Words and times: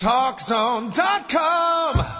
TalkZone.com. 0.00 2.19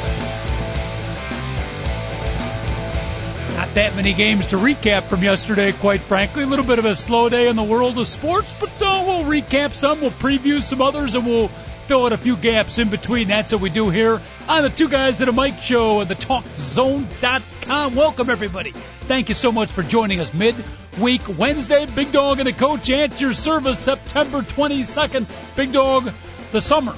That 3.75 3.95
many 3.95 4.11
games 4.11 4.47
to 4.47 4.57
recap 4.57 5.03
from 5.03 5.23
yesterday, 5.23 5.71
quite 5.71 6.01
frankly. 6.01 6.43
A 6.43 6.45
little 6.45 6.65
bit 6.65 6.77
of 6.77 6.83
a 6.83 6.93
slow 6.93 7.29
day 7.29 7.47
in 7.47 7.55
the 7.55 7.63
world 7.63 7.97
of 7.97 8.05
sports, 8.05 8.53
but 8.59 8.69
uh, 8.81 9.05
we'll 9.07 9.23
recap 9.23 9.73
some, 9.73 10.01
we'll 10.01 10.11
preview 10.11 10.61
some 10.61 10.81
others, 10.81 11.15
and 11.15 11.25
we'll 11.25 11.47
fill 11.87 12.05
in 12.05 12.11
a 12.11 12.17
few 12.17 12.35
gaps 12.35 12.79
in 12.79 12.89
between. 12.89 13.29
That's 13.29 13.53
what 13.53 13.61
we 13.61 13.69
do 13.69 13.89
here 13.89 14.21
on 14.49 14.63
the 14.63 14.69
Two 14.69 14.89
Guys 14.89 15.19
That 15.19 15.29
a 15.29 15.31
Mic 15.31 15.57
show 15.59 16.01
at 16.01 16.09
the 16.09 16.15
TalkZone.com. 16.15 17.95
Welcome, 17.95 18.29
everybody. 18.29 18.71
Thank 18.71 19.29
you 19.29 19.35
so 19.35 19.53
much 19.53 19.71
for 19.71 19.83
joining 19.83 20.19
us 20.19 20.33
mid-week 20.33 21.21
Wednesday. 21.37 21.85
Big 21.85 22.11
Dog 22.11 22.39
and 22.39 22.49
a 22.49 22.53
Coach 22.53 22.89
at 22.89 23.21
your 23.21 23.31
service, 23.31 23.79
September 23.79 24.41
22nd. 24.41 25.25
Big 25.55 25.71
Dog, 25.71 26.11
the 26.51 26.61
summer 26.61 26.95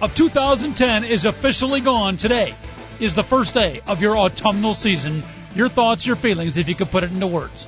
of 0.00 0.14
2010 0.14 1.02
is 1.02 1.24
officially 1.24 1.80
gone. 1.80 2.16
Today 2.16 2.54
is 3.00 3.14
the 3.14 3.24
first 3.24 3.54
day 3.54 3.80
of 3.88 4.00
your 4.00 4.16
autumnal 4.16 4.74
season. 4.74 5.24
Your 5.54 5.68
thoughts, 5.68 6.06
your 6.06 6.16
feelings, 6.16 6.56
if 6.56 6.68
you 6.68 6.74
could 6.74 6.90
put 6.90 7.04
it 7.04 7.12
into 7.12 7.26
words. 7.26 7.66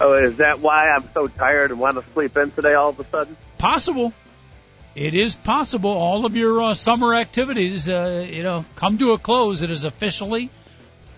Oh, 0.00 0.14
is 0.14 0.36
that 0.36 0.60
why 0.60 0.90
I'm 0.90 1.08
so 1.12 1.26
tired 1.26 1.70
and 1.70 1.80
want 1.80 1.94
to 1.94 2.04
sleep 2.12 2.36
in 2.36 2.52
today 2.52 2.74
all 2.74 2.90
of 2.90 3.00
a 3.00 3.04
sudden? 3.04 3.36
Possible. 3.58 4.12
It 4.94 5.14
is 5.14 5.36
possible. 5.36 5.90
All 5.90 6.26
of 6.26 6.36
your 6.36 6.62
uh, 6.62 6.74
summer 6.74 7.14
activities, 7.14 7.88
uh, 7.88 8.26
you 8.28 8.42
know, 8.42 8.64
come 8.76 8.98
to 8.98 9.12
a 9.12 9.18
close. 9.18 9.62
It 9.62 9.70
is 9.70 9.84
officially 9.84 10.50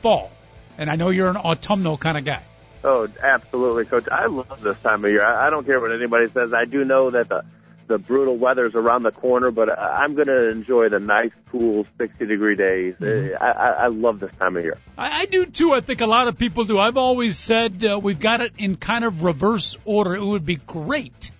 fall, 0.00 0.30
and 0.78 0.90
I 0.90 0.96
know 0.96 1.10
you're 1.10 1.30
an 1.30 1.36
autumnal 1.36 1.98
kind 1.98 2.18
of 2.18 2.24
guy. 2.24 2.42
Oh, 2.82 3.08
absolutely, 3.22 3.84
Coach. 3.84 4.08
I 4.10 4.26
love 4.26 4.62
this 4.62 4.80
time 4.80 5.04
of 5.04 5.10
year. 5.10 5.24
I, 5.24 5.46
I 5.46 5.50
don't 5.50 5.66
care 5.66 5.80
what 5.80 5.92
anybody 5.92 6.30
says. 6.30 6.52
I 6.54 6.64
do 6.64 6.84
know 6.84 7.10
that 7.10 7.28
the 7.28 7.44
the 7.90 7.98
brutal 7.98 8.36
weather's 8.36 8.76
around 8.76 9.02
the 9.02 9.10
corner, 9.10 9.50
but 9.50 9.76
I'm 9.76 10.14
going 10.14 10.28
to 10.28 10.48
enjoy 10.48 10.88
the 10.88 11.00
nice, 11.00 11.32
cool, 11.50 11.86
60 11.98 12.24
degree 12.24 12.54
days. 12.54 12.94
Mm-hmm. 13.00 13.42
I, 13.42 13.50
I, 13.50 13.68
I 13.68 13.86
love 13.88 14.20
this 14.20 14.30
time 14.38 14.56
of 14.56 14.62
year. 14.62 14.78
I, 14.96 15.22
I 15.22 15.24
do 15.26 15.44
too. 15.44 15.72
I 15.72 15.80
think 15.80 16.00
a 16.00 16.06
lot 16.06 16.28
of 16.28 16.38
people 16.38 16.64
do. 16.64 16.78
I've 16.78 16.96
always 16.96 17.36
said 17.36 17.84
uh, 17.84 17.98
we've 17.98 18.20
got 18.20 18.40
it 18.40 18.52
in 18.58 18.76
kind 18.76 19.04
of 19.04 19.24
reverse 19.24 19.76
order. 19.84 20.14
It 20.14 20.24
would 20.24 20.46
be 20.46 20.54
great 20.54 21.32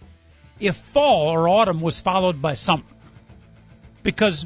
if 0.59 0.77
fall 0.77 1.29
or 1.29 1.49
autumn 1.49 1.81
was 1.81 2.01
followed 2.01 2.43
by 2.43 2.55
summer, 2.55 2.83
because 4.03 4.45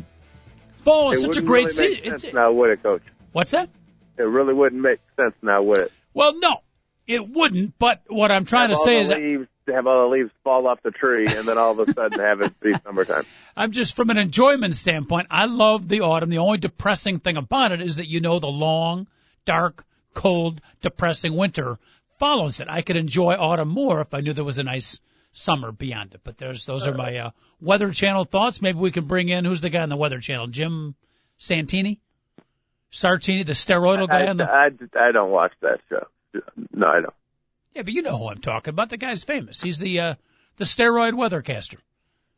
fall 0.82 1.10
is 1.10 1.24
it 1.24 1.26
such 1.26 1.38
a 1.38 1.42
great 1.42 1.66
really 1.66 1.72
season. 1.72 2.10
make 2.12 2.20
sense 2.20 2.34
now, 2.34 2.52
would 2.52 2.70
it, 2.70 2.82
Coach? 2.82 3.02
What's 3.32 3.52
that? 3.52 3.70
It 4.18 4.22
really 4.22 4.52
wouldn't 4.52 4.80
make 4.80 5.00
sense 5.16 5.34
now, 5.42 5.62
would 5.62 5.78
it? 5.78 5.92
Well, 6.12 6.38
no, 6.38 6.58
it 7.06 7.26
wouldn't. 7.26 7.78
But 7.78 8.02
what 8.08 8.30
I'm 8.30 8.44
trying 8.44 8.68
have 8.68 8.78
to 8.78 8.84
say 8.84 8.96
all 8.96 9.00
is, 9.00 9.08
the 9.08 9.14
leaves, 9.16 9.48
have 9.72 9.86
all 9.86 10.08
the 10.08 10.16
leaves 10.16 10.30
fall 10.42 10.66
off 10.66 10.82
the 10.82 10.90
tree, 10.90 11.26
and 11.26 11.46
then 11.48 11.58
all 11.58 11.78
of 11.78 11.88
a 11.88 11.92
sudden 11.92 12.18
have 12.20 12.40
it 12.40 12.58
be 12.60 12.74
summertime. 12.84 13.24
I'm 13.56 13.72
just 13.72 13.96
from 13.96 14.10
an 14.10 14.18
enjoyment 14.18 14.76
standpoint. 14.76 15.28
I 15.30 15.46
love 15.46 15.88
the 15.88 16.02
autumn. 16.02 16.30
The 16.30 16.38
only 16.38 16.58
depressing 16.58 17.20
thing 17.20 17.36
about 17.36 17.72
it 17.72 17.80
is 17.80 17.96
that 17.96 18.08
you 18.08 18.20
know 18.20 18.38
the 18.38 18.46
long, 18.48 19.06
dark, 19.44 19.84
cold, 20.12 20.60
depressing 20.82 21.34
winter 21.34 21.78
follows 22.18 22.60
it. 22.60 22.68
I 22.68 22.82
could 22.82 22.96
enjoy 22.96 23.34
autumn 23.34 23.68
more 23.68 24.00
if 24.00 24.14
I 24.14 24.20
knew 24.20 24.32
there 24.32 24.44
was 24.44 24.58
a 24.58 24.64
nice 24.64 25.00
summer 25.32 25.72
beyond 25.72 26.14
it. 26.14 26.20
But 26.24 26.38
there's 26.38 26.64
those 26.64 26.86
are 26.86 26.94
my 26.94 27.16
uh, 27.18 27.30
Weather 27.60 27.90
Channel 27.90 28.24
thoughts. 28.24 28.62
Maybe 28.62 28.78
we 28.78 28.90
can 28.90 29.06
bring 29.06 29.28
in 29.28 29.44
who's 29.44 29.60
the 29.60 29.70
guy 29.70 29.82
on 29.82 29.88
the 29.88 29.96
Weather 29.96 30.20
Channel? 30.20 30.46
Jim 30.46 30.94
Santini, 31.38 32.00
Sartini, 32.92 33.44
the 33.44 33.52
steroidal 33.52 34.08
guy 34.08 34.24
I, 34.24 34.28
on 34.28 34.36
the. 34.36 34.44
I, 34.44 34.70
I 34.98 35.12
don't 35.12 35.30
watch 35.30 35.52
that 35.60 35.80
show. 35.88 36.06
No, 36.72 36.86
I 36.86 37.00
don't. 37.00 37.14
Yeah, 37.74 37.82
but 37.82 37.92
you 37.92 38.02
know 38.02 38.16
who 38.16 38.28
I'm 38.28 38.40
talking 38.40 38.70
about. 38.70 38.90
The 38.90 38.96
guy's 38.96 39.24
famous. 39.24 39.60
He's 39.60 39.78
the 39.78 40.00
uh, 40.00 40.14
the 40.56 40.64
steroid 40.64 41.12
weathercaster. 41.12 41.78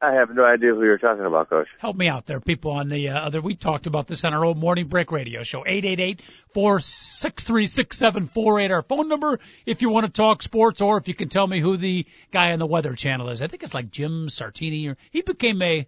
I 0.01 0.13
have 0.13 0.29
no 0.35 0.45
idea 0.45 0.75
who 0.75 0.85
you're 0.85 0.99
talking 0.99 1.25
about, 1.25 1.49
Coach. 1.49 1.69
Help 1.79 1.97
me 1.97 2.09
out 2.09 2.27
there, 2.27 2.39
people 2.39 2.73
on 2.73 2.89
the 2.89 3.09
uh, 3.09 3.19
other. 3.19 3.41
We 3.41 3.55
talked 3.55 3.87
about 3.87 4.07
this 4.07 4.25
on 4.25 4.35
our 4.35 4.45
old 4.45 4.59
morning 4.59 4.89
break 4.89 5.11
radio 5.11 5.43
show. 5.43 5.65
Eight 5.67 5.87
eight 5.87 6.01
eight 6.01 6.23
four 6.53 6.81
six 6.81 7.45
three 7.45 7.67
six 7.67 7.97
seven 7.97 8.29
four 8.29 8.61
eight. 8.61 8.71
Our 8.71 8.83
phone 8.83 9.09
number 9.09 9.41
if 9.65 9.81
you 9.81 9.89
want 9.89 10.07
to 10.07 10.13
talk 10.13 10.43
sports, 10.43 10.81
or 10.81 10.99
if 10.99 11.09
you 11.09 11.15
can 11.15 11.29
tell 11.29 11.47
me 11.47 11.61
who 11.61 11.77
the 11.77 12.07
guy 12.31 12.53
on 12.53 12.59
the 12.59 12.67
Weather 12.67 12.95
Channel 12.95 13.31
is. 13.31 13.41
I 13.41 13.47
think 13.47 13.63
it's 13.63 13.75
like 13.75 13.91
Jim 13.91 14.29
Sartini, 14.29 14.91
or 14.91 14.97
he 15.11 15.23
became 15.23 15.63
a 15.63 15.87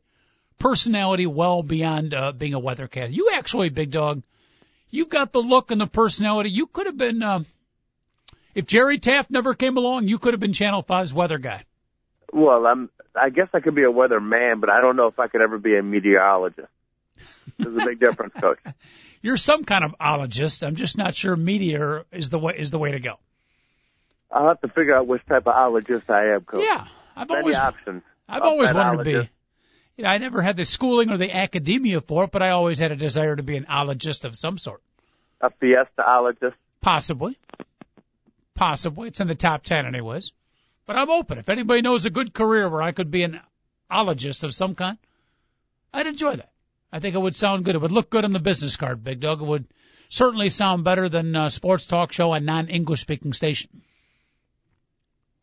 personality 0.59 1.27
well 1.27 1.63
beyond 1.63 2.15
uh, 2.15 2.33
being 2.33 2.55
a 2.55 2.61
weathercaster. 2.61 3.13
You 3.13 3.33
actually, 3.35 3.69
big 3.69 3.91
dog, 3.91 4.23
you've 4.91 5.11
got 5.11 5.33
the 5.33 5.43
look 5.43 5.71
and 5.71 5.81
the 5.81 5.87
personality. 5.87 6.51
You 6.51 6.67
could 6.67 6.87
have 6.87 6.99
been. 6.99 7.23
Uh, 7.23 7.45
if 8.59 8.67
Jerry 8.67 8.99
Taft 8.99 9.31
never 9.31 9.55
came 9.55 9.77
along, 9.77 10.09
you 10.09 10.19
could 10.19 10.35
have 10.35 10.41
been 10.41 10.53
Channel 10.53 10.83
5's 10.83 11.15
weather 11.15 11.39
guy. 11.39 11.65
Well, 12.33 12.67
I'm. 12.67 12.91
I 13.15 13.31
guess 13.31 13.47
I 13.55 13.61
could 13.61 13.77
be 13.77 13.85
a 13.85 13.91
weather 13.91 14.21
man, 14.21 14.59
but 14.59 14.69
I 14.69 14.81
don't 14.81 14.97
know 14.97 15.07
if 15.07 15.19
I 15.21 15.29
could 15.29 15.41
ever 15.41 15.59
be 15.59 15.77
a 15.77 15.83
meteorologist. 15.83 16.69
There's 17.57 17.77
a 17.77 17.87
big 17.87 18.01
difference, 18.01 18.35
Coach. 18.41 18.59
You're 19.23 19.37
some 19.37 19.65
kind 19.65 19.85
of 19.85 19.95
ologist. 20.01 20.67
I'm 20.67 20.75
just 20.75 20.99
not 20.99 21.15
sure 21.15 21.37
meteor 21.37 22.05
is 22.11 22.31
the 22.31 22.39
way 22.41 22.55
is 22.59 22.73
the 22.73 22.81
way 22.81 22.91
to 22.91 22.99
go. 22.99 23.15
I'll 24.31 24.49
have 24.49 24.61
to 24.63 24.69
figure 24.69 24.97
out 24.97 25.07
which 25.07 25.25
type 25.27 25.47
of 25.47 25.55
ologist 25.55 26.11
I 26.11 26.35
am, 26.35 26.41
Coach. 26.41 26.65
Yeah, 26.65 26.87
I've 27.17 27.29
Many 27.29 27.41
always 27.41 27.57
options. 27.57 28.03
I've 28.29 28.43
always 28.43 28.75
wanted 28.75 28.99
to 28.99 29.05
be. 29.05 29.31
You 29.97 30.05
know, 30.05 30.11
I 30.11 30.19
never 30.19 30.43
had 30.43 30.57
the 30.57 30.65
schooling 30.65 31.11
or 31.11 31.17
the 31.17 31.33
academia 31.33 32.01
for 32.01 32.25
it, 32.25 32.33
but 32.33 32.43
I 32.43 32.51
always 32.51 32.81
had 32.81 32.91
a 32.91 32.97
desire 32.97 33.37
to 33.37 33.43
be 33.45 33.57
an 33.57 33.67
ologist 33.71 34.25
of 34.25 34.37
some 34.37 34.59
sort. 34.59 34.83
a 35.41 35.51
fiestaologist. 35.51 36.55
Possibly. 36.81 37.39
Possibly. 38.59 39.09
It's 39.09 39.21
in 39.21 39.29
the 39.29 39.35
top 39.37 39.63
ten 39.63 39.87
anyways. 39.87 40.33
But 40.85 40.97
I'm 40.97 41.11
open. 41.11 41.39
If 41.39 41.49
anybody 41.49 41.81
knows 41.83 42.07
a 42.07 42.11
good 42.11 42.35
career 42.35 42.69
where 42.69 42.83
I 42.83 42.93
could 42.93 43.11
be 43.11 43.23
an 43.23 43.41
ologist 43.91 44.43
of 44.43 44.53
some 44.53 44.75
kind, 44.75 44.99
I'd 45.93 46.07
enjoy 46.07 46.37
that. 46.37 46.51
I 46.93 46.99
think 46.99 47.15
it 47.15 47.19
would 47.21 47.37
sound 47.37 47.65
good. 47.65 47.75
It 47.77 47.81
would 47.83 47.93
look 47.93 48.11
good 48.11 48.25
on 48.25 48.33
the 48.33 48.41
business 48.41 48.77
card, 48.77 49.05
Big 49.05 49.21
Dog. 49.21 49.41
It 49.43 49.47
would 49.47 49.67
certainly 50.09 50.49
sound 50.49 50.85
better 50.85 51.09
than 51.09 51.37
a 51.37 51.51
sports 51.51 51.87
talk 51.87 52.13
show 52.13 52.33
on 52.33 52.45
non-English 52.47 53.01
speaking 53.01 53.33
station. 53.33 53.83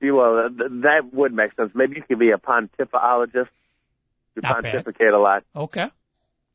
Well, 0.02 0.50
th- 0.50 0.72
that 0.84 1.14
would 1.14 1.34
make 1.34 1.56
sense. 1.56 1.72
Maybe 1.74 1.96
you 1.96 2.04
could 2.04 2.20
be 2.20 2.32
a 2.32 2.38
pontificologist. 2.38 3.48
You 4.36 4.42
Not 4.42 4.62
bad. 4.62 4.74
pontificate 4.74 5.14
a 5.14 5.20
lot. 5.20 5.44
Okay. 5.56 5.90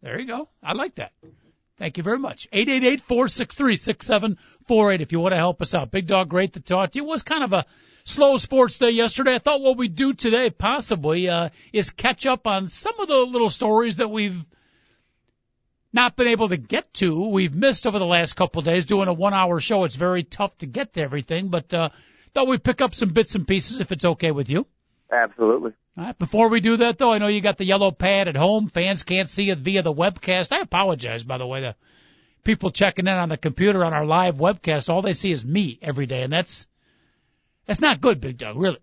There 0.02 0.20
you 0.20 0.26
go. 0.26 0.48
I 0.62 0.72
like 0.74 0.96
that. 0.96 1.12
Thank 1.80 1.96
you 1.96 2.02
very 2.02 2.18
much. 2.18 2.46
888-463-6748 2.52 5.00
if 5.00 5.12
you 5.12 5.20
want 5.20 5.32
to 5.32 5.38
help 5.38 5.62
us 5.62 5.74
out. 5.74 5.90
Big 5.90 6.06
Dog, 6.06 6.28
great 6.28 6.52
to 6.52 6.60
talk 6.60 6.92
to 6.92 6.98
you. 6.98 7.06
It 7.06 7.08
was 7.08 7.22
kind 7.22 7.42
of 7.42 7.54
a 7.54 7.64
slow 8.04 8.36
sports 8.36 8.76
day 8.76 8.90
yesterday. 8.90 9.36
I 9.36 9.38
thought 9.38 9.62
what 9.62 9.78
we'd 9.78 9.94
do 9.94 10.12
today 10.12 10.50
possibly 10.50 11.30
uh, 11.30 11.48
is 11.72 11.88
catch 11.88 12.26
up 12.26 12.46
on 12.46 12.68
some 12.68 13.00
of 13.00 13.08
the 13.08 13.16
little 13.16 13.48
stories 13.48 13.96
that 13.96 14.10
we've 14.10 14.44
not 15.90 16.16
been 16.16 16.26
able 16.26 16.50
to 16.50 16.58
get 16.58 16.92
to. 16.94 17.28
We've 17.28 17.54
missed 17.54 17.86
over 17.86 17.98
the 17.98 18.04
last 18.04 18.34
couple 18.34 18.58
of 18.58 18.66
days 18.66 18.84
doing 18.84 19.08
a 19.08 19.14
one 19.14 19.32
hour 19.32 19.58
show. 19.58 19.84
It's 19.84 19.96
very 19.96 20.22
tough 20.22 20.58
to 20.58 20.66
get 20.66 20.92
to 20.92 21.00
everything, 21.00 21.48
but 21.48 21.72
uh, 21.72 21.88
thought 22.34 22.46
we'd 22.46 22.62
pick 22.62 22.82
up 22.82 22.94
some 22.94 23.08
bits 23.08 23.36
and 23.36 23.48
pieces 23.48 23.80
if 23.80 23.90
it's 23.90 24.04
okay 24.04 24.32
with 24.32 24.50
you. 24.50 24.66
Absolutely. 25.10 25.72
Right. 26.00 26.18
Before 26.18 26.48
we 26.48 26.60
do 26.60 26.78
that, 26.78 26.96
though, 26.96 27.12
I 27.12 27.18
know 27.18 27.26
you 27.26 27.42
got 27.42 27.58
the 27.58 27.66
yellow 27.66 27.90
pad 27.90 28.26
at 28.26 28.34
home. 28.34 28.68
Fans 28.68 29.02
can't 29.02 29.28
see 29.28 29.50
it 29.50 29.58
via 29.58 29.82
the 29.82 29.92
webcast. 29.92 30.50
I 30.50 30.60
apologize, 30.60 31.24
by 31.24 31.36
the 31.36 31.46
way, 31.46 31.60
to 31.60 31.74
people 32.42 32.70
checking 32.70 33.06
in 33.06 33.12
on 33.12 33.28
the 33.28 33.36
computer 33.36 33.84
on 33.84 33.92
our 33.92 34.06
live 34.06 34.36
webcast. 34.36 34.88
All 34.88 35.02
they 35.02 35.12
see 35.12 35.30
is 35.30 35.44
me 35.44 35.78
every 35.82 36.06
day, 36.06 36.22
and 36.22 36.32
that's 36.32 36.68
that's 37.66 37.82
not 37.82 38.00
good, 38.00 38.18
Big 38.18 38.38
Dog. 38.38 38.56
Really. 38.56 38.78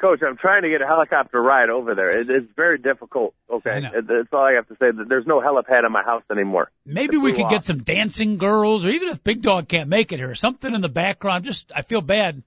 Coach, 0.00 0.20
I'm 0.26 0.38
trying 0.38 0.62
to 0.62 0.70
get 0.70 0.80
a 0.80 0.86
helicopter 0.86 1.42
ride 1.42 1.68
over 1.68 1.94
there. 1.94 2.08
It, 2.08 2.30
it's 2.30 2.50
very 2.56 2.78
difficult. 2.78 3.34
Okay, 3.50 3.70
I 3.72 3.80
know. 3.80 3.90
It- 3.94 4.06
that's 4.06 4.32
all 4.32 4.40
I 4.44 4.52
have 4.52 4.66
to 4.68 4.76
say. 4.76 4.92
There's 5.06 5.26
no 5.26 5.40
helipad 5.42 5.84
in 5.84 5.92
my 5.92 6.04
house 6.04 6.22
anymore. 6.30 6.70
Maybe 6.86 7.16
It's 7.16 7.22
we 7.22 7.32
could 7.34 7.50
get 7.50 7.64
some 7.64 7.82
dancing 7.82 8.38
girls, 8.38 8.86
or 8.86 8.88
even 8.88 9.08
if 9.08 9.22
Big 9.22 9.42
Dog 9.42 9.68
can't 9.68 9.90
make 9.90 10.10
it 10.10 10.20
here, 10.20 10.34
something 10.34 10.74
in 10.74 10.80
the 10.80 10.88
background. 10.88 11.44
Just 11.44 11.70
I 11.76 11.82
feel 11.82 12.00
bad 12.00 12.42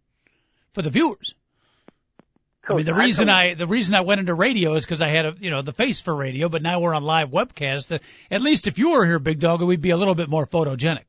for 0.74 0.82
the 0.82 0.90
viewers. 0.90 1.36
I 2.70 2.76
mean, 2.76 2.86
the 2.86 2.92
Coach, 2.92 3.02
reason 3.02 3.28
don't- 3.28 3.36
I 3.36 3.54
the 3.56 3.68
reason 3.68 3.96
I 3.96 4.02
went 4.02 4.20
into 4.20 4.34
radio 4.34 4.76
is 4.76 4.86
because 4.86 5.02
I 5.02 5.10
had 5.10 5.26
a 5.26 5.36
you 5.40 5.50
know 5.50 5.62
the 5.62 5.74
face 5.74 6.02
for 6.02 6.16
radio, 6.16 6.50
but 6.50 6.62
now 6.62 6.80
we're 6.80 6.94
on 6.94 7.04
live 7.04 7.30
webcast. 7.30 8.00
At 8.30 8.42
least 8.42 8.68
if 8.68 8.78
you 8.78 8.92
were 8.92 9.06
here, 9.06 9.20
Big 9.20 9.40
Dog, 9.40 9.62
we'd 9.62 9.82
be 9.82 9.90
a 9.92 9.98
little 9.98 10.16
bit 10.16 10.30
more 10.30 10.46
photogenic. 10.46 11.04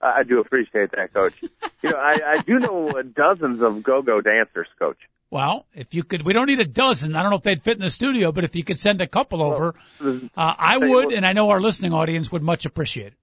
I 0.00 0.22
do 0.22 0.38
appreciate 0.40 0.90
that, 0.92 1.14
Coach. 1.14 1.32
you 1.82 1.90
know, 1.90 1.96
I, 1.96 2.34
I 2.36 2.42
do 2.42 2.58
know 2.58 3.00
dozens 3.02 3.62
of 3.62 3.82
go-go 3.82 4.20
dancers, 4.20 4.68
Coach. 4.78 4.98
Well, 5.30 5.64
if 5.74 5.94
you 5.94 6.04
could, 6.04 6.22
we 6.26 6.34
don't 6.34 6.46
need 6.46 6.60
a 6.60 6.66
dozen. 6.66 7.16
I 7.16 7.22
don't 7.22 7.30
know 7.30 7.38
if 7.38 7.42
they'd 7.42 7.62
fit 7.62 7.78
in 7.78 7.82
the 7.82 7.90
studio, 7.90 8.30
but 8.30 8.44
if 8.44 8.54
you 8.54 8.62
could 8.64 8.78
send 8.78 9.00
a 9.00 9.06
couple 9.06 9.42
over, 9.42 9.74
uh, 10.00 10.20
I 10.36 10.76
would, 10.78 11.12
and 11.12 11.24
I 11.26 11.32
know 11.32 11.50
our 11.50 11.60
listening 11.60 11.94
audience 11.94 12.30
would 12.30 12.42
much 12.42 12.66
appreciate 12.66 13.08
it. 13.08 13.14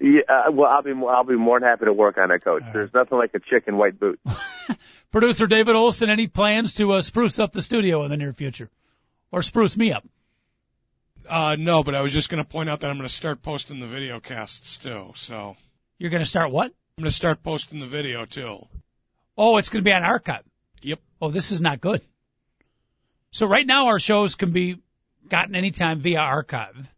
Yeah, 0.00 0.20
uh, 0.28 0.52
well, 0.52 0.70
I'll 0.70 0.82
be 0.82 0.92
I'll 0.92 1.24
be 1.24 1.36
more 1.36 1.58
than 1.58 1.68
happy 1.68 1.86
to 1.86 1.92
work 1.92 2.18
on 2.18 2.30
it, 2.30 2.44
Coach. 2.44 2.62
Right. 2.62 2.72
There's 2.72 2.94
nothing 2.94 3.18
like 3.18 3.34
a 3.34 3.40
chick 3.40 3.64
in 3.66 3.76
white 3.76 3.98
boots. 3.98 4.22
Producer 5.10 5.46
David 5.46 5.74
Olson, 5.74 6.08
any 6.08 6.28
plans 6.28 6.74
to 6.74 6.92
uh, 6.92 7.02
spruce 7.02 7.38
up 7.38 7.52
the 7.52 7.62
studio 7.62 8.04
in 8.04 8.10
the 8.10 8.16
near 8.16 8.32
future, 8.32 8.70
or 9.32 9.42
spruce 9.42 9.76
me 9.76 9.92
up? 9.92 10.04
Uh, 11.28 11.56
no, 11.58 11.82
but 11.82 11.94
I 11.94 12.02
was 12.02 12.12
just 12.12 12.30
going 12.30 12.42
to 12.42 12.48
point 12.48 12.70
out 12.70 12.80
that 12.80 12.90
I'm 12.90 12.96
going 12.96 13.08
to 13.08 13.14
start 13.14 13.42
posting 13.42 13.80
the 13.80 13.86
video 13.86 14.20
casts 14.20 14.76
too. 14.76 15.12
So 15.14 15.56
you're 15.98 16.10
going 16.10 16.22
to 16.22 16.28
start 16.28 16.52
what? 16.52 16.66
I'm 16.66 17.02
going 17.02 17.10
to 17.10 17.16
start 17.16 17.42
posting 17.42 17.80
the 17.80 17.86
video 17.86 18.24
too. 18.24 18.58
Oh, 19.36 19.56
it's 19.56 19.68
going 19.68 19.84
to 19.84 19.88
be 19.88 19.92
on 19.92 20.04
archive. 20.04 20.44
Yep. 20.82 21.00
Oh, 21.20 21.30
this 21.30 21.50
is 21.50 21.60
not 21.60 21.80
good. 21.80 22.02
So 23.30 23.46
right 23.46 23.66
now 23.66 23.86
our 23.86 23.98
shows 23.98 24.36
can 24.36 24.52
be 24.52 24.78
gotten 25.28 25.54
anytime 25.54 26.00
via 26.00 26.18
archive, 26.18 26.88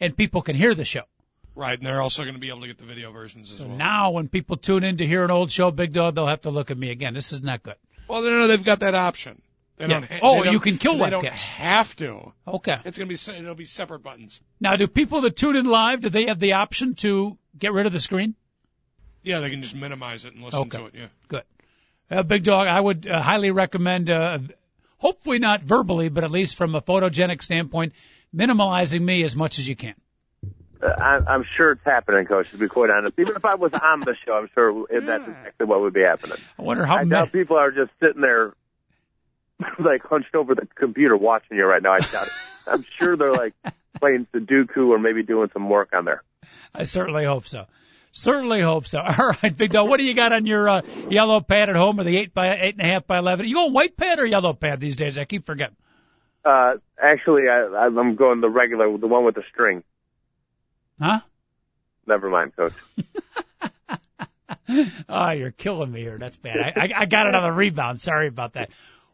and 0.00 0.16
people 0.16 0.42
can 0.42 0.56
hear 0.56 0.74
the 0.74 0.84
show. 0.84 1.02
Right, 1.60 1.76
and 1.78 1.86
they're 1.86 2.00
also 2.00 2.22
going 2.22 2.34
to 2.36 2.40
be 2.40 2.48
able 2.48 2.62
to 2.62 2.68
get 2.68 2.78
the 2.78 2.86
video 2.86 3.12
versions 3.12 3.54
so 3.54 3.64
as 3.64 3.68
well. 3.68 3.76
now 3.76 4.10
when 4.12 4.28
people 4.28 4.56
tune 4.56 4.82
in 4.82 4.96
to 4.96 5.06
hear 5.06 5.24
an 5.26 5.30
old 5.30 5.50
show, 5.50 5.70
Big 5.70 5.92
Dog, 5.92 6.14
they'll 6.14 6.26
have 6.26 6.40
to 6.42 6.50
look 6.50 6.70
at 6.70 6.78
me 6.78 6.90
again. 6.90 7.12
This 7.12 7.32
is 7.32 7.42
not 7.42 7.62
good. 7.62 7.74
Well, 8.08 8.22
no, 8.22 8.30
no, 8.30 8.46
they've 8.46 8.64
got 8.64 8.80
that 8.80 8.94
option. 8.94 9.42
They 9.76 9.84
Yeah. 9.86 10.00
don't. 10.00 10.10
Oh, 10.22 10.38
they 10.38 10.44
don't- 10.44 10.52
you 10.54 10.60
can 10.60 10.78
kill 10.78 10.94
They 10.96 11.04
webcasts. 11.04 11.10
don't 11.10 11.32
have 11.34 11.94
to. 11.96 12.32
Okay. 12.48 12.76
It's 12.86 12.96
going 12.96 13.10
to 13.10 13.32
be 13.32 13.38
it'll 13.38 13.54
be 13.54 13.66
separate 13.66 13.98
buttons. 14.02 14.40
Now, 14.58 14.76
do 14.76 14.86
people 14.88 15.20
that 15.20 15.36
tune 15.36 15.54
in 15.54 15.66
live, 15.66 16.00
do 16.00 16.08
they 16.08 16.26
have 16.28 16.40
the 16.40 16.54
option 16.54 16.94
to 16.96 17.36
get 17.58 17.72
rid 17.74 17.84
of 17.84 17.92
the 17.92 18.00
screen? 18.00 18.34
Yeah, 19.22 19.40
they 19.40 19.50
can 19.50 19.60
just 19.60 19.74
minimize 19.76 20.24
it 20.24 20.32
and 20.34 20.42
listen 20.42 20.60
Okay. 20.60 20.78
to 20.78 20.86
it. 20.86 20.94
Yeah. 20.94 21.06
Good. 21.28 21.42
Uh, 22.10 22.22
Big 22.22 22.42
Dog, 22.44 22.68
I 22.68 22.80
would 22.80 23.06
uh, 23.06 23.20
highly 23.20 23.50
recommend, 23.50 24.08
uh, 24.08 24.38
hopefully 24.96 25.38
not 25.38 25.62
verbally, 25.62 26.08
but 26.08 26.24
at 26.24 26.30
least 26.30 26.56
from 26.56 26.74
a 26.74 26.80
photogenic 26.80 27.42
standpoint, 27.42 27.92
minimalizing 28.34 29.02
me 29.02 29.22
as 29.24 29.36
much 29.36 29.58
as 29.58 29.68
you 29.68 29.76
can. 29.76 29.94
Uh, 30.82 30.86
I, 30.86 31.20
I'm 31.26 31.44
sure 31.56 31.72
it's 31.72 31.84
happening, 31.84 32.26
Coach. 32.26 32.50
To 32.52 32.58
be 32.58 32.68
quite 32.68 32.90
honest, 32.90 33.18
even 33.18 33.36
if 33.36 33.44
I 33.44 33.54
was 33.54 33.72
on 33.72 34.00
the 34.00 34.14
show, 34.24 34.32
I'm 34.32 34.48
sure 34.54 34.86
if 34.90 35.06
that's 35.06 35.28
exactly 35.28 35.66
what 35.66 35.80
would 35.80 35.92
be 35.92 36.02
happening. 36.02 36.38
I 36.58 36.62
wonder 36.62 36.86
how 36.86 36.96
I 36.96 37.04
ma- 37.04 37.16
doubt 37.16 37.32
people 37.32 37.56
are 37.56 37.70
just 37.70 37.90
sitting 38.00 38.22
there, 38.22 38.54
like 39.78 40.02
hunched 40.02 40.34
over 40.34 40.54
the 40.54 40.66
computer 40.74 41.16
watching 41.16 41.56
you 41.56 41.66
right 41.66 41.82
now. 41.82 41.92
I 41.92 41.98
doubt 42.00 42.26
it. 42.26 42.32
I'm 42.66 42.84
sure 42.98 43.16
they're 43.16 43.32
like 43.32 43.54
playing 44.00 44.26
Sudoku 44.34 44.88
or 44.88 44.98
maybe 44.98 45.22
doing 45.22 45.50
some 45.52 45.68
work 45.68 45.90
on 45.92 46.04
there. 46.04 46.22
I 46.74 46.84
certainly 46.84 47.24
hope 47.24 47.46
so. 47.46 47.66
Certainly 48.12 48.62
hope 48.62 48.86
so. 48.86 48.98
All 49.18 49.34
right, 49.42 49.56
Big 49.56 49.70
Dog, 49.70 49.88
what 49.88 49.98
do 49.98 50.04
you 50.04 50.14
got 50.14 50.32
on 50.32 50.46
your 50.46 50.68
uh, 50.68 50.82
yellow 51.08 51.40
pad 51.40 51.68
at 51.68 51.76
home 51.76 52.00
or 52.00 52.04
the 52.04 52.16
eight 52.16 52.34
by 52.34 52.56
eight 52.56 52.74
and 52.74 52.80
a 52.80 52.90
half 52.90 53.06
by 53.06 53.18
eleven? 53.18 53.46
You 53.46 53.54
going 53.54 53.72
white 53.72 53.96
pad 53.96 54.18
or 54.18 54.26
yellow 54.26 54.52
pad 54.52 54.80
these 54.80 54.96
days? 54.96 55.18
I 55.18 55.24
keep 55.24 55.46
forgetting. 55.46 55.76
Uh, 56.44 56.74
actually, 57.00 57.42
I, 57.48 57.86
I'm 57.86 58.16
going 58.16 58.40
the 58.40 58.48
regular, 58.48 58.96
the 58.96 59.06
one 59.06 59.24
with 59.24 59.34
the 59.34 59.44
string. 59.52 59.82
Huh? 61.00 61.20
Never 62.06 62.28
mind, 62.28 62.54
Coach. 62.56 62.72
Oh, 65.08 65.30
you're 65.32 65.50
killing 65.50 65.90
me 65.90 66.00
here. 66.00 66.18
That's 66.18 66.36
bad. 66.36 66.56
I, 66.58 66.80
I, 66.80 66.90
I 66.98 67.04
got 67.06 67.26
it 67.26 67.34
on 67.34 67.42
the 67.42 67.52
rebound. 67.52 68.00
Sorry 68.00 68.26
about 68.26 68.54
that. 68.54 68.70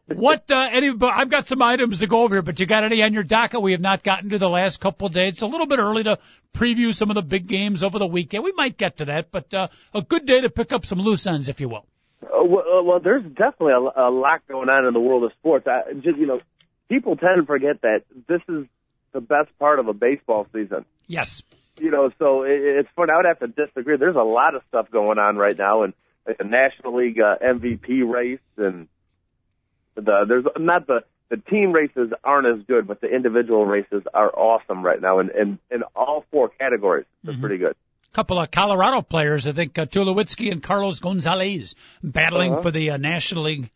What, 0.07 0.49
uh, 0.51 0.69
any, 0.71 0.93
but 0.93 1.13
I've 1.13 1.29
got 1.29 1.47
some 1.47 1.61
items 1.61 1.99
to 1.99 2.07
go 2.07 2.23
over 2.23 2.35
here, 2.35 2.41
but 2.41 2.59
you 2.59 2.65
got 2.65 2.85
any 2.85 3.03
on 3.03 3.13
your 3.13 3.23
docket 3.23 3.61
we 3.61 3.73
have 3.73 3.81
not 3.81 4.03
gotten 4.03 4.29
to 4.29 4.37
the 4.37 4.49
last 4.49 4.79
couple 4.79 5.07
of 5.07 5.13
days? 5.13 5.33
It's 5.33 5.41
a 5.41 5.47
little 5.47 5.67
bit 5.67 5.79
early 5.79 6.03
to 6.03 6.19
preview 6.53 6.93
some 6.93 7.09
of 7.09 7.15
the 7.15 7.21
big 7.21 7.47
games 7.47 7.83
over 7.83 7.99
the 7.99 8.07
weekend. 8.07 8.45
We 8.45 8.53
might 8.53 8.77
get 8.77 8.97
to 8.97 9.05
that, 9.05 9.31
but, 9.31 9.53
uh, 9.53 9.67
a 9.93 10.01
good 10.01 10.25
day 10.25 10.41
to 10.41 10.49
pick 10.49 10.71
up 10.71 10.85
some 10.85 10.99
loose 10.99 11.27
ends, 11.27 11.49
if 11.49 11.59
you 11.59 11.67
will. 11.67 11.85
Uh, 12.23 12.43
well, 12.43 12.63
uh, 12.79 12.83
well, 12.83 12.99
there's 13.01 13.23
definitely 13.23 13.73
a, 13.73 14.07
a 14.07 14.09
lot 14.09 14.47
going 14.47 14.69
on 14.69 14.85
in 14.85 14.93
the 14.93 14.99
world 14.99 15.25
of 15.25 15.33
sports. 15.33 15.67
I, 15.67 15.93
just, 15.93 16.17
you 16.17 16.25
know, 16.25 16.39
people 16.87 17.17
tend 17.17 17.41
to 17.41 17.45
forget 17.45 17.81
that 17.81 18.03
this 18.29 18.41
is 18.47 18.65
the 19.11 19.19
best 19.21 19.49
part 19.59 19.79
of 19.79 19.89
a 19.89 19.93
baseball 19.93 20.47
season. 20.53 20.85
Yes. 21.07 21.43
You 21.79 21.91
know, 21.91 22.11
so 22.19 22.43
it, 22.43 22.59
it's 22.61 22.89
fun. 22.95 23.09
I 23.09 23.17
would 23.17 23.25
have 23.25 23.39
to 23.39 23.47
disagree. 23.47 23.97
There's 23.97 24.15
a 24.15 24.23
lot 24.23 24.55
of 24.55 24.61
stuff 24.69 24.89
going 24.91 25.19
on 25.19 25.35
right 25.37 25.57
now, 25.57 25.83
and 25.83 25.93
the 26.25 26.43
National 26.43 26.95
League 26.97 27.19
uh, 27.19 27.35
MVP 27.41 28.09
race, 28.09 28.39
and 28.57 28.87
the 29.95 30.25
there's 30.27 30.45
not 30.57 30.87
the 30.87 31.03
the 31.29 31.37
team 31.37 31.73
races 31.73 32.11
aren't 32.23 32.47
as 32.47 32.65
good, 32.67 32.87
but 32.87 33.01
the 33.01 33.07
individual 33.07 33.65
races 33.65 34.01
are 34.13 34.29
awesome 34.33 34.81
right 34.83 35.01
now, 35.01 35.19
and 35.19 35.29
in, 35.31 35.59
in 35.69 35.83
all 35.95 36.23
four 36.31 36.47
categories, 36.49 37.05
they're 37.23 37.33
Mhm. 37.35 37.41
pretty 37.41 37.57
good. 37.57 37.75
couple 38.13 38.39
of 38.39 38.49
Colorado 38.49 39.01
players, 39.03 39.45
I 39.45 39.51
think 39.51 39.77
uh, 39.77 39.85
Tulowitzki 39.85 40.51
and 40.51 40.63
Carlos 40.63 40.99
Gonzalez, 40.99 41.75
battling 42.01 42.53
Uh-huh. 42.53 42.61
for 42.63 42.71
the 42.71 42.91
uh, 42.91 42.97
National 42.97 43.43
League 43.43 43.69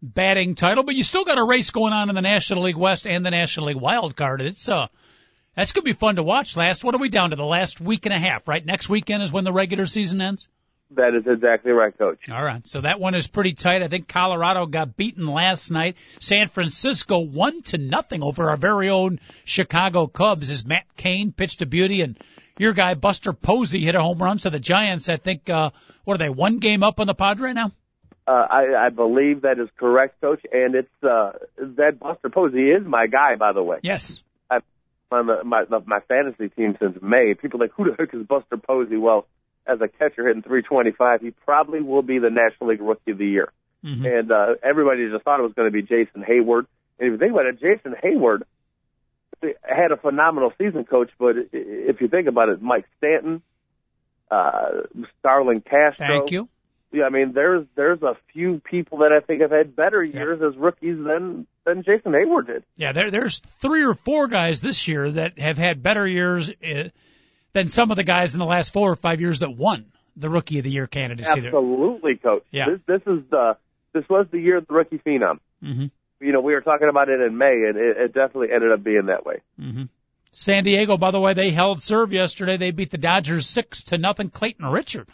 batting 0.00 0.54
title. 0.54 0.82
But 0.84 0.94
you 0.94 1.02
still 1.02 1.24
got 1.24 1.36
a 1.38 1.44
race 1.44 1.70
going 1.70 1.92
on 1.92 2.08
in 2.08 2.14
the 2.14 2.22
National 2.22 2.62
League 2.62 2.76
West 2.76 3.06
and 3.06 3.26
the 3.26 3.30
National 3.30 3.66
League 3.66 3.76
Wild 3.76 4.16
Card. 4.16 4.40
It's 4.40 4.66
uh, 4.68 4.86
that's 5.56 5.72
gonna 5.72 5.84
be 5.84 5.92
fun 5.92 6.16
to 6.16 6.22
watch. 6.22 6.56
Last, 6.56 6.84
what 6.84 6.94
are 6.94 6.98
we 6.98 7.08
down 7.08 7.30
to? 7.30 7.36
The 7.36 7.44
last 7.44 7.80
week 7.80 8.06
and 8.06 8.14
a 8.14 8.18
half, 8.18 8.46
right? 8.48 8.64
Next 8.64 8.88
weekend 8.88 9.22
is 9.22 9.32
when 9.32 9.44
the 9.44 9.52
regular 9.52 9.86
season 9.86 10.20
ends. 10.20 10.48
That 10.94 11.14
is 11.14 11.26
exactly 11.26 11.72
right, 11.72 11.96
Coach. 11.96 12.18
All 12.30 12.44
right, 12.44 12.66
so 12.68 12.82
that 12.82 13.00
one 13.00 13.14
is 13.14 13.26
pretty 13.26 13.54
tight. 13.54 13.82
I 13.82 13.88
think 13.88 14.08
Colorado 14.08 14.66
got 14.66 14.94
beaten 14.94 15.26
last 15.26 15.70
night. 15.70 15.96
San 16.20 16.48
Francisco 16.48 17.20
one 17.20 17.62
to 17.62 17.78
nothing 17.78 18.22
over 18.22 18.50
our 18.50 18.58
very 18.58 18.90
own 18.90 19.18
Chicago 19.44 20.06
Cubs 20.06 20.50
as 20.50 20.66
Matt 20.66 20.84
Cain 20.96 21.32
pitched 21.32 21.62
a 21.62 21.66
beauty 21.66 22.02
and 22.02 22.18
your 22.58 22.72
guy 22.74 22.94
Buster 22.94 23.32
Posey 23.32 23.80
hit 23.80 23.94
a 23.94 24.02
home 24.02 24.22
run. 24.22 24.38
So 24.38 24.50
the 24.50 24.60
Giants, 24.60 25.08
I 25.08 25.16
think, 25.16 25.48
uh, 25.48 25.70
what 26.04 26.14
are 26.14 26.18
they? 26.18 26.28
One 26.28 26.58
game 26.58 26.82
up 26.82 27.00
on 27.00 27.06
the 27.06 27.14
Padre 27.14 27.52
now. 27.54 27.72
Uh, 28.26 28.30
I, 28.30 28.86
I 28.86 28.88
believe 28.90 29.42
that 29.42 29.58
is 29.58 29.68
correct, 29.78 30.20
Coach, 30.20 30.42
and 30.52 30.74
it's 30.74 31.02
uh, 31.02 31.32
that 31.58 31.98
Buster 31.98 32.28
Posey 32.28 32.70
is 32.70 32.86
my 32.86 33.06
guy, 33.08 33.34
by 33.34 33.52
the 33.52 33.62
way. 33.62 33.78
Yes. 33.82 34.22
On 35.12 35.26
the, 35.26 35.44
my 35.44 35.64
the, 35.64 35.80
my 35.86 36.00
fantasy 36.08 36.48
team 36.48 36.76
since 36.80 36.98
May. 37.02 37.34
People 37.34 37.60
are 37.60 37.64
like, 37.66 37.72
who 37.76 37.84
the 37.84 37.96
heck 37.98 38.14
is 38.14 38.26
Buster 38.26 38.56
Posey? 38.56 38.96
Well, 38.96 39.26
as 39.66 39.80
a 39.80 39.88
catcher 39.88 40.26
hitting 40.26 40.42
325, 40.42 41.20
he 41.20 41.30
probably 41.30 41.80
will 41.82 42.02
be 42.02 42.18
the 42.18 42.30
National 42.30 42.70
League 42.70 42.80
Rookie 42.80 43.12
of 43.12 43.18
the 43.18 43.26
Year. 43.26 43.52
hmm 43.84 44.04
And 44.04 44.32
uh, 44.32 44.54
everybody 44.62 45.08
just 45.10 45.24
thought 45.24 45.38
it 45.40 45.44
was 45.44 45.52
going 45.54 45.68
to 45.70 45.72
be 45.72 45.82
Jason 45.82 46.22
Heyward. 46.28 46.66
And 46.98 47.08
if 47.08 47.12
you 47.12 47.18
think 47.18 47.32
about 47.32 47.46
it, 47.46 47.60
Jason 47.60 47.94
Heyward 48.02 48.42
had 49.62 49.92
a 49.92 49.96
phenomenal 49.96 50.52
season, 50.58 50.84
Coach. 50.84 51.10
But 51.18 51.36
i- 51.36 51.48
if 51.52 52.00
you 52.00 52.08
think 52.08 52.28
about 52.28 52.48
it, 52.48 52.62
Mike 52.62 52.86
Stanton, 52.98 53.42
uh, 54.30 54.82
Starlin 55.20 55.60
Castro. 55.60 56.06
Thank 56.06 56.30
you. 56.30 56.48
Yeah, 56.92 57.04
I 57.04 57.08
mean, 57.08 57.32
there's 57.32 57.66
there's 57.74 58.02
a 58.02 58.16
few 58.32 58.60
people 58.60 58.98
that 58.98 59.12
I 59.12 59.24
think 59.24 59.40
have 59.40 59.50
had 59.50 59.74
better 59.74 60.02
years 60.02 60.40
as 60.42 60.56
rookies 60.58 60.98
than 60.98 61.46
than 61.64 61.82
Jason 61.84 62.12
Heyward 62.12 62.48
did. 62.48 62.64
Yeah, 62.76 62.92
there, 62.92 63.10
there's 63.10 63.40
three 63.40 63.84
or 63.84 63.94
four 63.94 64.28
guys 64.28 64.60
this 64.60 64.86
year 64.86 65.10
that 65.12 65.38
have 65.38 65.56
had 65.56 65.82
better 65.82 66.06
years 66.06 66.50
uh, 66.50 66.88
than 67.54 67.68
some 67.68 67.90
of 67.90 67.96
the 67.96 68.04
guys 68.04 68.34
in 68.34 68.40
the 68.40 68.46
last 68.46 68.74
four 68.74 68.90
or 68.90 68.96
five 68.96 69.22
years 69.22 69.38
that 69.38 69.56
won 69.56 69.86
the 70.16 70.28
Rookie 70.28 70.58
of 70.58 70.64
the 70.64 70.70
Year 70.70 70.86
candidacy. 70.86 71.46
Absolutely, 71.46 72.16
coach. 72.16 72.44
Yeah. 72.50 72.66
This 72.68 72.80
this 72.86 73.14
is 73.14 73.22
the 73.30 73.56
this 73.94 74.04
was 74.10 74.26
the 74.30 74.38
year 74.38 74.58
of 74.58 74.66
the 74.66 74.74
rookie 74.74 74.98
phenom. 74.98 75.38
Mm-hmm. 75.64 75.86
You 76.20 76.32
know, 76.32 76.40
we 76.40 76.52
were 76.52 76.60
talking 76.60 76.88
about 76.90 77.08
it 77.08 77.20
in 77.20 77.38
May, 77.38 77.64
and 77.68 77.78
it, 77.78 77.96
it 77.96 78.14
definitely 78.14 78.48
ended 78.54 78.70
up 78.70 78.84
being 78.84 79.06
that 79.06 79.24
way. 79.24 79.40
Mm-hmm. 79.58 79.84
San 80.32 80.64
Diego, 80.64 80.96
by 80.96 81.10
the 81.10 81.20
way, 81.20 81.34
they 81.34 81.50
held 81.50 81.82
serve 81.82 82.12
yesterday. 82.12 82.58
They 82.58 82.70
beat 82.70 82.90
the 82.90 82.98
Dodgers 82.98 83.48
six 83.48 83.84
to 83.84 83.98
nothing. 83.98 84.30
Clayton 84.30 84.66
Richard 84.66 85.08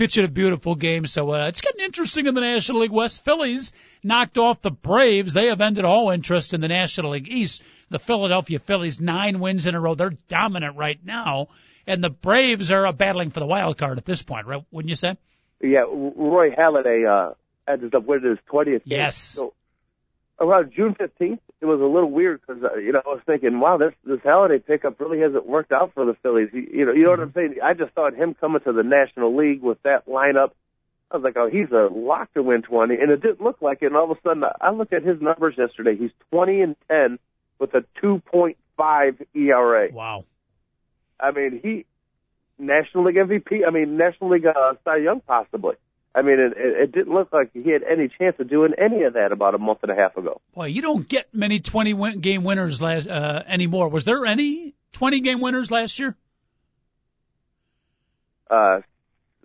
pitching 0.00 0.24
a 0.24 0.28
beautiful 0.28 0.74
game. 0.76 1.04
So 1.04 1.30
uh, 1.34 1.48
it's 1.48 1.60
getting 1.60 1.84
interesting 1.84 2.26
in 2.26 2.34
the 2.34 2.40
National 2.40 2.80
League 2.80 2.90
West. 2.90 3.22
Phillies 3.22 3.74
knocked 4.02 4.38
off 4.38 4.62
the 4.62 4.70
Braves. 4.70 5.34
They 5.34 5.48
have 5.48 5.60
ended 5.60 5.84
all 5.84 6.08
interest 6.08 6.54
in 6.54 6.62
the 6.62 6.68
National 6.68 7.10
League 7.10 7.28
East. 7.28 7.62
The 7.90 7.98
Philadelphia 7.98 8.60
Phillies 8.60 8.98
nine 8.98 9.40
wins 9.40 9.66
in 9.66 9.74
a 9.74 9.80
row. 9.80 9.94
They're 9.94 10.16
dominant 10.28 10.78
right 10.78 10.98
now, 11.04 11.48
and 11.86 12.02
the 12.02 12.08
Braves 12.08 12.70
are 12.70 12.86
uh, 12.86 12.92
battling 12.92 13.28
for 13.28 13.40
the 13.40 13.46
wild 13.46 13.76
card 13.76 13.98
at 13.98 14.06
this 14.06 14.22
point, 14.22 14.46
right? 14.46 14.64
Wouldn't 14.70 14.88
you 14.88 14.94
say? 14.94 15.18
Yeah, 15.60 15.80
Roy 15.80 16.52
Halladay 16.52 17.04
uh, 17.06 17.34
ended 17.70 17.94
up 17.94 18.06
winning 18.06 18.30
his 18.30 18.38
twentieth 18.46 18.86
game. 18.86 19.00
Yes. 19.00 19.18
So 19.18 19.52
around 20.40 20.72
June 20.74 20.94
fifteenth, 20.98 21.40
it 21.60 21.66
was 21.66 21.80
a 21.80 21.84
little 21.84 22.10
weird 22.10 22.40
because 22.40 22.62
uh, 22.62 22.76
you 22.76 22.92
know 22.92 23.02
I 23.04 23.08
was 23.08 23.20
thinking, 23.26 23.60
wow, 23.60 23.76
this 23.76 23.92
this 24.04 24.20
Halladay 24.20 24.64
pickup 24.64 25.00
really 25.00 25.20
hasn't 25.20 25.46
worked 25.46 25.72
out 25.72 25.92
for 25.94 26.04
the 26.04 26.14
Phillies. 26.22 26.48
He, 26.52 26.66
you 26.78 26.86
know, 26.86 26.92
you 26.92 27.04
know 27.04 27.10
what 27.10 27.20
I'm 27.20 27.32
saying? 27.32 27.56
I 27.62 27.74
just 27.74 27.92
thought 27.92 28.14
him 28.14 28.34
coming 28.34 28.60
to 28.62 28.72
the 28.72 28.82
National 28.82 29.36
League 29.36 29.62
with 29.62 29.82
that 29.82 30.06
lineup. 30.06 30.50
I 31.10 31.16
was 31.16 31.24
like, 31.24 31.36
oh, 31.36 31.50
he's 31.50 31.70
a 31.72 31.88
lock 31.92 32.32
to 32.34 32.42
win 32.42 32.62
20, 32.62 32.94
and 32.94 33.10
it 33.10 33.20
didn't 33.20 33.40
look 33.40 33.60
like 33.60 33.78
it. 33.82 33.86
And 33.86 33.96
all 33.96 34.10
of 34.10 34.16
a 34.16 34.20
sudden, 34.22 34.44
I 34.60 34.70
looked 34.70 34.92
at 34.92 35.02
his 35.02 35.20
numbers 35.20 35.56
yesterday. 35.58 35.96
He's 35.96 36.12
20 36.30 36.60
and 36.60 36.76
10 36.88 37.18
with 37.58 37.74
a 37.74 37.84
2.5 38.00 39.26
ERA. 39.34 39.88
Wow. 39.92 40.24
I 41.18 41.32
mean, 41.32 41.60
he 41.62 41.84
National 42.60 43.04
League 43.04 43.16
MVP. 43.16 43.66
I 43.66 43.70
mean, 43.70 43.96
National 43.96 44.30
League 44.30 44.46
uh, 44.46 44.74
Cy 44.84 44.98
Young 44.98 45.20
possibly. 45.20 45.74
I 46.14 46.22
mean, 46.22 46.40
it, 46.40 46.52
it, 46.56 46.82
it 46.82 46.92
didn't 46.92 47.14
look 47.14 47.32
like 47.32 47.50
he 47.52 47.70
had 47.70 47.82
any 47.82 48.08
chance 48.18 48.36
of 48.40 48.48
doing 48.48 48.72
any 48.76 49.04
of 49.04 49.14
that 49.14 49.30
about 49.32 49.54
a 49.54 49.58
month 49.58 49.80
and 49.82 49.92
a 49.92 49.94
half 49.94 50.16
ago. 50.16 50.40
Boy, 50.54 50.66
you 50.66 50.82
don't 50.82 51.06
get 51.08 51.32
many 51.32 51.60
20 51.60 51.94
win- 51.94 52.20
game 52.20 52.42
winners 52.42 52.82
last 52.82 53.06
uh, 53.06 53.42
anymore. 53.46 53.88
Was 53.88 54.04
there 54.04 54.26
any 54.26 54.74
20 54.92 55.20
game 55.20 55.40
winners 55.40 55.70
last 55.70 55.98
year? 55.98 56.16
Uh, 58.50 58.80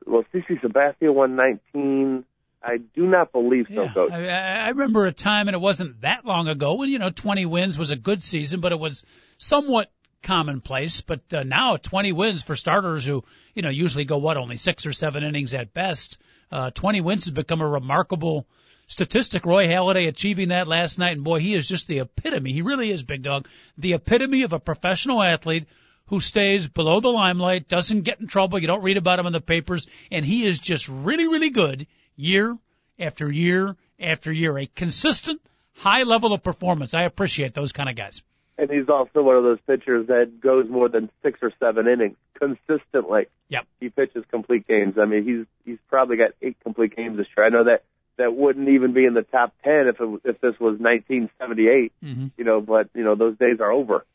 well, 0.08 0.24
CC 0.34 0.60
Sabathia 0.60 1.14
won 1.14 1.36
19. 1.36 2.26
I 2.64 2.78
do 2.78 3.06
not 3.06 3.32
believe 3.32 3.68
so, 3.68 3.84
Yeah, 3.84 3.94
Coach. 3.94 4.12
I, 4.12 4.28
I 4.28 4.70
remember 4.70 5.06
a 5.06 5.12
time, 5.12 5.48
and 5.48 5.54
it 5.54 5.62
wasn't 5.62 6.02
that 6.02 6.26
long 6.26 6.48
ago, 6.48 6.74
when 6.76 6.90
you 6.90 6.98
know 6.98 7.12
20 7.12 7.46
wins 7.46 7.78
was 7.78 7.92
a 7.92 7.96
good 7.96 8.24
season, 8.24 8.60
but 8.60 8.72
it 8.72 8.80
was 8.80 9.06
somewhat 9.38 9.92
commonplace. 10.26 11.02
But 11.02 11.22
uh, 11.34 11.44
now 11.44 11.78
20 11.78 12.12
wins 12.12 12.44
for 12.44 12.56
starters 12.56 13.06
who 13.06 13.24
you 13.54 13.62
know 13.62 13.70
usually 13.70 14.04
go 14.04 14.18
what 14.18 14.38
only 14.38 14.58
six 14.58 14.86
or 14.86 14.92
seven 14.92 15.24
innings 15.24 15.54
at 15.54 15.74
best. 15.74 16.18
Uh, 16.52 16.72
20 16.72 17.02
wins 17.02 17.26
has 17.26 17.32
become 17.32 17.62
a 17.62 17.68
remarkable 17.68 18.46
statistic. 18.88 19.46
Roy 19.46 19.68
Halladay 19.68 20.08
achieving 20.08 20.50
that 20.50 20.68
last 20.68 21.00
night, 21.00 21.14
and 21.14 21.24
boy, 21.24 21.40
he 21.40 21.54
is 21.54 21.68
just 21.68 21.88
the 21.88 22.00
epitome. 22.00 22.54
He 22.54 22.62
really 22.62 22.92
is, 22.92 23.04
big 23.04 23.24
dog, 23.24 23.48
the 23.78 23.94
epitome 23.94 24.44
of 24.44 24.54
a 24.54 24.60
professional 24.60 25.24
athlete 25.24 25.68
who 26.08 26.20
stays 26.20 26.68
below 26.68 27.00
the 27.00 27.10
limelight, 27.10 27.68
doesn't 27.68 28.04
get 28.04 28.20
in 28.20 28.28
trouble. 28.28 28.60
You 28.60 28.68
don't 28.68 28.84
read 28.84 28.98
about 28.98 29.18
him 29.18 29.26
in 29.26 29.34
the 29.34 29.42
papers, 29.42 29.88
and 30.12 30.24
he 30.24 30.46
is 30.46 30.60
just 30.60 30.88
really, 30.88 31.28
really 31.28 31.50
good 31.50 31.88
year 32.16 32.58
after 33.00 33.32
year 33.32 33.76
after 34.00 34.32
year. 34.32 34.58
A 34.58 34.68
consistent, 34.68 35.42
high 35.74 36.04
level 36.04 36.34
of 36.34 36.44
performance. 36.44 36.94
I 36.94 37.04
appreciate 37.04 37.54
those 37.54 37.72
kind 37.72 37.90
of 37.90 37.96
guys. 37.96 38.22
And 38.58 38.70
he's 38.70 38.88
also 38.88 39.22
one 39.22 39.36
of 39.36 39.44
those 39.44 39.60
pitchers 39.68 40.08
that 40.08 40.40
goes 40.40 40.70
more 40.70 40.88
than 40.88 41.10
six 41.24 41.40
or 41.42 41.52
seven 41.60 41.88
innings 41.88 42.16
consistently. 42.40 43.26
Yep. 43.50 43.66
He 43.80 43.90
pitches 43.90 44.24
complete 44.32 44.68
games. 44.68 44.96
I 45.00 45.06
mean, 45.06 45.26
he's 45.26 45.46
he's 45.66 45.80
probably 45.90 46.18
got 46.18 46.32
eight 46.42 46.58
complete 46.64 46.96
games 46.96 47.18
this 47.18 47.28
year. 47.36 47.46
I 47.46 47.50
know 47.50 47.66
that 47.66 47.84
that 48.18 48.34
wouldn't 48.34 48.70
even 48.70 48.94
be 48.94 49.06
in 49.06 49.14
the 49.14 49.24
top 49.24 49.54
ten 49.64 49.88
if 49.88 50.00
it, 50.00 50.22
if 50.24 50.40
this 50.40 50.60
was 50.60 50.80
1978. 50.80 51.92
Mm-hmm. 52.04 52.28
You 52.38 52.44
know, 52.46 52.62
but 52.62 52.90
you 52.94 53.04
know 53.04 53.16
those 53.16 53.38
days 53.38 53.60
are 53.60 53.72
over. 53.72 54.06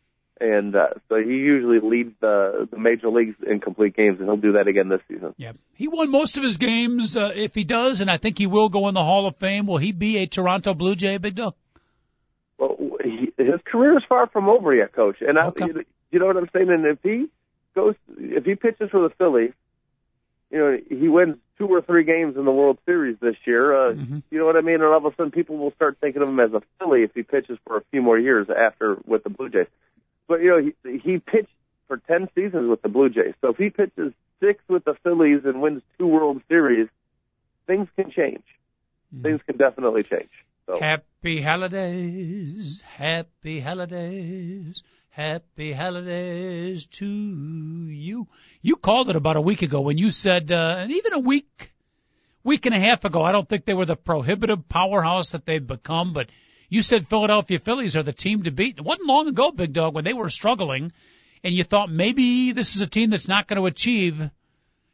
And 0.41 0.75
uh, 0.75 0.95
so 1.11 1.17
he 1.17 1.35
usually 1.35 1.81
leads 1.81 2.15
the 2.21 2.67
the 2.71 2.79
major 2.79 3.11
leagues 3.11 3.37
in 3.47 3.61
complete 3.61 3.95
games, 3.95 4.21
and 4.21 4.27
he'll 4.27 4.39
do 4.39 4.53
that 4.53 4.69
again 4.69 4.89
this 4.89 5.03
season. 5.07 5.35
Yep. 5.37 5.57
He 5.75 5.87
won 5.87 6.11
most 6.11 6.39
of 6.39 6.43
his 6.43 6.57
games. 6.57 7.15
Uh, 7.15 7.31
if 7.35 7.55
he 7.55 7.65
does, 7.65 8.01
and 8.01 8.11
I 8.11 8.17
think 8.17 8.39
he 8.39 8.47
will 8.47 8.71
go 8.71 8.89
in 8.89 8.95
the 8.95 9.05
Hall 9.05 9.27
of 9.27 9.37
Fame, 9.37 9.67
will 9.67 9.77
he 9.77 9.93
be 9.93 10.17
a 10.17 10.27
Toronto 10.27 10.73
Blue 10.73 10.97
Jay, 10.97 11.19
Big 11.19 11.35
Dog? 11.35 11.55
Well, 12.57 12.75
his 13.47 13.61
career 13.65 13.97
is 13.97 14.05
far 14.09 14.27
from 14.29 14.49
over 14.49 14.75
yet, 14.75 14.93
Coach. 14.93 15.17
And 15.21 15.39
I, 15.39 15.47
Okay. 15.49 15.67
you, 15.67 15.85
you 16.11 16.19
know 16.19 16.27
what 16.27 16.37
I'm 16.37 16.49
saying? 16.53 16.71
And 16.71 16.85
if 16.87 16.99
he 17.03 17.29
goes, 17.75 17.95
if 18.19 18.45
he 18.45 18.55
pitches 18.55 18.91
for 18.91 19.01
the 19.01 19.15
Phillies, 19.17 19.53
you 20.51 20.59
know, 20.59 20.79
he 20.89 21.09
wins 21.09 21.37
two 21.59 21.69
or 21.69 21.81
three 21.83 22.03
games 22.05 22.37
in 22.37 22.45
the 22.45 22.51
World 22.51 22.79
Series 22.87 23.17
this 23.21 23.37
year. 23.45 23.75
Uh, 23.75 23.93
Mhm. 23.95 24.23
You 24.31 24.39
know 24.39 24.47
what 24.47 24.57
I 24.57 24.61
mean? 24.63 24.77
And 24.77 24.85
all 24.85 24.97
of 24.97 25.05
a 25.05 25.15
sudden, 25.15 25.31
people 25.31 25.57
will 25.59 25.71
start 25.73 25.99
thinking 26.01 26.23
of 26.23 26.29
him 26.29 26.41
as 26.41 26.53
a 26.53 26.63
Philly 26.79 27.03
if 27.03 27.15
he 27.15 27.23
pitches 27.23 27.59
for 27.67 27.77
a 27.77 27.83
few 27.91 28.03
more 28.03 28.19
years 28.19 28.49
after 28.51 28.99
with 29.07 29.23
the 29.23 29.31
Blue 29.31 29.49
Jays. 29.49 29.67
But 30.27 30.41
you 30.41 30.49
know, 30.51 30.73
he, 30.85 30.99
he 30.99 31.19
pitched 31.19 31.53
for 31.87 31.99
ten 31.99 32.29
seasons 32.35 32.69
with 32.69 32.83
the 32.83 32.89
Blue 32.89 33.11
Jays. 33.11 33.35
So 33.41 33.49
if 33.51 33.57
he 33.59 33.71
pitches 33.71 34.13
six 34.41 34.63
with 34.69 34.85
the 34.85 34.95
Phillies 35.03 35.45
and 35.45 35.61
wins 35.61 35.83
two 35.99 36.07
World 36.07 36.41
Series, 36.49 36.89
things 37.67 37.89
can 37.97 38.11
change. 38.11 38.43
Things 39.23 39.41
can 39.45 39.57
definitely 39.57 40.03
change. 40.05 40.31
So. 40.71 40.79
Happy 40.79 41.43
holidays, 41.43 42.81
happy 42.83 43.59
holidays, 43.59 44.85
happy 45.09 45.73
holidays 45.73 46.87
to 46.87 47.07
you. 47.07 48.29
You 48.63 48.77
called 48.77 49.11
it 49.11 49.17
about 49.17 49.37
a 49.37 49.41
week 49.41 49.63
ago 49.63 49.81
when 49.81 49.99
you 49.99 50.13
said, 50.13 50.53
uh, 50.53 50.77
and 50.79 50.93
even 50.93 51.13
a 51.13 51.19
week, 51.19 51.73
week 52.45 52.67
and 52.67 52.75
a 52.77 52.79
half 52.79 53.05
ago, 53.05 53.21
I 53.21 53.33
don't 53.33 53.49
think 53.49 53.65
they 53.65 53.75
were 53.75 53.85
the 53.85 53.97
prohibitive 53.97 54.69
powerhouse 54.69 55.33
that 55.33 55.45
they've 55.45 55.67
become, 55.67 56.13
but 56.13 56.29
you 56.69 56.83
said 56.83 57.09
Philadelphia 57.09 57.59
Phillies 57.59 57.97
are 57.97 58.05
the 58.05 58.13
team 58.13 58.45
to 58.45 58.53
beat. 58.53 58.79
It 58.79 58.85
wasn't 58.85 59.09
long 59.09 59.27
ago, 59.27 59.51
Big 59.51 59.73
Dog, 59.73 59.97
when 59.97 60.05
they 60.05 60.13
were 60.13 60.31
struggling, 60.31 60.93
and 61.43 61.53
you 61.53 61.65
thought 61.65 61.91
maybe 61.91 62.53
this 62.53 62.77
is 62.77 62.81
a 62.81 62.87
team 62.87 63.11
that's 63.11 63.27
not 63.27 63.49
going 63.49 63.61
to 63.61 63.67
achieve 63.67 64.31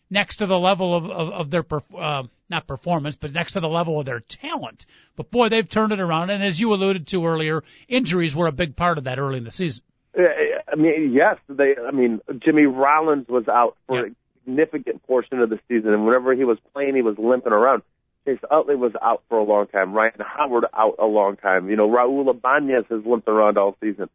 next 0.09 0.37
to 0.37 0.47
the 0.47 0.59
level 0.59 0.95
of, 0.95 1.05
of, 1.05 1.33
of 1.35 1.51
their 1.51 1.67
uh, 1.95 2.23
not 2.49 2.67
performance, 2.67 3.17
but 3.17 3.33
next 3.33 3.55
to 3.55 3.61
the 3.61 3.69
level 3.69 3.99
of 3.99 4.07
their 4.07 4.21
talent. 4.21 4.87
But 5.17 5.31
boy, 5.31 5.49
they've 5.49 5.69
turned 5.69 5.93
it 5.93 6.01
around. 6.01 6.31
And 6.31 6.43
as 6.43 6.59
you 6.61 6.73
alluded 6.73 7.07
to 7.09 7.27
earlier, 7.27 7.63
injuries 7.89 8.35
were 8.37 8.47
a 8.47 8.53
big 8.53 8.77
part 8.77 8.99
of 8.99 9.05
that 9.05 9.19
early 9.19 9.39
in 9.39 9.45
the 9.45 9.53
season. 9.53 9.85
I 10.17 10.77
mean, 10.77 11.13
yes, 11.13 11.37
they. 11.49 11.75
I 11.77 11.91
mean, 11.91 12.21
Jimmy 12.39 12.65
Rollins 12.65 13.29
was 13.29 13.49
out 13.49 13.77
for 13.87 14.01
Yeah. 14.01 14.13
a 14.13 14.45
significant 14.45 15.03
portion 15.07 15.41
of 15.41 15.51
the 15.51 15.59
season, 15.69 15.93
and 15.93 16.07
whenever 16.07 16.35
he 16.35 16.45
was 16.45 16.59
playing, 16.73 16.95
he 16.95 17.03
was 17.03 17.19
limping 17.19 17.53
around. 17.53 17.83
Chase 18.25 18.39
Utley 18.51 18.77
was 18.77 18.93
out 19.01 19.23
for 19.29 19.39
a 19.39 19.45
long 19.45 19.67
time. 19.69 19.93
Ryan 19.93 20.15
Howard 20.21 20.65
out 20.75 20.97
a 20.99 21.05
long 21.07 21.37
time. 21.37 21.69
You 21.69 21.77
know, 21.77 21.89
Raul 21.89 22.29
Ibanez 22.31 22.87
has 22.91 23.05
limped 23.05 23.29
around 23.29 23.59
all 23.59 23.77
season. 23.81 24.09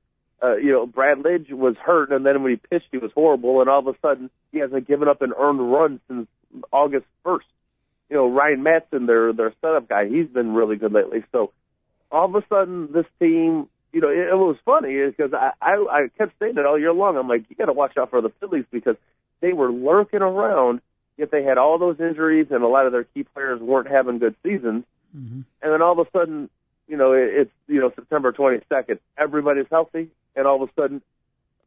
Uh, 0.43 0.55
you 0.55 0.71
know, 0.71 0.87
Brad 0.87 1.19
Lidge 1.19 1.51
was 1.53 1.75
hurt, 1.77 2.11
and 2.11 2.25
then 2.25 2.41
when 2.41 2.51
he 2.53 2.57
pitched, 2.57 2.87
he 2.91 2.97
was 2.97 3.11
horrible, 3.13 3.61
and 3.61 3.69
all 3.69 3.87
of 3.87 3.87
a 3.87 3.97
sudden, 4.01 4.29
he 4.51 4.57
hasn't 4.59 4.87
given 4.87 5.07
up 5.07 5.21
an 5.21 5.33
earned 5.37 5.71
run 5.71 5.99
since 6.07 6.27
August 6.73 7.05
1st. 7.23 7.41
You 8.11 8.17
know, 8.17 8.29
Ryan 8.29 8.61
Madson, 8.61 9.07
their 9.07 9.31
their 9.31 9.53
setup 9.61 9.87
guy, 9.87 10.07
he's 10.07 10.27
been 10.27 10.53
really 10.53 10.75
good 10.75 10.91
lately. 10.91 11.23
So, 11.31 11.53
all 12.11 12.25
of 12.25 12.35
a 12.35 12.45
sudden, 12.49 12.89
this 12.91 13.05
team, 13.19 13.69
you 13.93 14.01
know, 14.01 14.09
it, 14.09 14.27
it 14.31 14.35
was 14.35 14.57
funny 14.65 14.97
because 15.07 15.33
I, 15.33 15.51
I 15.61 15.71
I 15.89 16.07
kept 16.17 16.33
saying 16.37 16.57
it 16.57 16.65
all 16.65 16.77
year 16.77 16.93
long. 16.93 17.15
I'm 17.15 17.29
like, 17.29 17.45
you 17.49 17.55
got 17.55 17.65
to 17.65 17.73
watch 17.73 17.97
out 17.97 18.09
for 18.09 18.21
the 18.21 18.31
Phillies 18.41 18.65
because 18.69 18.97
they 19.39 19.53
were 19.53 19.71
lurking 19.71 20.21
around. 20.21 20.81
Yet 21.17 21.31
they 21.31 21.43
had 21.43 21.57
all 21.57 21.79
those 21.79 21.99
injuries, 21.99 22.47
and 22.51 22.63
a 22.63 22.67
lot 22.67 22.85
of 22.85 22.91
their 22.91 23.05
key 23.05 23.23
players 23.23 23.61
weren't 23.61 23.89
having 23.89 24.19
good 24.19 24.35
seasons. 24.43 24.83
Mm-hmm. 25.15 25.41
And 25.61 25.73
then 25.73 25.81
all 25.81 25.99
of 25.99 26.05
a 26.05 26.11
sudden, 26.11 26.49
you 26.87 26.97
know, 26.97 27.13
it, 27.13 27.29
it's 27.33 27.51
you 27.67 27.79
know 27.79 27.91
September 27.95 28.33
22nd, 28.33 28.99
everybody's 29.17 29.67
healthy, 29.71 30.09
and 30.35 30.47
all 30.47 30.61
of 30.61 30.69
a 30.69 30.81
sudden, 30.81 31.01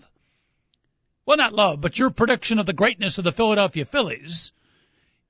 well, 1.26 1.36
not 1.36 1.52
love, 1.54 1.80
but 1.80 1.98
your 1.98 2.10
prediction 2.10 2.58
of 2.58 2.66
the 2.66 2.72
greatness 2.72 3.18
of 3.18 3.24
the 3.24 3.32
Philadelphia 3.32 3.84
Phillies 3.84 4.52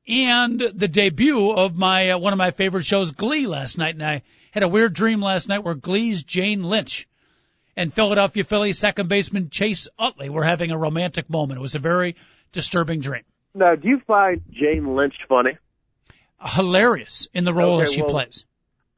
and 0.06 0.60
the 0.74 0.88
debut 0.88 1.50
of 1.52 1.76
my 1.76 2.10
uh, 2.10 2.18
one 2.18 2.32
of 2.32 2.38
my 2.38 2.50
favorite 2.50 2.84
shows, 2.84 3.12
Glee, 3.12 3.46
last 3.46 3.78
night. 3.78 3.94
And 3.94 4.04
I 4.04 4.22
had 4.50 4.62
a 4.62 4.68
weird 4.68 4.92
dream 4.94 5.22
last 5.22 5.48
night 5.48 5.64
where 5.64 5.74
Glee's 5.74 6.22
Jane 6.22 6.62
Lynch 6.64 7.08
and 7.76 7.92
Philadelphia 7.92 8.44
Phillies 8.44 8.78
second 8.78 9.08
baseman 9.08 9.50
Chase 9.50 9.88
Utley 9.98 10.28
were 10.28 10.44
having 10.44 10.70
a 10.70 10.78
romantic 10.78 11.30
moment. 11.30 11.58
It 11.58 11.62
was 11.62 11.74
a 11.74 11.78
very 11.80 12.16
disturbing 12.52 13.00
dream. 13.00 13.22
Now, 13.54 13.74
do 13.76 13.88
you 13.88 14.00
find 14.06 14.42
Jane 14.50 14.94
Lynch 14.94 15.14
funny? 15.28 15.56
Hilarious 16.44 17.28
in 17.32 17.44
the 17.44 17.54
role 17.54 17.76
Okay, 17.76 17.84
that 17.86 17.92
she 17.92 18.02
well- 18.02 18.10
plays. 18.10 18.44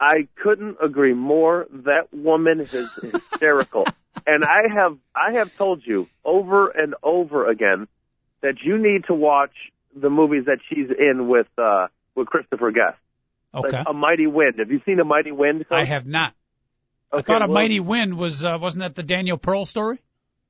I 0.00 0.28
couldn't 0.42 0.76
agree 0.82 1.14
more. 1.14 1.66
That 1.70 2.12
woman 2.12 2.60
is 2.60 2.70
hysterical. 3.30 3.86
and 4.26 4.44
I 4.44 4.62
have 4.74 4.96
I 5.14 5.32
have 5.38 5.56
told 5.56 5.82
you 5.86 6.08
over 6.24 6.68
and 6.68 6.94
over 7.02 7.48
again 7.48 7.88
that 8.42 8.56
you 8.62 8.76
need 8.78 9.04
to 9.06 9.14
watch 9.14 9.52
the 9.94 10.10
movies 10.10 10.44
that 10.46 10.58
she's 10.68 10.88
in 10.90 11.28
with 11.28 11.46
uh 11.58 11.86
with 12.14 12.26
Christopher 12.28 12.70
Guest. 12.72 12.98
Okay. 13.54 13.76
Like 13.78 13.86
A 13.88 13.92
Mighty 13.94 14.26
Wind. 14.26 14.58
Have 14.58 14.70
you 14.70 14.80
seen 14.84 15.00
A 15.00 15.04
Mighty 15.04 15.32
Wind? 15.32 15.64
I 15.70 15.84
have 15.84 16.06
not. 16.06 16.34
I 17.12 17.16
Okay, 17.18 17.22
thought 17.24 17.42
a 17.42 17.46
well, 17.46 17.54
mighty 17.54 17.80
wind 17.80 18.18
was 18.18 18.44
uh, 18.44 18.58
wasn't 18.60 18.82
that 18.82 18.94
the 18.96 19.02
Daniel 19.02 19.38
Pearl 19.38 19.64
story? 19.64 19.98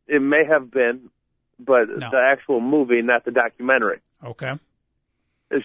It 0.09 0.23
may 0.23 0.45
have 0.49 0.71
been, 0.71 1.11
but 1.61 1.89
No. 1.89 2.09
the 2.11 2.17
actual 2.33 2.61
movie, 2.61 3.03
not 3.03 3.25
the 3.25 3.31
documentary. 3.31 4.01
Okay. 4.25 4.53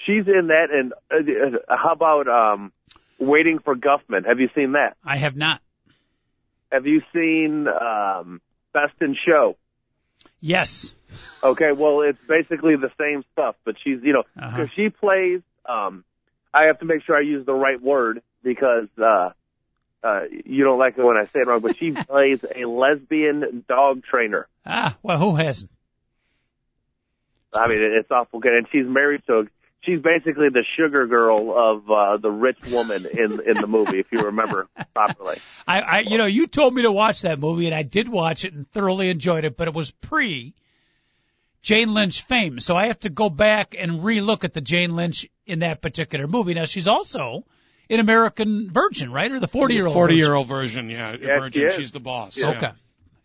She's 0.05 0.27
in 0.27 0.47
that, 0.47 0.67
and 0.71 0.93
uh, 1.09 1.15
uh, 1.73 1.75
how 1.77 1.93
about 1.93 2.27
um 2.27 2.71
Waiting 3.21 3.59
for 3.59 3.75
Guffman? 3.75 4.25
Have 4.25 4.39
you 4.39 4.49
seen 4.55 4.71
that? 4.73 4.97
I 5.05 5.17
have 5.17 5.35
not. 5.37 5.61
Have 6.71 6.87
you 6.87 7.01
seen 7.13 7.67
um 7.67 8.41
Best 8.73 8.93
in 8.99 9.15
Show? 9.25 9.57
Yes. 10.39 10.93
Okay, 11.43 11.71
well, 11.71 12.01
it's 12.01 12.19
basically 12.27 12.75
the 12.77 12.91
same 12.99 13.23
stuff, 13.33 13.55
but 13.63 13.75
she's, 13.83 13.99
you 14.01 14.13
know, 14.13 14.23
Uh-huh. 14.41 14.65
she 14.75 14.89
plays. 14.89 15.41
Um, 15.65 16.03
I 16.53 16.63
have 16.63 16.79
to 16.79 16.85
make 16.85 17.03
sure 17.03 17.15
I 17.15 17.21
use 17.21 17.45
the 17.45 17.53
right 17.53 17.81
word 17.81 18.21
because 18.43 18.87
uh, 18.97 19.31
uh, 20.03 20.21
you 20.45 20.63
don't 20.63 20.79
like 20.79 20.97
it 20.97 21.03
when 21.03 21.17
I 21.17 21.25
say 21.25 21.41
it 21.41 21.47
wrong. 21.47 21.59
But 21.59 21.77
she 21.77 21.91
plays 22.07 22.43
a 22.55 22.65
lesbian 22.65 23.63
dog 23.67 24.03
trainer. 24.03 24.47
Ah, 24.65 24.97
well, 25.03 25.17
who 25.19 25.35
hasn't? 25.35 25.69
I 27.53 27.67
mean, 27.67 27.79
it's 27.81 28.09
awful 28.09 28.39
good. 28.39 28.53
And 28.53 28.67
she's 28.71 28.85
married 28.87 29.21
to. 29.27 29.47
She's 29.83 29.99
basically 29.99 30.49
the 30.49 30.63
sugar 30.77 31.07
girl 31.07 31.55
of 31.57 31.89
uh, 31.89 32.17
the 32.17 32.29
rich 32.29 32.59
woman 32.69 33.07
in 33.07 33.41
in 33.41 33.59
the 33.59 33.67
movie, 33.67 33.99
if 33.99 34.11
you 34.11 34.19
remember 34.25 34.67
properly. 34.93 35.37
I, 35.67 35.81
I, 35.81 35.99
you 36.01 36.19
know, 36.19 36.27
you 36.27 36.45
told 36.45 36.75
me 36.75 36.83
to 36.83 36.91
watch 36.91 37.23
that 37.23 37.39
movie, 37.39 37.65
and 37.65 37.73
I 37.73 37.81
did 37.81 38.07
watch 38.07 38.45
it 38.45 38.53
and 38.53 38.69
thoroughly 38.69 39.09
enjoyed 39.09 39.43
it, 39.43 39.57
but 39.57 39.67
it 39.67 39.73
was 39.73 39.89
pre 39.89 40.53
Jane 41.63 41.93
Lynch 41.93 42.23
fame, 42.23 42.59
so 42.59 42.75
I 42.75 42.87
have 42.87 42.99
to 43.01 43.09
go 43.09 43.29
back 43.29 43.75
and 43.77 44.01
relook 44.01 44.43
at 44.43 44.53
the 44.53 44.61
Jane 44.61 44.95
Lynch 44.95 45.27
in 45.45 45.59
that 45.59 45.81
particular 45.81 46.27
movie. 46.27 46.53
Now 46.53 46.65
she's 46.65 46.87
also 46.87 47.43
an 47.89 47.99
American 47.99 48.69
Virgin, 48.71 49.11
right, 49.11 49.31
or 49.31 49.39
the 49.39 49.47
forty 49.47 49.75
year 49.75 49.85
old? 49.85 49.93
Forty 49.93 50.15
year 50.15 50.33
old 50.33 50.47
version, 50.47 50.89
yeah, 50.89 51.15
Yeah, 51.19 51.39
virgin. 51.39 51.69
she. 51.69 51.77
She's 51.77 51.91
the 51.91 51.99
boss. 51.99 52.37
Yeah. 52.37 52.51
yeah. 52.51 52.57
Okay, 52.57 52.71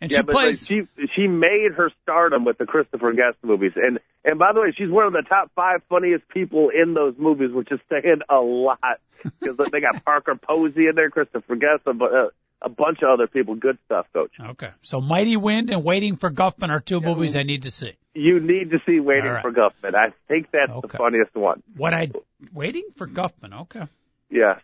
and 0.00 0.10
yeah, 0.10 0.18
she 0.18 0.22
but 0.22 0.32
plays. 0.32 0.70
like, 0.70 0.88
she 0.98 1.06
she 1.14 1.26
made 1.26 1.72
her 1.76 1.90
stardom 2.02 2.44
with 2.44 2.58
the 2.58 2.66
Christopher 2.66 3.12
Guest 3.12 3.36
movies, 3.42 3.72
and 3.76 3.98
and 4.24 4.38
by 4.38 4.52
the 4.52 4.60
way, 4.60 4.72
she's 4.76 4.90
one 4.90 5.06
of 5.06 5.12
the 5.12 5.22
top 5.28 5.50
five 5.54 5.80
funniest 5.88 6.28
people 6.28 6.70
in 6.70 6.94
those 6.94 7.14
movies, 7.18 7.50
which 7.52 7.70
is 7.70 7.80
saying 7.88 8.20
a 8.28 8.36
lot 8.36 8.78
because 9.40 9.56
they 9.72 9.80
got 9.80 10.04
Parker 10.04 10.34
Posey 10.36 10.86
in 10.88 10.94
there, 10.94 11.10
Christopher 11.10 11.56
Guest, 11.56 11.82
a, 11.86 11.94
bu- 11.94 12.04
uh, 12.04 12.28
a 12.62 12.68
bunch 12.68 12.98
of 13.02 13.08
other 13.10 13.26
people. 13.26 13.54
Good 13.54 13.78
stuff, 13.86 14.06
Coach. 14.12 14.32
okay, 14.40 14.70
so 14.82 15.00
Mighty 15.00 15.36
Wind 15.36 15.70
and 15.70 15.82
Waiting 15.84 16.16
for 16.16 16.30
Guffman 16.30 16.70
are 16.70 16.80
two 16.80 17.00
movies 17.00 17.36
I 17.36 17.42
need 17.44 17.62
to 17.62 17.70
see. 17.70 17.92
You 18.14 18.40
need 18.40 18.70
to 18.70 18.78
see 18.86 18.98
Waiting 19.00 19.26
All 19.28 19.32
right. 19.34 19.42
for 19.42 19.52
Guffman. 19.52 19.94
I 19.94 20.12
think 20.28 20.48
that's 20.52 20.70
Okay. 20.72 20.88
the 20.88 20.96
funniest 20.98 21.34
one. 21.34 21.62
What 21.76 21.94
I 21.94 22.10
Waiting 22.52 22.88
for 22.96 23.06
Guffman? 23.06 23.60
Okay. 23.62 23.82
Yeah. 24.30 24.58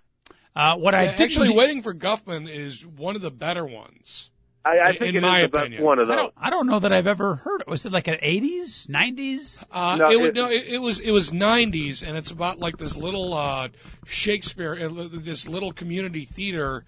Uh, 0.57 0.77
what 0.77 0.95
I 0.95 1.05
Yeah, 1.05 1.11
didn't- 1.13 1.21
actually, 1.23 1.51
Waiting 1.55 1.83
for 1.83 1.95
Guffman 1.95 2.49
is 2.49 2.85
one 2.85 3.15
of 3.17 3.23
the 3.23 3.31
better 3.31 3.65
ones. 3.65 4.31
I, 4.65 4.79
I 4.79 4.89
In- 4.91 4.97
think 4.97 5.09
in 5.11 5.17
it 5.17 5.19
is 5.19 5.23
my 5.23 5.39
the 5.41 5.45
opinion. 5.47 5.73
best 5.73 5.83
one 5.83 5.99
of 5.99 6.09
I 6.11 6.15
don't, 6.17 6.35
I 6.41 6.51
don't 6.51 6.67
know 6.69 6.79
that 6.81 6.93
I've 6.93 7.07
ever 7.09 7.35
heard 7.35 7.63
it. 7.63 7.67
Was 7.69 7.85
it 7.85 7.93
like 7.93 8.07
an 8.09 8.19
80s, 8.23 8.87
90s? 8.89 9.65
Uh, 9.71 9.97
No, 9.99 10.11
it, 10.11 10.21
was, 10.21 10.29
it- 10.29 10.35
no, 10.37 10.51
it, 10.51 10.65
it 10.69 10.79
was 10.81 11.01
it 11.01 11.11
was 11.11 11.31
90s, 11.33 12.07
and 12.07 12.17
it's 12.17 12.31
about 12.31 12.59
like 12.59 12.77
this 12.77 12.97
little 12.97 13.35
uh, 13.35 13.69
Shakespeare, 14.07 14.75
uh, 14.81 15.09
this 15.11 15.49
little 15.49 15.73
community 15.73 16.25
theater 16.25 16.85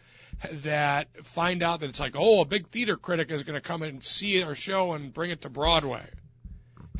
that 0.50 1.24
find 1.24 1.62
out 1.62 1.80
that 1.80 1.88
it's 1.88 2.00
like, 2.00 2.14
oh, 2.16 2.42
a 2.42 2.44
big 2.44 2.68
theater 2.68 2.96
critic 2.96 3.30
is 3.30 3.44
going 3.44 3.54
to 3.54 3.60
come 3.66 3.82
and 3.82 4.02
see 4.04 4.42
our 4.42 4.54
show 4.54 4.92
and 4.92 5.12
bring 5.12 5.30
it 5.30 5.42
to 5.42 5.48
Broadway, 5.48 6.06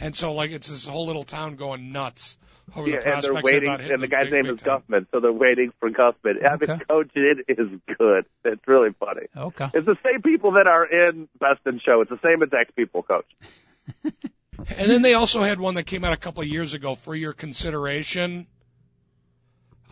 and 0.00 0.16
so 0.16 0.32
like 0.34 0.50
it's 0.50 0.68
this 0.68 0.86
whole 0.86 1.06
little 1.06 1.24
town 1.24 1.56
going 1.56 1.92
nuts 1.92 2.36
over 2.76 2.88
Yeah, 2.88 3.00
the 3.00 3.14
and 3.14 3.22
they're 3.22 3.42
waiting, 3.42 3.70
and 3.70 4.02
the 4.02 4.06
guy's 4.08 4.26
big, 4.26 4.32
name 4.32 4.42
big 4.44 4.54
is 4.54 4.62
town. 4.62 4.82
Guffman, 4.88 5.06
so 5.10 5.20
they're 5.20 5.32
waiting 5.32 5.72
for 5.80 5.90
Guffman. 5.90 6.44
I 6.44 6.56
mean, 6.56 6.70
Okay. 6.70 6.84
Coach, 6.88 7.10
it 7.14 7.44
is 7.48 7.68
good. 7.98 8.24
It's 8.44 8.66
really 8.66 8.90
funny. 8.98 9.26
Okay. 9.36 9.68
It's 9.74 9.86
the 9.86 9.96
same 10.04 10.22
people 10.22 10.52
that 10.52 10.66
are 10.66 10.84
in 10.84 11.28
Best 11.38 11.60
in 11.66 11.80
Show. 11.80 12.00
It's 12.00 12.10
the 12.10 12.20
same 12.22 12.42
exact 12.42 12.74
people, 12.76 13.02
Coach. 13.02 13.26
And 14.56 14.88
then 14.88 15.02
they 15.02 15.14
also 15.14 15.42
had 15.42 15.58
one 15.58 15.74
that 15.74 15.82
came 15.82 16.04
out 16.04 16.12
a 16.12 16.16
couple 16.16 16.40
of 16.42 16.48
years 16.48 16.74
ago 16.74 16.94
for 16.94 17.14
your 17.14 17.32
consideration. 17.32 18.46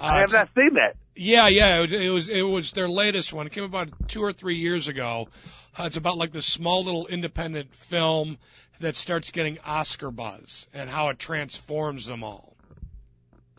Uh, 0.01 0.05
I 0.05 0.19
have 0.21 0.33
not 0.33 0.51
seen 0.55 0.75
that. 0.75 0.97
Yeah, 1.15 1.49
yeah, 1.49 1.81
it 1.81 1.83
was, 1.83 1.93
it 1.93 2.09
was 2.09 2.29
it 2.29 2.43
was 2.43 2.73
their 2.73 2.89
latest 2.89 3.33
one. 3.33 3.47
It 3.47 3.53
came 3.53 3.65
about 3.65 3.89
two 4.09 4.23
or 4.23 4.33
three 4.33 4.55
years 4.57 4.89
ago. 4.89 5.29
Uh, 5.77 5.85
it's 5.85 5.97
about 5.97 6.17
like 6.17 6.33
this 6.33 6.47
small 6.47 6.85
little 6.85 7.07
independent 7.07 7.75
film 7.75 8.39
that 8.81 8.97
starts 8.97 9.31
getting 9.31 9.59
Oscar 9.67 10.11
buzz 10.11 10.67
and 10.73 10.89
how 10.89 11.09
it 11.09 11.19
transforms 11.19 12.07
them 12.07 12.25
all. 12.25 12.52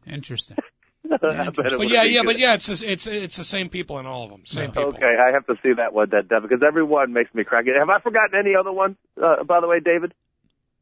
Interesting. 0.08 0.58
I 1.12 1.48
it 1.48 1.56
But 1.56 1.90
yeah, 1.90 2.04
yeah, 2.04 2.22
good. 2.22 2.26
but 2.26 2.40
yeah, 2.40 2.54
it's 2.54 2.70
it's 2.82 3.08
it's 3.08 3.36
the 3.36 3.44
same 3.44 3.70
people 3.70 4.00
in 4.00 4.06
all 4.06 4.24
of 4.24 4.30
them. 4.30 4.46
Same 4.46 4.72
people. 4.72 4.94
Okay, 4.96 5.18
I 5.20 5.34
have 5.34 5.46
to 5.48 5.56
see 5.62 5.74
that 5.74 5.94
one, 5.94 6.10
then, 6.10 6.28
Devin, 6.28 6.48
because 6.48 6.64
every 6.66 6.84
one 6.84 7.12
makes 7.14 7.34
me 7.34 7.44
crack. 7.44 7.66
Have 7.68 7.90
I 7.90 8.00
forgotten 8.00 8.40
any 8.40 8.56
other 8.56 8.72
one, 8.72 8.96
uh, 9.22 9.44
by 9.44 9.60
the 9.60 9.68
way, 9.68 9.80
David? 9.80 10.14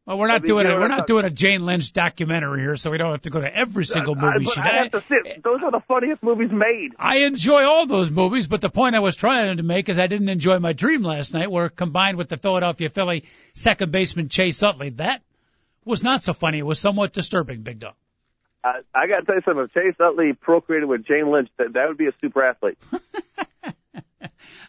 Well, 0.06 0.18
we're 0.18 0.28
not 0.28 0.38
I 0.38 0.40
mean, 0.40 0.48
doing 0.48 0.66
a 0.66 0.76
we're 0.80 0.88
not 0.88 1.06
doing 1.06 1.26
a 1.26 1.30
Jane 1.30 1.64
Lynch 1.66 1.94
documentary 1.94 2.62
here, 2.62 2.76
so 2.76 2.90
we 2.90 2.98
don't 2.98 3.12
have 3.12 3.22
to 3.24 3.30
go 3.30 3.40
to 3.40 3.56
every 3.56 3.86
single 3.86 4.16
movie 4.16 4.46
but 4.46 4.54
she 4.54 4.60
I 4.60 4.84
have 4.84 4.92
to. 4.92 5.24
Those 5.44 5.60
are 5.64 5.72
the 5.72 5.82
funniest 5.88 6.24
movies 6.24 6.50
made. 6.52 6.90
I 6.98 7.20
enjoy 7.20 7.64
all 7.64 7.86
those 7.86 8.10
movies, 8.10 8.48
but 8.48 8.62
the 8.62 8.70
point 8.70 8.96
I 8.96 9.00
was 9.00 9.16
trying 9.16 9.58
to 9.58 9.64
make 9.64 9.90
is 9.90 10.00
I 10.00 10.08
didn't 10.08 10.30
enjoy 10.30 10.58
my 10.58 10.74
dream 10.74 11.04
last 11.04 11.34
night, 11.34 11.52
where 11.52 11.70
combined 11.70 12.18
with 12.18 12.30
the 12.30 12.38
Philadelphia 12.38 12.90
Philly 12.90 13.26
second 13.54 13.92
baseman 13.92 14.30
Chase 14.30 14.64
Utley, 14.64 14.90
that 14.92 15.22
was 15.86 16.02
not 16.04 16.24
so 16.24 16.34
funny. 16.34 16.60
It 16.60 16.66
was 16.66 16.80
somewhat 16.80 17.14
disturbing, 17.14 17.62
Big 17.62 17.80
Dog. 17.80 17.94
I, 18.64 18.82
I 18.94 19.08
got 19.08 19.20
to 19.22 19.26
tell 19.26 19.36
you 19.36 19.42
something. 19.44 19.64
If 19.64 19.74
Chase 19.74 19.96
Utley 20.00 20.34
procreated 20.34 20.88
with 20.88 21.06
Jane 21.06 21.32
Lynch, 21.32 21.50
that, 21.58 21.74
that 21.74 21.88
would 21.88 21.98
be 21.98 22.08
a 22.08 22.14
super 22.22 22.44
athlete. 22.44 22.78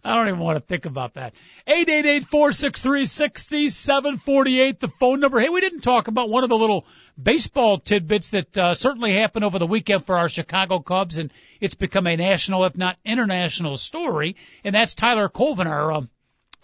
I 0.05 0.16
don't 0.16 0.26
even 0.28 0.40
want 0.40 0.57
to 0.57 0.61
think 0.61 0.85
about 0.87 1.14
that. 1.14 1.33
Eight 1.66 1.88
eight 1.88 2.07
eight 2.07 2.24
four 2.24 2.50
six 2.52 2.81
three 2.83 3.05
sixty 3.07 3.68
seven 3.68 4.16
forty 4.16 4.61
eight. 4.61 4.81
The 4.81 4.88
phone 4.88 5.20
number. 5.20 5.38
Hey, 5.38 5.48
we 5.48 5.61
didn't 5.61 5.83
talk 5.83 6.09
about 6.09 6.28
one 6.28 6.42
of 6.42 6.50
the 6.50 6.57
little 6.59 6.87
baseball 7.22 7.78
tidbits 7.78 8.31
that 8.31 8.57
uh, 8.59 8.74
certainly 8.74 9.14
happened 9.14 9.44
over 9.44 9.59
the 9.61 9.66
weekend 9.66 10.05
for 10.05 10.16
our 10.16 10.28
Chicago 10.28 10.81
Cubs, 10.81 11.18
and 11.18 11.31
it's 11.61 11.74
become 11.74 12.07
a 12.09 12.16
national, 12.16 12.64
if 12.64 12.76
not 12.76 12.96
international, 13.05 13.76
story. 13.76 14.35
And 14.64 14.74
that's 14.74 14.94
Tyler 14.94 15.28
Colvin, 15.28 15.68
our 15.68 15.92
um, 15.92 16.09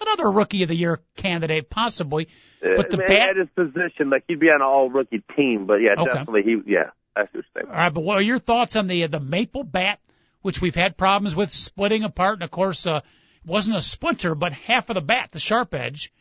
another 0.00 0.30
Rookie 0.30 0.62
of 0.64 0.68
the 0.68 0.76
Year 0.76 1.00
candidate, 1.16 1.70
possibly. 1.70 2.28
But 2.60 2.90
the 2.90 2.96
Uh, 3.02 3.06
bat. 3.06 3.30
at 3.30 3.36
his 3.36 3.48
position, 3.54 4.10
like 4.10 4.24
he'd 4.26 4.40
be 4.40 4.48
on 4.48 4.56
an 4.56 4.62
all 4.62 4.90
rookie 4.90 5.22
team, 5.36 5.66
but 5.66 5.74
yeah, 5.76 5.92
Okay. 5.96 6.04
definitely 6.12 6.42
he. 6.42 6.56
Yeah, 6.72 6.90
that's 7.16 7.32
what 7.34 7.44
you're. 7.54 7.66
All 7.66 7.72
right, 7.72 7.92
but 7.94 8.00
what 8.02 8.16
are 8.18 8.22
your 8.22 8.38
thoughts 8.38 8.76
on 8.76 8.86
the 8.86 9.06
the 9.06 9.20
maple 9.20 9.64
bat, 9.64 9.98
which 10.42 10.60
we've 10.60 10.74
had 10.74 10.96
problems 10.96 11.34
with 11.34 11.52
splitting 11.52 12.04
apart, 12.04 12.34
and 12.34 12.42
of 12.44 12.50
course, 12.50 12.86
uh, 12.86 13.00
wasn't 13.44 13.76
a 13.76 13.80
splinter, 13.80 14.34
but 14.34 14.52
half 14.52 14.88
of 14.90 14.94
the 14.94 15.00
bat, 15.00 15.30
the 15.32 15.38
sharp 15.38 15.74
edge, 15.74 16.12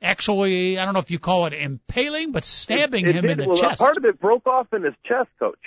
actually, 0.00 0.78
I 0.78 0.84
don't 0.84 0.94
know 0.94 1.00
if 1.00 1.10
you 1.10 1.18
call 1.18 1.46
it 1.46 1.52
impaling, 1.52 2.32
but 2.32 2.44
stabbing 2.44 3.06
It 3.06 3.14
him 3.16 3.22
did- 3.22 3.30
in 3.32 3.38
the 3.38 3.48
well, 3.48 3.58
chest. 3.60 3.80
Part 3.80 3.96
of 3.96 4.04
it 4.04 4.20
broke 4.20 4.46
off 4.46 4.72
in 4.72 4.82
his 4.84 4.94
chest, 5.04 5.28
coach. 5.38 5.58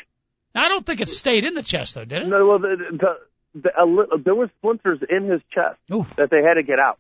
I 0.56 0.68
don't 0.70 0.86
think 0.86 1.00
it 1.02 1.10
stayed 1.10 1.46
in 1.46 1.54
the 1.54 1.64
chest 1.64 1.96
though, 1.96 2.06
did 2.06 2.24
it? 2.24 2.28
No, 2.28 2.46
well, 2.48 2.60
the, 2.60 2.76
the, 2.92 3.62
the, 3.62 3.70
a 3.82 3.86
little, 3.86 4.18
there 4.18 4.36
was 4.36 4.50
splinters 4.60 5.00
in 5.10 5.30
his 5.30 5.42
chest 5.54 5.78
Oof. 5.94 6.14
that 6.18 6.30
they 6.30 6.42
had 6.44 6.56
to 6.56 6.64
get 6.64 6.80
out. 6.80 6.98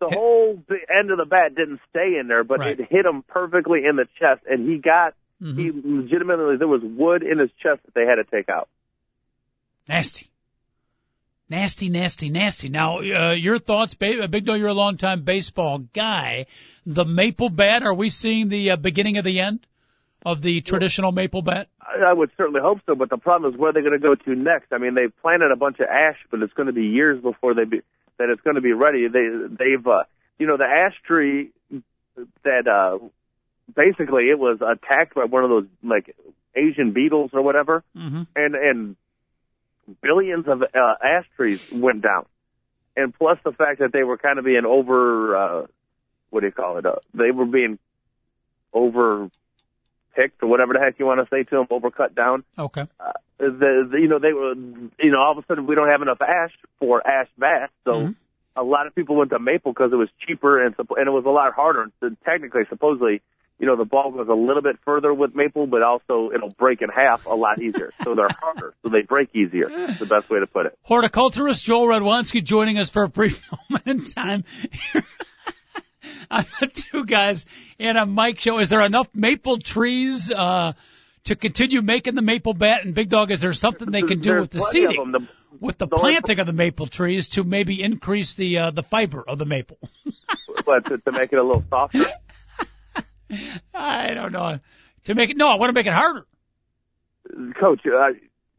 The 0.00 0.08
Hit- 0.08 0.18
whole 0.18 0.62
the 0.68 0.78
end 0.98 1.10
of 1.10 1.18
the 1.18 1.24
bat 1.26 1.54
didn't 1.54 1.80
stay 1.90 2.18
in 2.18 2.26
there, 2.28 2.44
but 2.44 2.60
Right. 2.60 2.78
it 2.78 2.88
hit 2.90 3.04
him 3.06 3.22
perfectly 3.28 3.84
in 3.86 3.96
the 3.96 4.06
chest, 4.18 4.42
and 4.48 4.68
he 4.68 4.78
got 4.78 5.14
Mhm. 5.42 5.56
he 5.56 5.70
legitimately 5.72 6.56
there 6.56 6.68
was 6.68 6.82
wood 6.82 7.22
in 7.22 7.38
his 7.38 7.50
chest 7.62 7.82
that 7.84 7.94
they 7.94 8.04
had 8.04 8.16
to 8.16 8.24
take 8.24 8.48
out. 8.48 8.68
Nasty. 9.88 10.28
Nasty, 11.48 11.88
nasty, 11.88 12.30
nasty. 12.30 12.68
Now, 12.68 12.98
uh, 12.98 13.32
your 13.32 13.58
thoughts, 13.58 13.94
ba- 13.94 14.28
Big 14.28 14.44
Dog, 14.44 14.60
you're 14.60 14.68
a 14.68 14.74
longtime 14.74 15.22
baseball 15.22 15.78
guy. 15.78 16.46
The 16.86 17.04
maple 17.04 17.48
bat, 17.48 17.82
are 17.82 17.94
we 17.94 18.08
seeing 18.10 18.48
the 18.48 18.72
uh, 18.72 18.76
beginning 18.76 19.16
of 19.18 19.24
the 19.24 19.40
end 19.40 19.66
of 20.24 20.42
the 20.42 20.60
traditional 20.60 21.10
maple 21.10 21.42
bat? 21.42 21.66
I, 21.80 22.10
I 22.10 22.12
would 22.12 22.30
certainly 22.36 22.60
hope 22.60 22.80
so, 22.86 22.94
but 22.94 23.10
the 23.10 23.16
problem 23.16 23.52
is 23.52 23.58
where 23.58 23.72
they're 23.72 23.82
going 23.82 23.98
to 24.00 24.06
go 24.06 24.14
to 24.14 24.34
next. 24.36 24.72
I 24.72 24.78
mean, 24.78 24.94
they've 24.94 25.12
planted 25.22 25.50
a 25.50 25.56
bunch 25.56 25.80
of 25.80 25.86
ash, 25.90 26.18
but 26.30 26.40
it's 26.40 26.52
going 26.52 26.68
to 26.68 26.72
be 26.72 26.84
years 26.84 27.20
before 27.20 27.54
they 27.54 27.64
be 27.64 27.80
that 28.18 28.28
it's 28.28 28.42
going 28.42 28.56
to 28.56 28.60
be 28.62 28.72
ready. 28.72 29.08
They 29.08 29.28
they've 29.48 29.86
uh, 29.86 30.04
you 30.38 30.46
know 30.46 30.56
the 30.56 30.64
ash 30.64 30.94
tree 31.04 31.50
that 32.44 32.68
uh, 32.68 32.98
basically 33.74 34.24
it 34.30 34.38
was 34.38 34.58
attacked 34.60 35.14
by 35.14 35.24
one 35.24 35.44
of 35.44 35.50
those 35.50 35.66
like 35.82 36.14
Asian 36.54 36.92
beetles 36.92 37.30
or 37.32 37.42
whatever, 37.42 37.82
Mm-hmm. 37.96 38.22
and 38.36 38.54
and 38.54 38.96
billions 40.02 40.46
of 40.48 40.62
uh, 40.62 40.94
ash 41.02 41.26
trees 41.36 41.60
went 41.72 42.02
down, 42.02 42.26
and 42.96 43.12
plus 43.16 43.38
the 43.44 43.52
fact 43.52 43.80
that 43.80 43.92
they 43.92 44.02
were 44.04 44.18
kind 44.18 44.38
of 44.38 44.44
being 44.44 44.64
over 44.66 45.36
uh, 45.36 45.66
what 46.30 46.40
do 46.40 46.46
you 46.46 46.52
call 46.52 46.78
it? 46.78 46.86
Uh, 46.86 46.96
they 47.14 47.30
were 47.32 47.46
being 47.46 47.78
over 48.72 49.30
picked 50.14 50.42
or 50.42 50.48
whatever 50.48 50.72
the 50.74 50.80
heck 50.80 50.98
you 50.98 51.06
want 51.06 51.20
to 51.20 51.26
say 51.34 51.42
to 51.44 51.56
them, 51.56 51.66
over 51.70 51.90
cut 51.90 52.14
down. 52.14 52.44
Okay. 52.58 52.82
Uh, 52.98 53.12
the, 53.38 53.88
the 53.90 53.98
you 54.00 54.08
know 54.08 54.18
they 54.18 54.32
were 54.32 54.54
you 54.54 55.10
know 55.10 55.18
all 55.18 55.32
of 55.32 55.38
a 55.38 55.46
sudden 55.46 55.66
we 55.66 55.74
don't 55.74 55.88
have 55.88 56.02
enough 56.02 56.20
ash 56.20 56.52
for 56.78 57.04
ash 57.06 57.28
bats, 57.38 57.72
so 57.84 57.90
Mhm. 57.92 58.14
a 58.56 58.62
lot 58.62 58.86
of 58.86 58.94
people 58.94 59.16
went 59.16 59.30
to 59.30 59.38
maple 59.38 59.72
because 59.72 59.92
it 59.92 59.96
was 59.96 60.08
cheaper 60.26 60.64
and 60.64 60.74
and 60.78 61.06
it 61.08 61.10
was 61.10 61.24
a 61.24 61.30
lot 61.30 61.52
harder. 61.54 61.90
So 62.00 62.10
technically, 62.24 62.62
supposedly, 62.68 63.22
you 63.60 63.66
know 63.66 63.76
the 63.76 63.84
ball 63.84 64.10
goes 64.10 64.26
a 64.28 64.32
little 64.34 64.62
bit 64.62 64.76
further 64.84 65.12
with 65.14 65.34
maple, 65.34 65.66
but 65.66 65.82
also 65.82 66.30
it'll 66.34 66.48
break 66.50 66.80
in 66.82 66.88
half 66.88 67.26
a 67.26 67.34
lot 67.34 67.60
easier. 67.60 67.92
so 68.02 68.14
they're 68.14 68.28
harder, 68.40 68.74
so 68.82 68.88
they 68.90 69.02
break 69.02 69.28
easier. 69.36 69.68
That's 69.68 69.98
the 70.00 70.06
best 70.06 70.30
way 70.30 70.40
to 70.40 70.46
put 70.46 70.66
it. 70.66 70.78
Horticulturist 70.82 71.62
Joel 71.64 71.86
Radwanski 71.86 72.42
joining 72.42 72.78
us 72.78 72.90
for 72.90 73.02
a 73.04 73.08
brief 73.08 73.40
moment 73.70 73.86
in 73.86 74.04
time. 74.06 74.44
I'm 76.30 76.46
the 76.60 76.66
two 76.68 77.04
guys 77.04 77.46
in 77.78 77.96
a 77.96 78.06
mic 78.06 78.40
show. 78.40 78.58
Is 78.58 78.68
there 78.68 78.80
enough 78.80 79.08
maple 79.14 79.58
trees 79.58 80.30
uh, 80.32 80.72
to 81.24 81.36
continue 81.36 81.82
making 81.82 82.14
the 82.14 82.22
maple 82.22 82.54
bat? 82.54 82.84
And 82.84 82.94
Big 82.94 83.08
Dog, 83.10 83.30
is 83.30 83.40
there 83.40 83.52
something 83.52 83.90
they 83.90 84.02
can 84.02 84.20
do 84.20 84.30
There's 84.30 84.40
with 84.42 84.50
the 84.52 84.60
seeding. 84.60 85.12
The- 85.12 85.26
with 85.60 85.76
the 85.78 85.86
the 85.86 85.96
only- 85.96 86.12
planting 86.12 86.38
of 86.38 86.46
the 86.46 86.52
maple 86.54 86.86
trees 86.86 87.30
to 87.30 87.42
maybe 87.44 87.82
increase 87.82 88.34
the 88.34 88.58
uh, 88.58 88.70
the 88.70 88.82
fiber 88.84 89.22
of 89.26 89.36
the 89.38 89.44
maple? 89.44 89.78
but 90.64 90.86
to, 90.86 90.96
to 90.98 91.12
make 91.12 91.32
it 91.32 91.38
a 91.38 91.42
little 91.42 91.64
softer. 91.68 92.06
I 93.74 94.14
don't 94.14 94.32
know. 94.32 94.60
To 95.04 95.14
make 95.14 95.30
it 95.30 95.36
no, 95.36 95.48
I 95.48 95.54
want 95.56 95.70
to 95.70 95.72
make 95.74 95.86
it 95.86 95.92
harder. 95.92 96.26
Coach, 97.60 97.80
uh, 97.86 98.08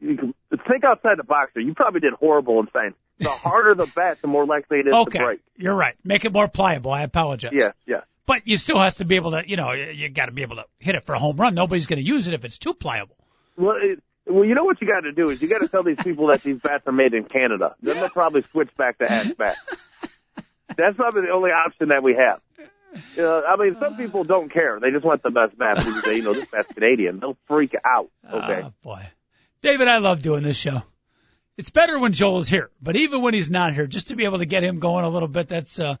you 0.00 0.16
can 0.16 0.34
think 0.68 0.84
outside 0.84 1.18
the 1.18 1.24
box. 1.24 1.52
There, 1.54 1.62
you 1.62 1.74
probably 1.74 2.00
did 2.00 2.12
horrible 2.14 2.60
in 2.60 2.68
saying 2.72 2.94
the 3.18 3.28
harder 3.30 3.74
the 3.74 3.90
bat, 3.94 4.18
the 4.22 4.28
more 4.28 4.46
likely 4.46 4.78
it 4.80 4.86
is 4.88 4.94
Okay, 4.94 5.18
to 5.18 5.24
break. 5.24 5.40
you're 5.56 5.74
right. 5.74 5.94
Make 6.04 6.24
it 6.24 6.32
more 6.32 6.48
pliable. 6.48 6.90
I 6.90 7.02
apologize. 7.02 7.52
Yeah, 7.54 7.72
yeah. 7.86 8.00
but 8.26 8.46
you 8.46 8.56
still 8.56 8.78
has 8.80 8.96
to 8.96 9.04
be 9.04 9.16
able 9.16 9.32
to, 9.32 9.42
you 9.46 9.56
know, 9.56 9.72
you 9.72 10.08
got 10.08 10.26
to 10.26 10.32
be 10.32 10.42
able 10.42 10.56
to 10.56 10.64
hit 10.78 10.94
it 10.94 11.04
for 11.04 11.14
a 11.14 11.18
home 11.18 11.36
run. 11.36 11.54
Nobody's 11.54 11.86
going 11.86 11.98
to 12.02 12.06
use 12.06 12.28
it 12.28 12.34
if 12.34 12.44
it's 12.44 12.58
too 12.58 12.74
pliable. 12.74 13.16
Well, 13.56 13.76
it, 13.80 14.02
well, 14.26 14.44
you 14.44 14.54
know 14.54 14.64
what 14.64 14.80
you 14.80 14.86
got 14.86 15.00
to 15.00 15.12
do 15.12 15.28
is 15.30 15.42
you 15.42 15.48
got 15.48 15.58
to 15.58 15.68
tell 15.68 15.82
these 15.82 15.98
people 16.02 16.28
that 16.28 16.42
these 16.42 16.58
bats 16.58 16.86
are 16.86 16.92
made 16.92 17.12
in 17.12 17.24
Canada. 17.24 17.74
Then 17.82 17.96
they'll 17.96 18.08
probably 18.08 18.42
switch 18.52 18.70
back 18.76 18.98
to 18.98 19.06
hatch 19.06 19.36
bats. 19.36 19.60
That's 20.76 20.96
probably 20.96 21.22
the 21.22 21.32
only 21.32 21.50
option 21.50 21.88
that 21.88 22.02
we 22.02 22.14
have. 22.14 22.40
You 23.16 23.22
know, 23.22 23.42
I 23.42 23.56
mean, 23.56 23.76
some 23.80 23.96
people 23.96 24.24
don't 24.24 24.52
care. 24.52 24.78
They 24.80 24.90
just 24.90 25.04
want 25.04 25.22
the 25.22 25.30
best 25.30 25.56
bat. 25.56 25.84
They 26.04 26.16
you 26.16 26.22
know, 26.22 26.34
this 26.34 26.48
bat's 26.50 26.72
Canadian. 26.72 27.20
They'll 27.20 27.38
freak 27.46 27.74
out. 27.84 28.10
Okay. 28.26 28.62
Oh, 28.64 28.72
boy. 28.82 29.06
David, 29.62 29.88
I 29.88 29.98
love 29.98 30.22
doing 30.22 30.42
this 30.42 30.56
show. 30.56 30.82
It's 31.56 31.70
better 31.70 31.98
when 31.98 32.12
Joel's 32.12 32.48
here, 32.48 32.70
but 32.80 32.96
even 32.96 33.22
when 33.22 33.34
he's 33.34 33.50
not 33.50 33.74
here, 33.74 33.86
just 33.86 34.08
to 34.08 34.16
be 34.16 34.24
able 34.24 34.38
to 34.38 34.46
get 34.46 34.64
him 34.64 34.78
going 34.78 35.04
a 35.04 35.08
little 35.08 35.28
bit, 35.28 35.48
that's, 35.48 35.78
uh, 35.78 35.96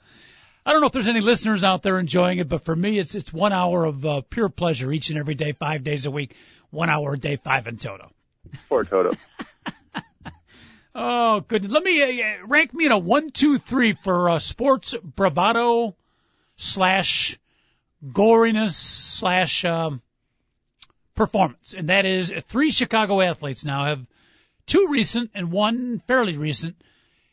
I 0.64 0.72
don't 0.72 0.80
know 0.80 0.86
if 0.86 0.92
there's 0.92 1.08
any 1.08 1.20
listeners 1.20 1.62
out 1.62 1.82
there 1.82 1.98
enjoying 1.98 2.38
it, 2.38 2.48
but 2.48 2.64
for 2.64 2.74
me, 2.74 2.98
it's, 2.98 3.14
it's 3.14 3.32
one 3.32 3.52
hour 3.52 3.84
of, 3.84 4.04
uh, 4.04 4.22
pure 4.28 4.48
pleasure 4.48 4.90
each 4.90 5.10
and 5.10 5.18
every 5.18 5.34
day, 5.34 5.52
five 5.52 5.84
days 5.84 6.06
a 6.06 6.10
week, 6.10 6.34
one 6.70 6.88
hour 6.88 7.12
a 7.12 7.18
day, 7.18 7.36
five 7.36 7.66
in 7.66 7.76
Toto. 7.76 8.10
Poor 8.68 8.84
Toto. 8.84 9.12
Oh, 10.94 11.40
good. 11.40 11.70
Let 11.70 11.82
me 11.82 12.22
uh, 12.22 12.46
rank 12.46 12.74
me 12.74 12.84
in 12.84 12.92
a 12.92 12.98
one, 12.98 13.30
two, 13.30 13.58
three 13.58 13.94
for 13.94 14.28
uh, 14.28 14.38
sports 14.38 14.94
bravado 15.02 15.96
slash 16.56 17.38
goriness 18.04 18.72
slash 18.74 19.64
um, 19.64 20.02
performance, 21.14 21.74
and 21.74 21.88
that 21.88 22.06
is 22.06 22.32
three 22.46 22.70
Chicago 22.70 23.20
athletes 23.20 23.64
now 23.64 23.84
have 23.86 24.04
two 24.66 24.88
recent 24.90 25.30
and 25.34 25.50
one 25.50 26.00
fairly 26.06 26.36
recent 26.36 26.76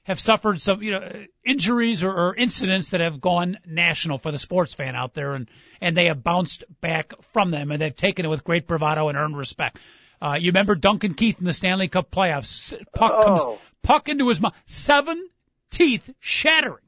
have 0.04 0.20
suffered 0.20 0.60
some 0.60 0.82
you 0.82 0.92
know 0.92 1.26
injuries 1.46 2.04
or, 2.04 2.12
or 2.12 2.36
incidents 2.36 2.90
that 2.90 3.00
have 3.00 3.22
gone 3.22 3.58
national 3.66 4.18
for 4.18 4.32
the 4.32 4.38
sports 4.40 4.74
fan 4.74 4.96
out 4.96 5.14
there, 5.14 5.34
and 5.34 5.48
and 5.82 5.96
they 5.96 6.06
have 6.06 6.24
bounced 6.24 6.64
back 6.82 7.14
from 7.34 7.52
them, 7.52 7.72
and 7.72 7.82
they've 7.82 7.96
taken 7.96 8.26
it 8.26 8.30
with 8.30 8.44
great 8.44 8.68
bravado 8.68 9.10
and 9.10 9.18
earned 9.18 9.38
respect. 9.38 9.78
Uh, 10.22 10.36
you 10.38 10.48
remember 10.48 10.76
Duncan 10.76 11.14
Keith 11.14 11.40
in 11.40 11.46
the 11.46 11.54
Stanley 11.54 11.88
Cup 11.88 12.12
playoffs? 12.12 12.74
Puck 12.94 13.12
Oh. 13.16 13.24
comes, 13.24 13.60
puck 13.84 14.10
into 14.10 14.28
his 14.28 14.42
mouth, 14.42 14.56
seven 14.66 15.30
teeth 15.70 16.10
shattering. 16.20 16.84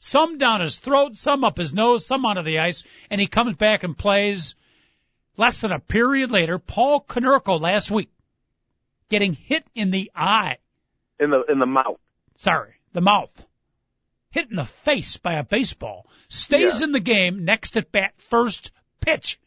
Some 0.00 0.38
down 0.38 0.62
his 0.62 0.78
throat, 0.78 1.14
some 1.14 1.44
up 1.44 1.58
his 1.58 1.74
nose, 1.74 2.06
some 2.06 2.24
onto 2.24 2.42
the 2.42 2.58
ice, 2.58 2.84
and 3.10 3.20
he 3.20 3.26
comes 3.26 3.56
back 3.56 3.84
and 3.84 3.96
plays 3.96 4.56
less 5.36 5.60
than 5.60 5.72
a 5.72 5.78
period 5.78 6.30
later. 6.30 6.58
Paul 6.58 7.02
Konerko 7.02 7.60
last 7.60 7.90
week 7.90 8.10
getting 9.10 9.34
hit 9.34 9.64
in 9.74 9.90
the 9.90 10.10
eye. 10.16 10.56
In 11.18 11.30
the 11.30 11.44
in 11.50 11.58
the 11.58 11.66
mouth. 11.66 11.98
Sorry, 12.34 12.74
the 12.94 13.02
mouth. 13.02 13.46
Hit 14.30 14.48
in 14.48 14.56
the 14.56 14.64
face 14.64 15.18
by 15.18 15.34
a 15.34 15.42
baseball. 15.44 16.06
Stays 16.28 16.80
Yeah. 16.80 16.86
in 16.86 16.92
the 16.92 17.00
game 17.00 17.44
next 17.44 17.76
at 17.76 17.92
bat 17.92 18.14
first 18.30 18.72
pitch. 19.00 19.38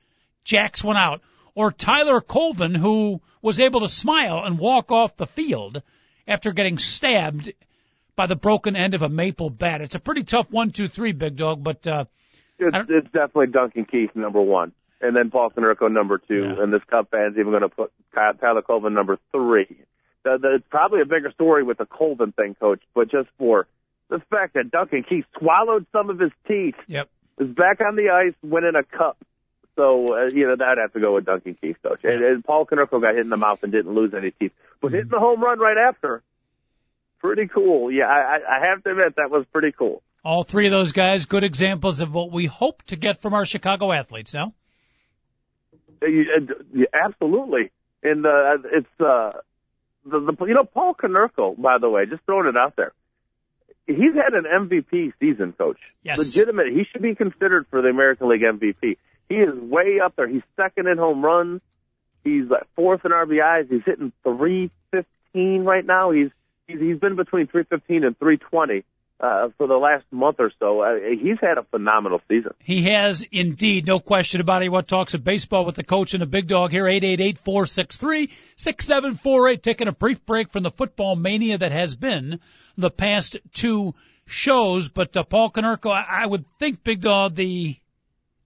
Jacks 0.43 0.83
one 0.83 0.97
out. 0.97 1.21
Or 1.55 1.71
Tyler 1.71 2.21
Colvin, 2.21 2.75
who 2.75 3.21
was 3.41 3.59
able 3.59 3.81
to 3.81 3.89
smile 3.89 4.43
and 4.43 4.59
walk 4.59 4.91
off 4.91 5.15
the 5.17 5.25
field 5.25 5.81
after 6.27 6.51
getting 6.51 6.77
stabbed 6.77 7.53
by 8.15 8.27
the 8.27 8.35
broken 8.35 8.75
end 8.75 8.93
of 8.93 9.01
a 9.01 9.09
maple 9.09 9.49
bat. 9.49 9.81
It's 9.81 9.95
a 9.95 9.99
pretty 9.99 10.23
tough 10.23 10.47
one, 10.51 10.71
two, 10.71 10.87
three, 10.87 11.11
big 11.11 11.35
dog, 11.35 11.63
but, 11.63 11.85
uh, 11.87 12.05
It's, 12.59 12.89
it's 12.89 13.07
definitely 13.11 13.47
Duncan 13.47 13.85
Keith 13.85 14.11
number 14.15 14.41
one, 14.41 14.71
and 15.01 15.15
then 15.15 15.31
Paul 15.31 15.49
Konerko 15.49 15.91
number 15.91 16.17
two, 16.19 16.43
Yeah. 16.43 16.63
and 16.63 16.71
this 16.71 16.83
Cub 16.89 17.09
fan's 17.09 17.37
even 17.37 17.51
going 17.51 17.61
to 17.61 17.69
put 17.69 17.91
Tyler 18.13 18.61
Colvin 18.61 18.93
number 18.93 19.17
three. 19.31 19.67
The, 20.23 20.37
the, 20.41 20.55
it's 20.55 20.65
probably 20.69 21.01
a 21.01 21.05
bigger 21.05 21.31
story 21.31 21.63
with 21.63 21.77
the 21.77 21.85
Colvin 21.85 22.31
thing, 22.31 22.55
Coach, 22.59 22.81
but 22.93 23.11
just 23.11 23.27
for 23.37 23.67
the 24.09 24.19
fact 24.29 24.53
that 24.53 24.71
Duncan 24.71 25.03
Keith 25.03 25.25
swallowed 25.37 25.85
some 25.91 26.09
of 26.09 26.19
his 26.19 26.31
teeth, 26.47 26.75
yep. 26.87 27.09
is 27.39 27.49
back 27.49 27.81
on 27.81 27.95
the 27.95 28.09
ice, 28.09 28.35
winning 28.43 28.73
a 28.75 28.83
cup. 28.83 29.17
So 29.75 30.15
uh, 30.15 30.29
you 30.31 30.45
know 30.45 30.55
that'd 30.55 30.77
have 30.77 30.93
to 30.93 30.99
go 30.99 31.15
with 31.15 31.25
Duncan 31.25 31.57
Keith, 31.59 31.77
Coach. 31.81 32.01
And, 32.03 32.23
and 32.23 32.45
Paul 32.45 32.65
Konerko 32.67 33.01
got 33.01 33.15
hit 33.15 33.21
in 33.21 33.29
the 33.29 33.37
mouth 33.37 33.63
and 33.63 33.71
didn't 33.71 33.93
lose 33.93 34.13
any 34.13 34.29
teeth, 34.31 34.51
but 34.81 34.91
hitting 34.91 35.09
the 35.09 35.19
home 35.19 35.41
run 35.41 35.57
right 35.59 35.77
after, 35.77 36.21
pretty 37.23 37.47
cool. 37.47 37.91
Yeah, 37.91 38.05
I, 38.05 38.39
I 38.47 38.67
have 38.67 38.83
to 38.83 38.91
admit 38.91 39.15
that 39.15 39.31
was 39.31 39.45
pretty 39.51 39.71
cool. 39.71 40.03
All 40.23 40.43
three 40.43 40.67
of 40.67 40.71
those 40.71 40.91
guys, 40.91 41.25
good 41.25 41.43
examples 41.43 42.01
of 42.01 42.13
what 42.13 42.31
we 42.31 42.45
hope 42.45 42.83
to 42.83 42.95
get 42.95 43.21
from 43.21 43.33
our 43.33 43.45
Chicago 43.45 43.91
athletes 43.91 44.33
now. 44.33 44.53
Uh, 46.01 46.05
uh, 46.05 46.53
yeah, 46.73 46.85
absolutely. 46.93 47.71
And 48.03 48.25
uh, 48.25 48.57
it's 48.71 48.87
uh, 48.99 49.31
the, 50.05 50.19
the 50.19 50.45
you 50.45 50.53
know 50.53 50.65
Paul 50.65 50.93
Konerko, 50.93 51.59
by 51.59 51.77
the 51.77 51.89
way, 51.89 52.05
just 52.05 52.23
throwing 52.25 52.47
it 52.47 52.57
out 52.57 52.75
there. 52.75 52.91
He's 53.87 54.13
had 54.15 54.33
an 54.33 54.45
MVP 54.45 55.13
season, 55.19 55.53
Coach. 55.53 55.79
Yes. 56.03 56.17
Legitimate. 56.17 56.67
He 56.67 56.83
should 56.91 57.01
be 57.01 57.15
considered 57.15 57.65
for 57.69 57.81
the 57.81 57.89
American 57.89 58.29
League 58.29 58.41
MVP. 58.41 58.97
He 59.27 59.35
is 59.35 59.53
way 59.55 59.99
up 60.03 60.15
there. 60.15 60.27
He's 60.27 60.41
second 60.55 60.87
in 60.87 60.97
home 60.97 61.23
runs. 61.23 61.61
He's 62.23 62.49
like 62.49 62.63
fourth 62.75 63.03
in 63.03 63.11
RBIs. 63.11 63.69
He's 63.69 63.81
hitting 63.85 64.13
315 64.23 65.63
right 65.65 65.85
now. 65.85 66.11
He's 66.11 66.29
he's, 66.67 66.79
he's 66.79 66.99
been 66.99 67.15
between 67.15 67.47
315 67.47 68.03
and 68.03 68.15
320 68.17 68.83
uh, 69.19 69.49
for 69.57 69.67
the 69.67 69.75
last 69.75 70.05
month 70.11 70.37
or 70.39 70.51
so. 70.59 70.81
Uh, 70.81 70.95
he's 71.19 71.39
had 71.39 71.57
a 71.57 71.63
phenomenal 71.63 72.21
season. 72.27 72.53
He 72.59 72.83
has 72.83 73.25
indeed, 73.31 73.87
no 73.87 73.99
question 73.99 74.41
about 74.41 74.63
it. 74.63 74.69
What 74.69 74.87
talks 74.87 75.13
of 75.13 75.23
baseball 75.23 75.65
with 75.65 75.75
the 75.75 75.83
coach 75.83 76.13
and 76.13 76.21
the 76.21 76.27
big 76.27 76.47
dog 76.47 76.71
here, 76.71 76.85
888-463-6748. 76.85 79.61
Taking 79.61 79.87
a 79.87 79.93
brief 79.93 80.25
break 80.25 80.51
from 80.51 80.63
the 80.63 80.71
football 80.71 81.15
mania 81.15 81.57
that 81.57 81.71
has 81.71 81.95
been 81.95 82.41
the 82.77 82.91
past 82.91 83.37
two 83.53 83.95
shows. 84.25 84.89
But 84.89 85.15
uh, 85.15 85.23
Paul 85.23 85.51
Konerko, 85.51 85.91
I, 85.91 86.23
I 86.23 86.25
would 86.25 86.43
think, 86.59 86.83
big 86.83 86.99
dog, 87.01 87.35
the 87.35 87.77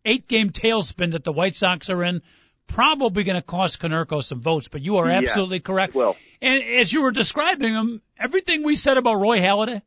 eight-game 0.05 0.51
tailspin 0.51 1.13
that 1.13 1.23
the 1.23 1.31
White 1.31 1.55
Sox 1.55 1.89
are 1.89 2.03
in, 2.03 2.21
probably 2.67 3.23
going 3.23 3.35
to 3.35 3.41
cost 3.41 3.79
Konerko 3.79 4.23
some 4.23 4.41
votes. 4.41 4.67
But 4.67 4.81
you 4.81 4.97
are 4.97 5.07
Yeah, 5.07 5.17
absolutely 5.17 5.59
correct. 5.59 5.95
will. 5.95 6.15
And 6.41 6.61
as 6.61 6.91
you 6.91 7.01
were 7.01 7.11
describing 7.11 7.73
him, 7.73 8.01
everything 8.19 8.63
we 8.63 8.75
said 8.75 8.97
about 8.97 9.15
Roy 9.15 9.39
Halladay 9.39 9.81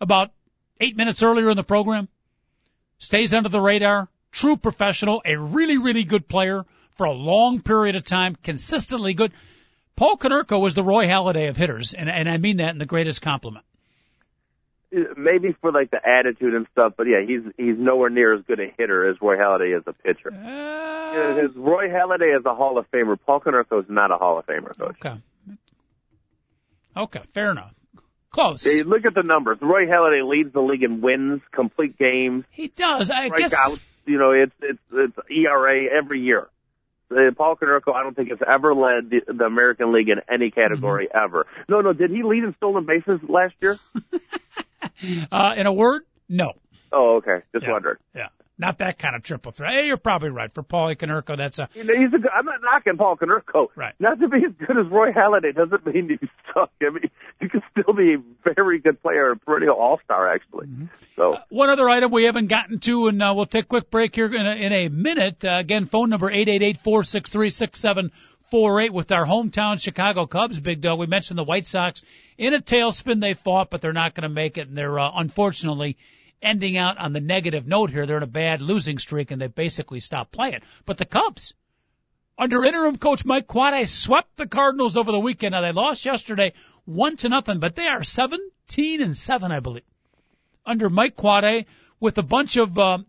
about 0.00 0.30
eight 0.80 0.96
minutes 0.96 1.22
earlier 1.22 1.50
in 1.50 1.56
the 1.56 1.62
program 1.62 2.08
stays 2.98 3.32
under 3.32 3.48
the 3.48 3.60
radar, 3.60 4.08
true 4.32 4.56
professional, 4.56 5.22
a 5.24 5.36
really, 5.36 5.78
really 5.78 6.04
good 6.04 6.28
player 6.28 6.64
for 6.96 7.06
a 7.06 7.12
long 7.12 7.60
period 7.60 7.96
of 7.96 8.04
time, 8.04 8.36
consistently 8.42 9.14
good. 9.14 9.32
Paul 9.96 10.16
Konerko 10.16 10.60
was 10.60 10.74
the 10.74 10.82
Roy 10.82 11.06
Halladay 11.06 11.48
of 11.48 11.56
hitters, 11.56 11.94
and, 11.94 12.10
and 12.10 12.28
I 12.28 12.36
mean 12.38 12.58
that 12.58 12.70
in 12.70 12.78
the 12.78 12.86
greatest 12.86 13.22
compliment. 13.22 13.64
Maybe 15.16 15.56
for 15.60 15.72
like 15.72 15.90
the 15.90 16.00
attitude 16.06 16.54
and 16.54 16.66
stuff, 16.72 16.94
but 16.96 17.06
yeah, 17.06 17.20
he's 17.26 17.40
he's 17.56 17.76
nowhere 17.78 18.10
near 18.10 18.34
as 18.34 18.42
good 18.46 18.60
a 18.60 18.66
hitter 18.78 19.08
as 19.10 19.16
Roy 19.20 19.36
Halladay 19.36 19.76
is 19.76 19.84
a 19.86 19.92
pitcher. 19.92 20.30
Uh, 20.32 21.36
His 21.42 21.54
Roy 21.56 21.88
Halladay 21.88 22.38
is 22.38 22.44
a 22.46 22.54
Hall 22.54 22.78
of 22.78 22.90
Famer. 22.90 23.18
Paul 23.26 23.40
Konerko 23.40 23.80
is 23.82 23.88
not 23.88 24.10
a 24.10 24.16
Hall 24.16 24.38
of 24.38 24.46
Famer, 24.46 24.76
coach. 24.78 24.96
okay. 25.04 25.20
Okay, 26.96 27.20
fair 27.32 27.50
enough. 27.52 27.72
Close. 28.30 28.64
Hey, 28.64 28.82
look 28.82 29.04
at 29.04 29.14
the 29.14 29.22
numbers. 29.22 29.58
Roy 29.60 29.86
Halladay 29.86 30.26
leads 30.28 30.52
the 30.52 30.60
league 30.60 30.82
in 30.82 31.00
wins, 31.00 31.40
complete 31.52 31.98
games, 31.98 32.44
He 32.50 32.68
does. 32.68 33.10
I 33.10 33.28
guess. 33.28 33.54
strikeouts. 33.54 33.80
You 34.06 34.18
know, 34.18 34.32
it's 34.32 34.52
it's 34.60 34.80
it's 34.92 35.30
ERA 35.30 35.84
every 35.96 36.20
year. 36.22 36.48
Uh, 37.10 37.30
Paul 37.36 37.56
Konerko, 37.56 37.94
I 37.94 38.02
don't 38.02 38.16
think 38.16 38.30
has 38.30 38.38
ever 38.46 38.74
led 38.74 39.10
the, 39.10 39.20
the 39.32 39.44
American 39.44 39.92
League 39.92 40.08
in 40.08 40.20
any 40.32 40.50
category 40.50 41.08
Mm-hmm. 41.08 41.24
ever. 41.24 41.46
No, 41.68 41.82
no, 41.82 41.92
did 41.92 42.10
he 42.10 42.22
lead 42.22 42.42
in 42.42 42.54
stolen 42.56 42.86
bases 42.86 43.20
last 43.28 43.54
year? 43.60 43.78
Uh, 45.32 45.54
in 45.56 45.66
a 45.66 45.72
word, 45.72 46.02
no. 46.28 46.52
Oh, 46.92 47.16
okay, 47.16 47.42
just 47.52 47.64
Yeah. 47.64 47.72
wondering. 47.72 47.96
Yeah. 48.14 48.28
Not 48.58 48.78
that 48.78 48.98
kind 48.98 49.16
of 49.16 49.22
triple 49.22 49.50
threat. 49.50 49.72
Hey, 49.72 49.86
you're 49.86 49.96
probably 49.96 50.28
right. 50.28 50.52
For 50.52 50.62
Paulie 50.62 50.94
Konerko, 50.94 51.36
that's 51.36 51.58
a 51.58 51.68
You 51.74 51.82
know, 51.84 51.94
he's 51.94 52.12
a 52.14 52.18
good, 52.18 52.30
I'm 52.32 52.44
not 52.44 52.60
knocking 52.62 52.96
Paul 52.96 53.16
Konerko. 53.16 53.68
Right. 53.74 53.94
Not 53.98 54.20
to 54.20 54.28
be 54.28 54.36
as 54.44 54.52
good 54.58 54.78
as 54.78 54.86
Roy 54.88 55.10
Halladay 55.10 55.54
doesn't 55.54 55.84
mean 55.86 56.08
you 56.10 56.18
suck. 56.54 56.70
I 56.80 56.90
mean, 56.90 57.10
you 57.40 57.48
can 57.48 57.62
still 57.72 57.92
be 57.94 58.14
a 58.14 58.52
very 58.54 58.78
good 58.78 59.02
player, 59.02 59.30
a 59.32 59.36
perennial 59.36 59.74
all-star, 59.74 60.32
actually. 60.32 60.66
Mm-hmm. 60.66 60.84
So, 61.16 61.38
One 61.48 61.70
other 61.70 61.88
item 61.88 62.12
we 62.12 62.24
haven't 62.24 62.48
gotten 62.48 62.78
to, 62.80 63.08
and 63.08 63.20
uh, 63.22 63.32
we'll 63.34 63.46
take 63.46 63.64
a 63.64 63.68
quick 63.68 63.90
break 63.90 64.14
here 64.14 64.32
in 64.32 64.46
a, 64.46 64.54
in 64.54 64.72
a 64.72 64.88
minute. 64.88 65.44
Uh, 65.44 65.56
again, 65.56 65.86
phone 65.86 66.10
number 66.10 66.30
eight 66.30 66.48
eight 66.48 66.62
eight 66.62 66.76
four 66.84 67.02
six 67.02 67.30
three 67.30 67.50
six 67.50 67.80
seven 67.80 68.12
four 68.52 68.82
eight 68.82 68.92
with 68.92 69.10
our 69.12 69.24
hometown 69.24 69.80
Chicago 69.80 70.26
Cubs. 70.26 70.60
Big 70.60 70.82
dog. 70.82 70.98
We 70.98 71.06
mentioned 71.06 71.38
the 71.38 71.42
White 71.42 71.66
Sox 71.66 72.02
in 72.36 72.52
a 72.52 72.60
tailspin. 72.60 73.18
They 73.18 73.32
fought, 73.32 73.70
but 73.70 73.80
they're 73.80 73.94
not 73.94 74.14
going 74.14 74.28
to 74.28 74.28
make 74.28 74.58
it, 74.58 74.68
and 74.68 74.76
they're 74.76 74.98
uh, 74.98 75.10
unfortunately 75.14 75.96
ending 76.42 76.76
out 76.76 76.98
on 76.98 77.14
the 77.14 77.20
negative 77.22 77.66
note 77.66 77.88
here. 77.88 78.04
They're 78.04 78.18
in 78.18 78.22
a 78.22 78.26
bad 78.26 78.60
losing 78.60 78.98
streak, 78.98 79.30
and 79.30 79.40
they 79.40 79.46
basically 79.46 80.00
stopped 80.00 80.32
playing. 80.32 80.60
But 80.84 80.98
the 80.98 81.06
Cubs, 81.06 81.54
under 82.36 82.62
interim 82.62 82.98
coach 82.98 83.24
Mike 83.24 83.46
Quade, 83.46 83.88
swept 83.88 84.36
the 84.36 84.46
Cardinals 84.46 84.98
over 84.98 85.12
the 85.12 85.18
weekend. 85.18 85.52
Now 85.52 85.62
they 85.62 85.72
lost 85.72 86.04
yesterday, 86.04 86.52
one 86.84 87.16
to 87.16 87.30
nothing, 87.30 87.58
but 87.58 87.74
they 87.74 87.86
are 87.86 88.04
seventeen 88.04 89.00
and 89.00 89.16
seven, 89.16 89.50
I 89.50 89.60
believe 89.60 89.84
under 90.66 90.90
Mike 90.90 91.16
Quade 91.16 91.64
with 92.00 92.18
a 92.18 92.22
bunch 92.22 92.58
of, 92.58 92.78
um, 92.78 93.06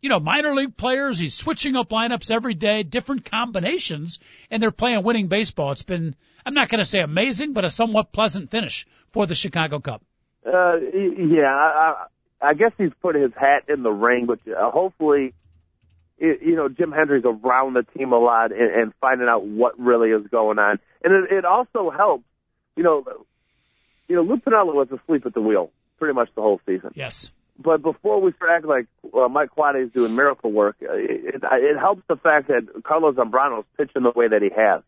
you 0.00 0.08
know, 0.08 0.20
minor 0.20 0.54
league 0.54 0.76
players. 0.76 1.18
He's 1.18 1.34
switching 1.34 1.76
up 1.76 1.90
lineups 1.90 2.30
every 2.30 2.54
day, 2.54 2.82
different 2.82 3.30
combinations, 3.30 4.18
and 4.50 4.62
they're 4.62 4.70
playing 4.70 5.02
winning 5.02 5.28
baseball. 5.28 5.72
It's 5.72 5.82
been, 5.82 6.16
I'm 6.44 6.54
not 6.54 6.68
going 6.68 6.80
to 6.80 6.86
say 6.86 7.00
amazing, 7.00 7.52
but 7.52 7.64
a 7.64 7.70
somewhat 7.70 8.12
pleasant 8.12 8.50
finish 8.50 8.86
for 9.10 9.26
the 9.26 9.34
Chicago 9.34 9.80
Cub. 9.80 10.00
uh, 10.46 10.76
yeah, 10.76 11.48
I, 11.48 12.06
I, 12.40 12.54
guess 12.54 12.72
he's 12.78 12.92
put 13.02 13.14
his 13.14 13.32
hat 13.38 13.64
in 13.68 13.82
the 13.82 13.90
ring, 13.90 14.26
but 14.26 14.40
uh, 14.50 14.70
hopefully, 14.70 15.34
it, 16.18 16.40
you 16.42 16.56
know, 16.56 16.68
Jim 16.68 16.92
Hendry's 16.92 17.24
around 17.24 17.74
the 17.74 17.82
team 17.96 18.12
a 18.12 18.18
lot 18.18 18.52
and, 18.52 18.70
and 18.70 18.92
finding 19.00 19.28
out 19.28 19.44
what 19.44 19.78
really 19.78 20.10
is 20.10 20.26
going 20.30 20.58
on. 20.58 20.78
And 21.04 21.24
it, 21.24 21.32
it 21.38 21.44
also 21.44 21.90
helps, 21.90 22.24
you 22.76 22.82
know, 22.82 23.04
you 24.08 24.16
know, 24.16 24.22
Lou 24.22 24.38
Piniella 24.38 24.74
was 24.74 24.88
asleep 24.90 25.26
at 25.26 25.34
the 25.34 25.40
wheel 25.40 25.70
pretty 25.98 26.14
much 26.14 26.30
the 26.34 26.42
whole 26.42 26.60
season. 26.66 26.90
Yes. 26.94 27.30
But 27.62 27.82
before 27.82 28.20
we 28.20 28.32
start 28.32 28.50
acting 28.52 28.70
like 28.70 28.86
uh, 29.14 29.28
Mike 29.28 29.50
Quade 29.50 29.76
is 29.76 29.92
doing 29.92 30.14
miracle 30.16 30.50
work, 30.50 30.76
uh, 30.82 30.94
it, 30.94 31.34
it, 31.34 31.42
it 31.44 31.78
helps 31.78 32.02
the 32.08 32.16
fact 32.16 32.48
that 32.48 32.66
Carlos 32.84 33.16
Zambrano 33.16 33.60
is 33.60 33.64
pitching 33.76 34.02
the 34.02 34.10
way 34.10 34.28
that 34.28 34.40
he 34.40 34.48
has, 34.56 34.82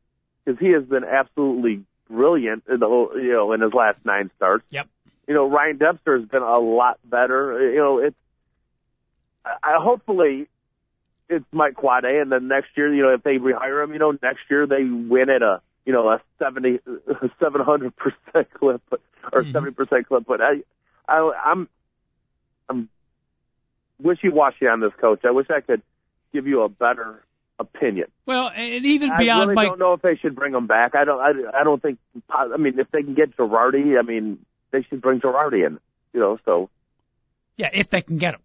because 0.44 0.58
he 0.58 0.70
has 0.72 0.82
been 0.84 1.04
absolutely 1.04 1.84
brilliant 2.08 2.62
in 2.70 2.80
the 2.80 2.86
whole, 2.86 3.10
you 3.14 3.32
know 3.32 3.52
in 3.52 3.60
his 3.60 3.72
last 3.74 3.98
nine 4.04 4.30
starts. 4.36 4.64
Yep. 4.70 4.88
You 5.28 5.34
know 5.34 5.48
Ryan 5.48 5.76
Dempster 5.76 6.18
has 6.18 6.28
been 6.28 6.42
a 6.42 6.58
lot 6.58 6.98
better. 7.04 7.70
You 7.72 7.78
know 7.78 7.98
it's 7.98 8.16
I, 9.44 9.76
hopefully 9.78 10.48
it's 11.28 11.44
Mike 11.52 11.74
Quade, 11.74 12.04
and 12.04 12.30
then 12.30 12.48
next 12.48 12.68
year, 12.76 12.92
you 12.94 13.02
know, 13.02 13.14
if 13.14 13.22
they 13.22 13.36
rehire 13.36 13.82
him, 13.82 13.92
you 13.92 13.98
know, 13.98 14.12
next 14.22 14.40
year 14.50 14.66
they 14.66 14.84
win 14.84 15.30
at 15.30 15.42
a 15.42 15.60
you 15.84 15.92
know 15.92 16.08
a 16.08 16.20
seventy 16.38 16.78
seven 17.40 17.60
hundred 17.60 17.94
percent 17.96 18.48
clip 18.54 18.82
or 19.32 19.42
Mhm. 19.42 19.52
70 19.52 19.72
percent 19.72 20.06
clip. 20.08 20.24
But 20.26 20.40
I, 20.40 20.62
I 21.08 21.32
I'm 21.44 21.68
I'm 22.72 22.88
wishy 24.00 24.28
washy 24.28 24.66
on 24.66 24.80
this 24.80 24.92
coach. 25.00 25.20
I 25.24 25.30
wish 25.30 25.46
I 25.50 25.60
could 25.60 25.82
give 26.32 26.46
you 26.46 26.62
a 26.62 26.68
better 26.68 27.22
opinion. 27.58 28.08
Well, 28.26 28.50
and 28.54 28.84
even 28.86 29.10
I 29.10 29.18
beyond 29.18 29.40
really 29.50 29.54
Mike, 29.54 29.68
don't 29.68 29.78
know 29.78 29.92
if 29.92 30.02
they 30.02 30.16
should 30.16 30.34
bring 30.34 30.54
him 30.54 30.66
back. 30.66 30.94
I 30.94 31.04
don't. 31.04 31.20
I, 31.20 31.60
I 31.60 31.64
don't 31.64 31.80
think. 31.80 31.98
I 32.30 32.56
mean, 32.56 32.78
if 32.78 32.90
they 32.90 33.02
can 33.02 33.14
get 33.14 33.36
Girardi, 33.36 33.98
I 33.98 34.02
mean, 34.02 34.38
they 34.70 34.82
should 34.88 35.00
bring 35.00 35.20
Girardi 35.20 35.66
in. 35.66 35.78
You 36.12 36.20
know, 36.20 36.38
so 36.44 36.70
yeah, 37.56 37.70
if 37.72 37.90
they 37.90 38.02
can 38.02 38.18
get 38.18 38.34
him. 38.34 38.40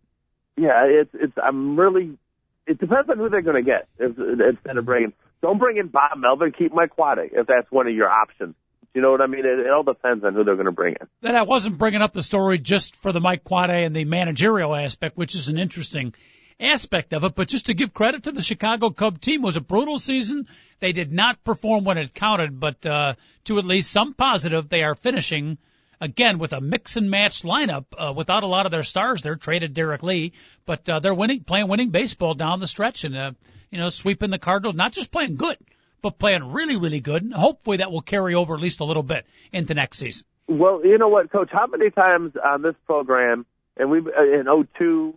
yeah, 0.57 0.85
it's 0.85 1.11
it's. 1.13 1.33
I'm 1.41 1.79
really. 1.79 2.17
It 2.65 2.79
depends 2.79 3.09
on 3.09 3.17
who 3.17 3.29
they're 3.29 3.41
going 3.41 3.63
to 3.63 3.69
get. 3.69 3.87
If, 3.97 4.17
instead 4.17 4.75
of 4.75 4.85
bringing, 4.85 5.13
don't 5.41 5.57
bring 5.57 5.77
in 5.77 5.87
Bob 5.87 6.17
Melvin. 6.17 6.51
Keep 6.51 6.73
Mike 6.73 6.91
Quade 6.91 7.29
if 7.31 7.47
that's 7.47 7.71
one 7.71 7.87
of 7.87 7.95
your 7.95 8.09
options. 8.09 8.55
You 8.97 9.03
know 9.03 9.11
what 9.11 9.21
I 9.21 9.27
mean? 9.27 9.45
It, 9.45 9.59
it 9.59 9.69
all 9.69 9.83
depends 9.83 10.23
on 10.23 10.33
who 10.33 10.43
they're 10.43 10.55
going 10.55 10.65
to 10.65 10.71
bring 10.71 10.95
in. 10.99 11.07
that 11.21 11.35
I 11.35 11.43
wasn't 11.43 11.77
bringing 11.77 12.01
up 12.01 12.13
the 12.13 12.23
story 12.23 12.57
just 12.57 12.95
for 12.95 13.11
the 13.11 13.19
Mike 13.19 13.43
Quade 13.43 13.69
and 13.85 13.95
the 13.95 14.05
managerial 14.05 14.75
aspect, 14.75 15.15
which 15.15 15.35
is 15.35 15.49
an 15.49 15.59
interesting 15.59 16.15
aspect 16.59 17.13
of 17.13 17.23
it, 17.23 17.35
but 17.35 17.47
just 17.47 17.67
to 17.67 17.75
give 17.75 17.93
credit 17.93 18.23
to 18.23 18.31
the 18.31 18.41
Chicago 18.41 18.89
Cub 18.89 19.21
team 19.21 19.43
was 19.43 19.55
a 19.55 19.61
brutal 19.61 19.99
season. 19.99 20.47
They 20.79 20.93
did 20.93 21.13
not 21.13 21.43
perform 21.43 21.83
when 21.83 21.99
it 21.99 22.15
counted, 22.15 22.59
but 22.59 22.83
uh, 22.87 23.13
to 23.43 23.59
at 23.59 23.65
least 23.65 23.91
some 23.91 24.15
positive, 24.15 24.67
they 24.67 24.81
are 24.81 24.95
finishing 24.95 25.59
again 26.01 26.39
with 26.39 26.53
a 26.53 26.59
mix 26.59 26.97
and 26.97 27.11
match 27.11 27.43
lineup 27.43 27.85
uh, 27.95 28.13
without 28.13 28.41
a 28.41 28.47
lot 28.47 28.65
of 28.65 28.71
their 28.71 28.81
stars. 28.81 29.21
They're 29.21 29.35
traded 29.35 29.75
Derrek 29.75 30.01
Lee, 30.01 30.33
but 30.65 30.89
uh, 30.89 31.01
they're 31.01 31.13
winning, 31.13 31.43
playing 31.43 31.67
winning 31.67 31.91
baseball 31.91 32.33
down 32.33 32.59
the 32.59 32.65
stretch, 32.65 33.03
and 33.03 33.15
uh, 33.15 33.31
you 33.69 33.77
know 33.77 33.89
sweeping 33.89 34.31
the 34.31 34.39
Cardinals, 34.39 34.73
not 34.73 34.91
just 34.91 35.11
playing 35.11 35.35
good, 35.35 35.57
but 36.01 36.17
playing 36.19 36.51
really 36.51 36.77
really 36.77 36.99
good. 36.99 37.23
And 37.23 37.33
hopefully 37.33 37.77
that 37.77 37.91
will 37.91 38.01
carry 38.01 38.35
over 38.35 38.55
at 38.55 38.61
least 38.61 38.79
a 38.79 38.83
little 38.83 39.03
bit 39.03 39.25
into 39.51 39.73
next 39.73 39.99
season. 39.99 40.25
Well, 40.47 40.81
you 40.85 40.97
know 40.97 41.09
what, 41.09 41.31
Coach? 41.31 41.49
How 41.51 41.67
many 41.67 41.89
times 41.89 42.33
on 42.43 42.61
this 42.61 42.75
program, 42.85 43.45
and 43.75 43.91
we've 43.91 44.07
in 44.07 44.45
'02, 44.77 45.13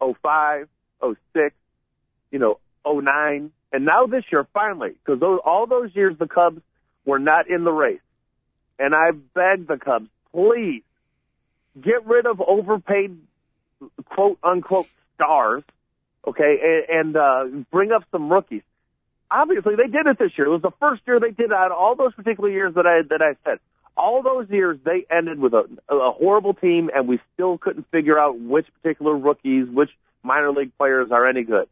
'05, 0.00 0.68
'06, 1.02 1.54
you 2.30 2.38
know, 2.38 2.58
'09, 2.84 3.50
and 3.72 3.84
now 3.84 4.06
this 4.06 4.24
year 4.30 4.46
finally, 4.52 4.92
because 5.04 5.20
those 5.20 5.40
all 5.44 5.66
those 5.66 5.94
years 5.94 6.16
the 6.18 6.28
Cubs 6.28 6.60
were 7.04 7.18
not 7.18 7.48
in 7.48 7.64
the 7.64 7.72
race, 7.72 8.00
and 8.78 8.94
I 8.94 9.12
begged 9.12 9.68
the 9.68 9.78
Cubs, 9.78 10.08
please 10.32 10.82
get 11.80 12.06
rid 12.06 12.26
of 12.26 12.40
overpaid, 12.40 13.18
quote 14.04 14.38
unquote 14.42 14.86
stars, 15.14 15.62
okay, 16.26 16.84
and, 16.88 16.98
and 16.98 17.16
uh, 17.16 17.44
bring 17.70 17.92
up 17.92 18.04
some 18.10 18.30
rookies. 18.30 18.62
Obviously, 19.30 19.74
they 19.76 19.88
did 19.88 20.06
it 20.06 20.18
this 20.18 20.32
year. 20.36 20.46
It 20.46 20.50
was 20.50 20.62
the 20.62 20.72
first 20.78 21.02
year 21.06 21.18
they 21.18 21.30
did 21.30 21.46
it 21.46 21.52
out 21.52 21.72
of 21.72 21.78
all 21.78 21.96
those 21.96 22.14
particular 22.14 22.50
years 22.50 22.74
that 22.74 22.86
I 22.86 23.02
that 23.08 23.22
I 23.22 23.36
said 23.44 23.58
all 23.96 24.22
those 24.22 24.48
years 24.50 24.78
they 24.84 25.06
ended 25.10 25.38
with 25.38 25.54
a, 25.54 25.64
a 25.88 26.12
horrible 26.12 26.54
team 26.54 26.90
and 26.94 27.08
we 27.08 27.18
still 27.34 27.58
couldn't 27.58 27.90
figure 27.90 28.18
out 28.18 28.38
which 28.38 28.66
particular 28.82 29.16
rookies, 29.16 29.66
which 29.68 29.90
minor 30.22 30.52
league 30.52 30.76
players 30.76 31.08
are 31.10 31.26
any 31.26 31.44
good. 31.44 31.66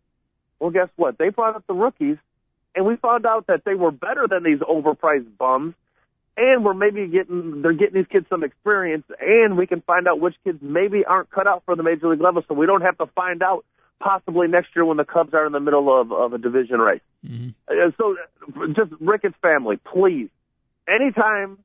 Well, 0.59 0.71
guess 0.71 0.89
what? 0.97 1.19
They 1.19 1.29
brought 1.29 1.57
up 1.57 1.67
the 1.67 1.75
rookies 1.75 2.17
and 2.75 2.87
we 2.87 2.97
found 2.97 3.27
out 3.27 3.47
that 3.49 3.63
they 3.65 3.75
were 3.75 3.91
better 3.91 4.27
than 4.29 4.43
these 4.43 4.61
overpriced 4.61 5.37
bums 5.37 5.75
and 6.37 6.65
we're 6.65 6.75
maybe 6.75 7.07
getting, 7.07 7.63
they're 7.63 7.73
getting 7.75 7.95
these 7.95 8.11
kids 8.11 8.27
some 8.31 8.43
experience 8.43 9.05
and 9.21 9.59
we 9.59 9.67
can 9.67 9.83
find 9.83 10.09
out 10.09 10.19
which 10.19 10.35
kids 10.45 10.59
maybe 10.63 11.05
aren't 11.05 11.31
cut 11.31 11.47
out 11.47 11.63
for 11.67 11.77
the 11.77 11.83
major 11.83 12.09
league 12.09 12.23
level 12.23 12.43
so 12.49 12.55
we 12.55 12.67
don't 12.67 12.83
have 12.83 12.97
to 12.99 13.07
find 13.15 13.43
out 13.43 13.65
possibly 14.01 14.49
next 14.49 14.69
year 14.75 14.85
when 14.85 14.97
the 14.97 15.05
Cubs 15.05 15.35
are 15.35 15.47
in 15.47 15.53
the 15.53 15.61
middle 15.61 16.01
of, 16.01 16.11
of 16.11 16.33
a 16.33 16.39
division 16.39 16.79
race. 16.79 17.01
Mm-hmm. 17.27 17.49
So 17.99 18.17
just 18.69 18.93
Ricketts 19.01 19.37
family, 19.41 19.79
please, 19.93 20.29
anytime 20.89 21.59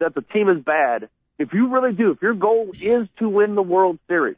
that 0.00 0.14
the 0.14 0.22
team 0.22 0.48
is 0.48 0.62
bad, 0.64 1.08
if 1.38 1.52
you 1.52 1.68
really 1.72 1.92
do, 1.94 2.10
if 2.12 2.22
your 2.22 2.34
goal 2.34 2.72
is 2.74 3.08
to 3.18 3.28
win 3.28 3.54
the 3.54 3.62
World 3.62 3.98
Series, 4.08 4.36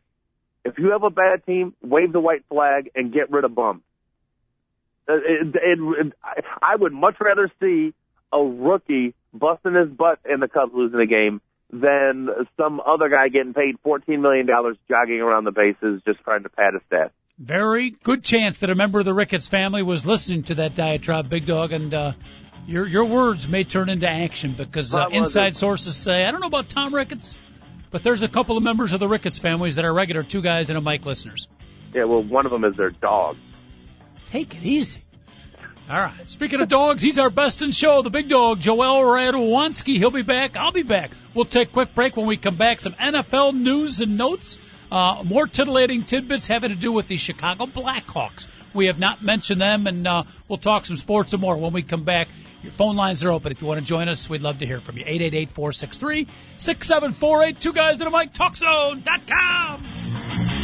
if 0.65 0.79
you 0.79 0.91
have 0.93 1.03
a 1.03 1.11
bad 1.11 1.45
team, 1.45 1.75
wave 1.83 2.13
the 2.13 2.21
white 2.21 2.45
flag 2.49 2.91
and 2.95 3.13
get 3.13 3.31
rid 3.31 3.45
of 3.45 3.55
bums. 3.55 3.83
It, 5.07 5.55
it, 5.55 5.79
it, 6.07 6.13
I- 6.63 6.77
would 6.77 6.93
much 6.93 7.17
rather 7.21 7.51
see 7.61 7.93
a 8.33 8.39
rookie 8.39 9.15
busting 9.33 9.75
his 9.75 9.89
butt 9.91 10.21
and 10.25 10.41
the 10.43 10.49
Cubs 10.49 10.73
losing 10.75 11.01
a 11.01 11.07
game 11.07 11.41
than 11.71 12.29
some 12.57 12.81
other 12.81 13.09
guy 13.09 13.29
getting 13.29 13.53
paid 13.53 13.77
$14 13.85 14.21
million 14.21 14.47
jogging 14.89 15.21
around 15.21 15.45
the 15.45 15.51
bases 15.51 16.01
just 16.07 16.21
trying 16.21 16.45
to 16.45 16.49
pad 16.49 16.75
a 16.75 16.81
stat. 16.87 17.13
Very 17.39 17.91
good 17.91 18.23
chance 18.23 18.59
that 18.59 18.71
a 18.71 18.77
member 18.77 19.01
of 19.01 19.05
the 19.05 19.15
Ricketts 19.15 19.49
family 19.49 19.83
was 19.83 20.07
listening 20.07 20.45
to 20.45 20.55
that 20.57 20.77
diatribe, 20.77 21.29
Big 21.29 21.47
Dog, 21.47 21.73
and 21.73 21.93
uh, 21.93 22.13
your 22.67 22.87
your 22.87 23.05
words 23.07 23.49
may 23.49 23.65
turn 23.65 23.89
into 23.89 24.09
action 24.09 24.53
because 24.53 24.95
uh, 24.95 25.07
inside 25.11 25.57
sources 25.57 25.97
say 25.97 26.25
I 26.25 26.31
don't 26.31 26.41
know 26.41 26.47
about 26.47 26.69
Tom 26.69 26.95
Ricketts, 26.95 27.37
but 27.91 28.05
there's 28.05 28.23
a 28.23 28.29
couple 28.29 28.57
of 28.57 28.63
members 28.63 28.93
of 28.93 29.01
the 29.01 29.09
Ricketts 29.09 29.41
families 29.41 29.75
that 29.75 29.85
are 29.85 29.93
regular 29.93 30.23
two 30.23 30.43
guys 30.43 30.69
and 30.69 30.79
a 30.79 30.81
mic 30.81 31.05
listeners. 31.07 31.49
Yeah, 31.93 32.05
well, 32.05 32.23
one 32.23 32.47
of 32.47 32.53
them 32.53 32.65
is 32.65 32.77
their 32.77 32.91
dog. 32.91 33.37
Take 34.29 34.55
it 34.55 34.63
easy. 34.63 35.01
All 35.91 35.99
right. 35.99 36.31
Speaking 36.31 36.61
of 36.61 36.69
dogs, 36.69 37.03
he's 37.03 37.19
our 37.19 37.31
best 37.31 37.63
in 37.63 37.73
show, 37.73 38.01
the 38.03 38.11
big 38.11 38.29
dog, 38.29 38.61
Joel 38.61 39.03
Radwanski. 39.03 39.99
He'll 39.99 40.11
be 40.11 40.23
back. 40.23 40.57
I'll 40.57 40.73
be 40.73 40.83
back. 40.83 41.11
We'll 41.35 41.45
take 41.45 41.69
a 41.69 41.73
quick 41.73 41.95
break 41.95 42.17
when 42.17 42.27
we 42.27 42.37
come 42.37 42.57
back. 42.57 42.81
Some 42.81 42.95
NFL 42.95 43.55
news 43.55 44.01
and 44.01 44.17
notes. 44.17 44.59
Uh, 44.95 45.23
more 45.25 45.47
titillating 45.49 46.05
tidbits 46.05 46.47
having 46.47 46.71
to 46.71 46.77
do 46.77 46.93
with 46.93 47.09
the 47.09 47.17
Chicago 47.17 47.67
Blackhawks. 47.67 48.47
We 48.73 48.87
have 48.87 49.01
not 49.01 49.25
mentioned 49.25 49.61
them, 49.61 49.89
and 49.89 50.07
uh, 50.07 50.23
we'll 50.49 50.59
talk 50.59 50.87
some 50.87 50.97
sports 50.97 51.33
and 51.33 51.43
more 51.43 51.57
when 51.57 51.73
we 51.73 51.83
come 51.83 52.05
back. 52.05 52.29
Your 52.63 52.71
phone 52.71 52.95
lines 52.95 53.25
are 53.25 53.33
open. 53.33 53.51
If 53.51 53.61
you 53.61 53.67
want 53.67 53.81
to 53.81 53.87
join 53.87 54.09
us, 54.09 54.31
we'd 54.31 54.43
love 54.43 54.61
to 54.61 54.67
hear 54.67 54.79
from 54.79 54.97
you. 54.97 55.05
888-463-6748. 55.05 57.59
Two 57.59 57.73
guys 57.73 58.01
in 58.01 58.07
a 58.07 58.11
mic. 58.11 58.33
TalkZone.com. 58.35 60.64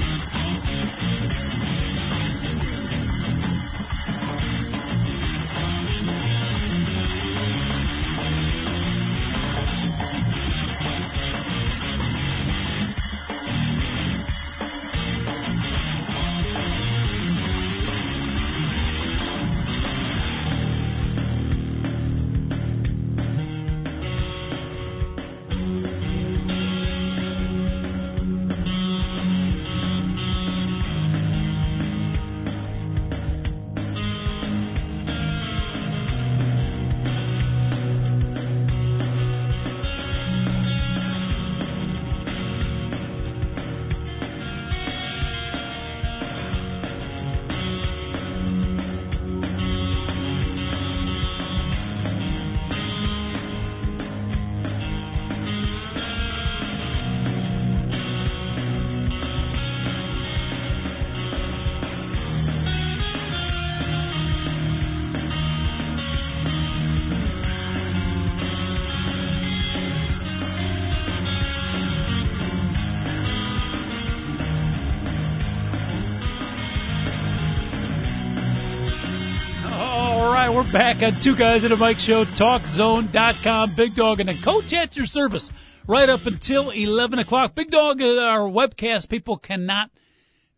back 80.72 81.02
on 81.02 81.12
Two 81.12 81.34
Guys 81.34 81.64
in 81.64 81.72
a 81.72 81.76
Mic 81.76 81.98
Show, 81.98 82.24
TalkZone.com. 82.24 83.70
Big 83.76 83.94
Dog 83.94 84.20
and 84.20 84.28
the 84.28 84.34
coach 84.34 84.72
at 84.72 84.96
your 84.96 85.06
service 85.06 85.50
right 85.86 86.08
up 86.08 86.26
until 86.26 86.70
11 86.70 87.18
o'clock. 87.18 87.54
Big 87.54 87.70
Dog, 87.70 88.00
uh, 88.00 88.18
our 88.18 88.48
webcast 88.48 89.08
people 89.08 89.36
cannot 89.36 89.90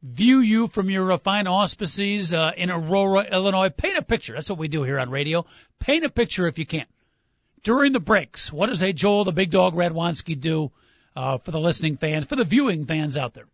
view 0.03 0.41
you 0.41 0.69
from 0.69 0.91
your 0.91 1.13
uh, 1.13 1.19
fine 1.19 1.47
auspices 1.47 2.35
uh, 2.35 2.51
in 2.57 2.71
Aurora, 2.71 3.25
Illinois. 3.33 3.71
Paint 3.71 3.97
a 3.97 4.03
picture. 4.03 4.35
That's 4.35 4.51
what 4.51 4.59
we 4.59 4.69
do 4.69 4.83
here 4.83 4.99
on 4.99 5.09
radio. 5.09 5.47
Paint 5.79 6.05
a 6.05 6.11
picture 6.11 6.47
if 6.47 6.59
you 6.59 6.67
can. 6.67 6.85
During 7.63 7.93
the 7.93 8.01
breaks, 8.01 8.53
what 8.53 8.69
does 8.69 8.83
a 8.83 8.93
Joel, 8.93 9.25
the 9.25 9.33
Big 9.33 9.51
Dog 9.51 9.75
Radwanski 9.75 10.39
do 10.39 10.73
uh, 11.17 11.39
for 11.39 11.53
the 11.53 11.61
listening 11.61 11.97
fans, 11.97 12.27
for 12.27 12.37
the 12.37 12.45
viewing 12.45 12.85
fans 12.85 13.17
out 13.17 13.33
there? 13.33 13.47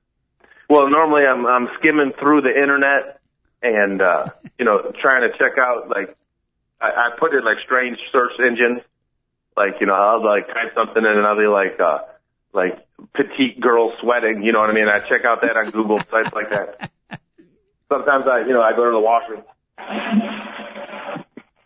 Well, 0.69 0.91
normally 0.91 1.23
I'm 1.23 1.47
I'm 1.47 1.69
skimming 1.79 2.13
through 2.19 2.43
the 2.43 2.51
internet 2.51 3.21
and 3.63 4.03
uh, 4.03 4.27
you 4.59 4.65
know 4.65 4.93
trying 5.01 5.31
to 5.31 5.37
check 5.39 5.59
out 5.59 5.89
like 5.89 6.17
I, 6.81 6.87
I 6.87 7.11
put 7.19 7.35
in 7.35 7.45
like 7.45 7.59
strange 7.65 7.99
search 8.13 8.33
engines, 8.39 8.83
like 9.57 9.81
you 9.81 9.87
know 9.87 9.95
I'll 9.95 10.25
like 10.25 10.47
type 10.47 10.75
something 10.75 11.05
in 11.05 11.11
and 11.11 11.27
I'll 11.27 11.37
be 11.37 11.47
like 11.47 11.79
uh, 11.81 11.99
like 12.53 12.87
petite 13.15 13.61
girl 13.61 13.93
sweating, 14.01 14.43
you 14.43 14.53
know 14.53 14.61
what 14.61 14.71
I 14.71 14.73
mean? 14.73 14.89
I 14.89 15.01
check 15.01 15.25
out 15.25 15.41
that 15.43 15.57
on 15.57 15.71
Google 15.71 15.99
sites 16.11 16.33
like 16.33 16.51
that. 16.51 16.91
Sometimes 17.89 18.27
I 18.27 18.41
you 18.47 18.53
know 18.53 18.63
I 18.63 18.73
go 18.75 18.85
to 18.85 18.91
the 18.91 19.01
washroom. 19.01 19.43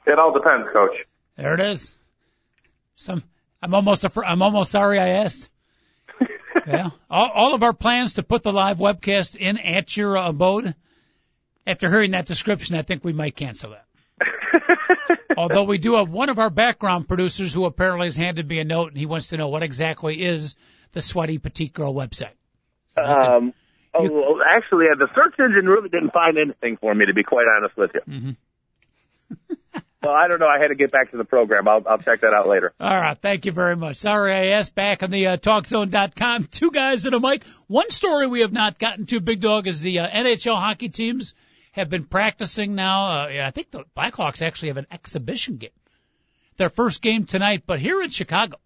It 0.06 0.18
all 0.18 0.32
depends, 0.32 0.68
Coach. 0.72 0.96
There 1.36 1.54
it 1.54 1.60
is. 1.60 1.94
Some 2.96 3.22
I'm 3.62 3.74
almost 3.74 4.04
I'm 4.24 4.42
almost 4.42 4.70
sorry 4.70 4.98
I 4.98 5.08
asked. 5.24 5.48
yeah, 6.66 6.90
all, 7.10 7.30
all 7.32 7.54
of 7.54 7.62
our 7.62 7.72
plans 7.72 8.14
to 8.14 8.22
put 8.22 8.42
the 8.42 8.52
live 8.52 8.78
webcast 8.78 9.36
in 9.36 9.58
at 9.58 9.96
your 9.96 10.16
abode. 10.16 10.74
After 11.64 11.88
hearing 11.88 12.10
that 12.10 12.26
description, 12.26 12.74
I 12.74 12.82
think 12.82 13.04
we 13.04 13.12
might 13.12 13.36
cancel 13.36 13.70
that. 13.70 13.84
Although 15.36 15.64
we 15.64 15.78
do 15.78 15.96
have 15.96 16.08
one 16.10 16.28
of 16.28 16.38
our 16.38 16.50
background 16.50 17.08
producers 17.08 17.52
who 17.54 17.64
apparently 17.64 18.06
has 18.06 18.16
handed 18.16 18.46
me 18.48 18.58
a 18.60 18.64
note 18.64 18.88
and 18.88 18.96
he 18.98 19.06
wants 19.06 19.28
to 19.28 19.36
know 19.36 19.48
what 19.48 19.62
exactly 19.62 20.22
is 20.22 20.56
the 20.92 21.00
Sweaty 21.00 21.38
Petite 21.38 21.72
Girl 21.72 21.94
website. 21.94 22.34
So 22.94 23.00
you 23.00 23.06
can- 23.06 23.32
Um, 23.32 23.54
oh, 23.94 24.02
you- 24.04 24.12
well, 24.12 24.38
actually, 24.56 24.86
uh, 24.92 24.96
the 24.96 25.08
search 25.14 25.34
engine 25.38 25.66
really 25.66 25.88
didn't 25.88 26.12
find 26.12 26.36
anything 26.38 26.76
for 26.76 26.94
me, 26.94 27.06
to 27.06 27.14
be 27.14 27.22
quite 27.22 27.46
honest 27.56 27.76
with 27.76 27.90
you. 27.94 28.00
Mhm. 28.12 28.36
well, 30.02 30.12
I 30.14 30.28
don't 30.28 30.38
know. 30.40 30.46
I 30.48 30.58
had 30.60 30.68
to 30.68 30.74
get 30.74 30.90
back 30.92 31.10
to 31.12 31.16
the 31.16 31.24
program. 31.24 31.66
I'll, 31.66 31.82
I'll 31.88 31.98
check 31.98 32.20
that 32.20 32.34
out 32.34 32.46
later. 32.48 32.72
All 32.78 32.90
right, 33.00 33.16
thank 33.18 33.46
you 33.46 33.52
very 33.52 33.76
much. 33.76 33.96
Sorry 33.96 34.34
I 34.34 34.58
asked 34.58 34.74
back 34.74 35.02
on 35.02 35.10
the 35.10 35.28
uh, 35.28 35.36
TalkZone.com. 35.38 36.48
Two 36.50 36.70
guys 36.70 37.06
and 37.06 37.14
a 37.14 37.20
mic. 37.20 37.44
One 37.68 37.88
story 37.90 38.26
we 38.26 38.40
have 38.40 38.52
not 38.52 38.78
gotten 38.78 39.06
to, 39.06 39.20
Big 39.20 39.40
Dog, 39.40 39.66
is 39.66 39.80
the 39.80 40.00
uh, 40.00 40.08
NHL 40.08 40.56
hockey 40.58 40.90
teams 40.90 41.34
have 41.72 41.90
been 41.90 42.04
practicing 42.04 42.74
now. 42.74 43.24
Uh, 43.24 43.44
I 43.44 43.50
think 43.50 43.70
the 43.70 43.84
Blackhawks 43.96 44.42
actually 44.42 44.68
have 44.68 44.76
an 44.76 44.86
exhibition 44.90 45.56
game. 45.56 45.70
Their 46.56 46.70
first 46.70 47.02
game 47.02 47.24
tonight, 47.24 47.64
but 47.66 47.80
here 47.80 48.00
in 48.02 48.10
Chicago, 48.10 48.58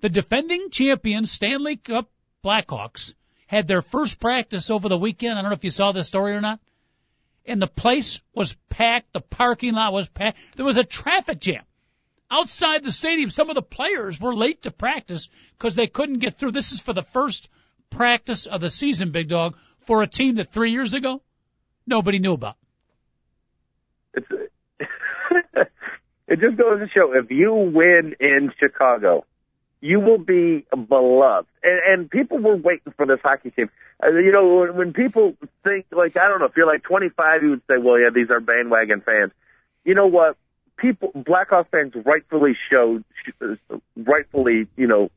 the 0.00 0.08
defending 0.08 0.70
champions 0.70 1.32
Stanley 1.32 1.76
Cup 1.76 2.08
Blackhawks 2.44 3.14
had 3.46 3.66
their 3.66 3.82
first 3.82 4.20
practice 4.20 4.70
over 4.70 4.88
the 4.88 4.98
weekend. 4.98 5.38
I 5.38 5.42
don't 5.42 5.50
know 5.50 5.56
if 5.56 5.64
you 5.64 5.70
saw 5.70 5.92
this 5.92 6.06
story 6.06 6.34
or 6.34 6.40
not. 6.40 6.60
And 7.46 7.62
the 7.62 7.66
place 7.66 8.20
was 8.34 8.56
packed. 8.68 9.14
The 9.14 9.22
parking 9.22 9.74
lot 9.74 9.94
was 9.94 10.06
packed. 10.06 10.38
There 10.56 10.66
was 10.66 10.76
a 10.76 10.84
traffic 10.84 11.40
jam 11.40 11.64
outside 12.30 12.84
the 12.84 12.92
stadium. 12.92 13.30
Some 13.30 13.48
of 13.48 13.54
the 13.54 13.62
players 13.62 14.20
were 14.20 14.34
late 14.34 14.62
to 14.62 14.70
practice 14.70 15.30
because 15.56 15.74
they 15.74 15.86
couldn't 15.86 16.18
get 16.18 16.38
through. 16.38 16.52
This 16.52 16.72
is 16.72 16.80
for 16.80 16.92
the 16.92 17.02
first 17.02 17.48
practice 17.88 18.44
of 18.44 18.60
the 18.60 18.68
season, 18.68 19.12
Big 19.12 19.28
Dog, 19.28 19.56
for 19.80 20.02
a 20.02 20.06
team 20.06 20.34
that 20.34 20.52
three 20.52 20.72
years 20.72 20.92
ago 20.92 21.22
nobody 21.88 22.18
knew 22.18 22.34
about. 22.34 22.56
It's, 24.14 24.26
it 26.28 26.40
just 26.40 26.56
goes 26.56 26.80
to 26.80 26.88
show 26.94 27.12
if 27.14 27.30
you 27.30 27.52
win 27.52 28.14
in 28.20 28.52
Chicago, 28.58 29.24
you 29.80 30.00
will 30.00 30.18
be 30.18 30.66
beloved. 30.70 31.48
And, 31.62 31.80
and 31.86 32.10
people 32.10 32.38
were 32.38 32.56
waiting 32.56 32.92
for 32.96 33.06
this 33.06 33.20
hockey 33.22 33.50
team. 33.50 33.70
Uh, 34.02 34.10
you 34.10 34.32
know, 34.32 34.60
when, 34.60 34.76
when 34.76 34.92
people 34.92 35.36
think, 35.64 35.86
like, 35.90 36.16
I 36.16 36.28
don't 36.28 36.40
know, 36.40 36.46
if 36.46 36.56
you're 36.56 36.66
like 36.66 36.82
25, 36.82 37.42
you 37.42 37.50
would 37.50 37.62
say, 37.68 37.78
well, 37.78 37.98
yeah, 37.98 38.10
these 38.14 38.30
are 38.30 38.40
bandwagon 38.40 39.00
fans. 39.00 39.32
You 39.84 39.94
know 39.94 40.06
what? 40.06 40.36
People, 40.76 41.10
Blackhawks 41.12 41.70
fans 41.70 41.92
rightfully 42.04 42.56
showed, 42.70 43.04
rightfully, 43.96 44.68
you 44.76 44.86
know, 44.86 45.10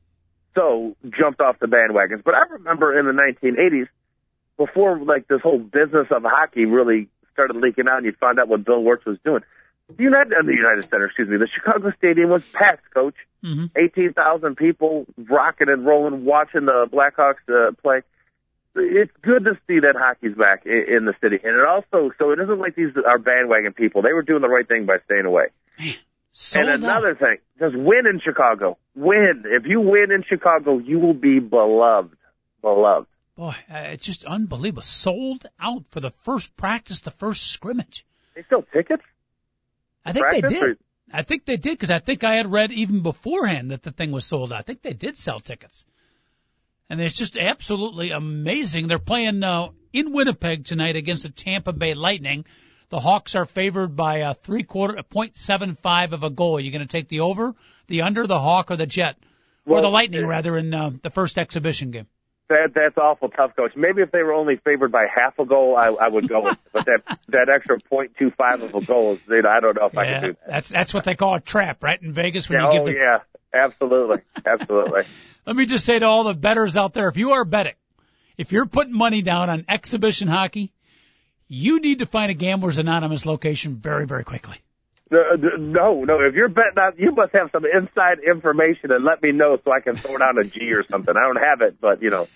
so 0.55 0.95
jumped 1.17 1.39
off 1.39 1.59
the 1.59 1.67
bandwagons. 1.67 2.23
But 2.23 2.33
I 2.33 2.41
remember 2.51 2.97
in 2.97 3.05
the 3.05 3.13
1980s, 3.13 3.87
before 4.65 4.99
like 4.99 5.27
this 5.27 5.41
whole 5.41 5.57
business 5.57 6.07
of 6.11 6.23
hockey 6.23 6.65
really 6.65 7.07
started 7.33 7.55
leaking 7.55 7.87
out 7.87 7.97
and 7.97 8.05
you 8.05 8.13
found 8.19 8.39
out 8.39 8.47
what 8.47 8.63
Bill 8.63 8.83
Wirtz 8.83 9.05
was 9.05 9.17
doing. 9.25 9.41
The 9.97 10.03
United, 10.03 10.33
uh, 10.33 10.43
the 10.45 10.53
United 10.53 10.89
Center, 10.89 11.05
excuse 11.05 11.27
me, 11.27 11.37
the 11.37 11.47
Chicago 11.47 11.91
Stadium 11.97 12.29
was 12.29 12.43
packed, 12.53 12.93
coach. 12.93 13.15
Mm-hmm. 13.43 13.65
18,000 13.75 14.55
people 14.55 15.05
rocking 15.17 15.67
and 15.67 15.85
rolling, 15.85 16.25
watching 16.25 16.65
the 16.65 16.87
Blackhawks 16.91 17.41
uh, 17.49 17.71
play. 17.81 18.01
It's 18.75 19.11
good 19.21 19.43
to 19.45 19.57
see 19.67 19.79
that 19.79 19.95
hockey's 19.97 20.35
back 20.35 20.65
in, 20.65 20.85
in 20.95 21.05
the 21.05 21.13
city. 21.21 21.39
And 21.43 21.57
it 21.57 21.65
also, 21.65 22.11
so 22.19 22.31
it 22.31 22.39
isn't 22.39 22.59
like 22.59 22.75
these 22.75 22.93
are 23.05 23.17
bandwagon 23.17 23.73
people. 23.73 24.03
They 24.03 24.13
were 24.13 24.21
doing 24.21 24.41
the 24.41 24.47
right 24.47 24.67
thing 24.67 24.85
by 24.85 24.97
staying 25.05 25.25
away. 25.25 25.47
Sold 26.31 26.69
and 26.69 26.83
another 26.83 27.15
thing, 27.15 27.37
just 27.59 27.75
win 27.75 28.07
in 28.07 28.21
Chicago. 28.23 28.77
Win. 28.95 29.43
If 29.45 29.65
you 29.65 29.81
win 29.81 30.11
in 30.11 30.23
Chicago, 30.23 30.77
you 30.77 30.99
will 30.99 31.13
be 31.13 31.39
beloved. 31.39 32.15
Beloved. 32.61 33.07
Boy, 33.41 33.55
uh, 33.73 33.77
it's 33.93 34.05
just 34.05 34.23
unbelievable. 34.23 34.83
Sold 34.83 35.47
out 35.59 35.85
for 35.89 35.99
the 35.99 36.11
first 36.11 36.55
practice, 36.55 36.99
the 36.99 37.09
first 37.09 37.47
scrimmage. 37.47 38.05
They 38.35 38.45
sell 38.47 38.63
tickets? 38.71 39.01
I 40.05 40.11
think 40.11 40.27
they 40.29 40.41
did. 40.41 40.63
or- 40.63 40.77
I 41.11 41.23
think 41.23 41.45
they 41.45 41.57
did 41.57 41.73
because 41.73 41.89
I 41.89 41.97
think 41.97 42.23
I 42.23 42.35
had 42.35 42.51
read 42.51 42.71
even 42.71 43.01
beforehand 43.01 43.71
that 43.71 43.81
the 43.81 43.89
thing 43.89 44.11
was 44.11 44.27
sold 44.27 44.53
out. 44.53 44.59
I 44.59 44.61
think 44.61 44.83
they 44.83 44.93
did 44.93 45.17
sell 45.17 45.39
tickets. 45.39 45.87
And 46.87 47.01
it's 47.01 47.17
just 47.17 47.35
absolutely 47.35 48.11
amazing. 48.11 48.87
They're 48.87 48.99
playing 48.99 49.43
uh, 49.43 49.69
in 49.91 50.13
Winnipeg 50.13 50.65
tonight 50.65 50.95
against 50.95 51.23
the 51.23 51.29
Tampa 51.29 51.73
Bay 51.73 51.95
Lightning. 51.95 52.45
The 52.89 52.99
Hawks 52.99 53.33
are 53.33 53.45
favored 53.45 53.95
by 53.95 54.17
a 54.17 54.35
three 54.35 54.61
quarter, 54.61 54.97
a 54.97 55.03
point 55.03 55.35
seven 55.39 55.75
five 55.81 56.13
of 56.13 56.21
a 56.23 56.29
goal. 56.29 56.57
Are 56.57 56.59
you 56.59 56.69
going 56.69 56.87
to 56.87 56.87
take 56.87 57.09
the 57.09 57.21
over, 57.21 57.55
the 57.87 58.03
under, 58.03 58.27
the 58.27 58.39
Hawk, 58.39 58.69
or 58.69 58.75
the 58.75 58.85
Jet, 58.85 59.15
or 59.65 59.81
the 59.81 59.89
Lightning 59.89 60.25
uh, 60.25 60.27
rather 60.27 60.55
in 60.57 60.71
uh, 60.75 60.91
the 61.01 61.09
first 61.09 61.39
exhibition 61.39 61.89
game? 61.89 62.05
That 62.51 62.73
that's 62.75 62.97
awful 62.97 63.29
tough, 63.29 63.55
coach. 63.55 63.71
Maybe 63.75 64.01
if 64.01 64.11
they 64.11 64.23
were 64.23 64.33
only 64.33 64.57
favored 64.57 64.91
by 64.91 65.05
half 65.13 65.39
a 65.39 65.45
goal, 65.45 65.77
I, 65.77 65.87
I 65.87 66.09
would 66.09 66.27
go 66.27 66.43
with 66.43 66.53
it. 66.53 66.59
But 66.73 66.85
that 66.85 67.19
that 67.29 67.49
extra 67.49 67.79
point 67.79 68.11
two 68.19 68.29
five 68.31 68.61
of 68.61 68.75
a 68.75 68.81
goal 68.81 69.13
is, 69.13 69.19
you 69.29 69.41
know, 69.41 69.49
I 69.49 69.59
don't 69.61 69.75
know 69.75 69.85
if 69.85 69.97
I 69.97 70.05
can 70.05 70.21
do 70.21 70.27
that. 70.33 70.47
that's 70.47 70.69
that's 70.69 70.93
what 70.93 71.05
they 71.05 71.15
call 71.15 71.35
a 71.35 71.39
trap, 71.39 71.81
right? 71.81 72.01
In 72.01 72.11
Vegas, 72.11 72.49
when 72.49 72.59
Yeah, 72.59 72.67
you 72.67 72.73
give 72.73 72.81
oh 72.81 72.85
the 72.85 72.93
yeah, 72.93 73.19
absolutely, 73.53 74.17
absolutely. 74.45 75.03
Let 75.45 75.55
me 75.55 75.65
just 75.65 75.85
say 75.85 75.97
to 75.97 76.05
all 76.05 76.25
the 76.25 76.33
bettors 76.33 76.75
out 76.75 76.93
there, 76.93 77.07
if 77.07 77.17
you 77.17 77.31
are 77.31 77.45
betting, 77.45 77.75
if 78.37 78.51
you're 78.51 78.65
putting 78.65 78.93
money 78.93 79.21
down 79.21 79.49
on 79.49 79.65
exhibition 79.69 80.27
hockey, 80.27 80.73
you 81.47 81.79
need 81.79 81.99
to 81.99 82.05
find 82.05 82.31
a 82.31 82.33
Gamblers 82.33 82.77
Anonymous 82.77 83.25
location 83.25 83.77
very, 83.77 84.05
very 84.05 84.23
quickly. 84.23 84.57
No, 85.11 86.05
no. 86.05 86.21
If 86.21 86.35
you're 86.35 86.49
betting 86.49 86.77
on, 86.77 86.93
you 86.97 87.11
must 87.11 87.33
have 87.33 87.49
some 87.51 87.65
inside 87.65 88.19
information 88.25 88.91
and 88.91 89.03
let 89.03 89.21
me 89.21 89.33
know 89.33 89.57
so 89.63 89.71
I 89.71 89.81
can 89.81 89.97
throw 89.97 90.17
down 90.17 90.37
a 90.37 90.45
G 90.45 90.71
or 90.71 90.85
something. 90.89 91.13
I 91.15 91.27
don't 91.27 91.43
have 91.43 91.61
it, 91.61 91.81
but 91.81 92.01
you 92.01 92.09
know, 92.09 92.27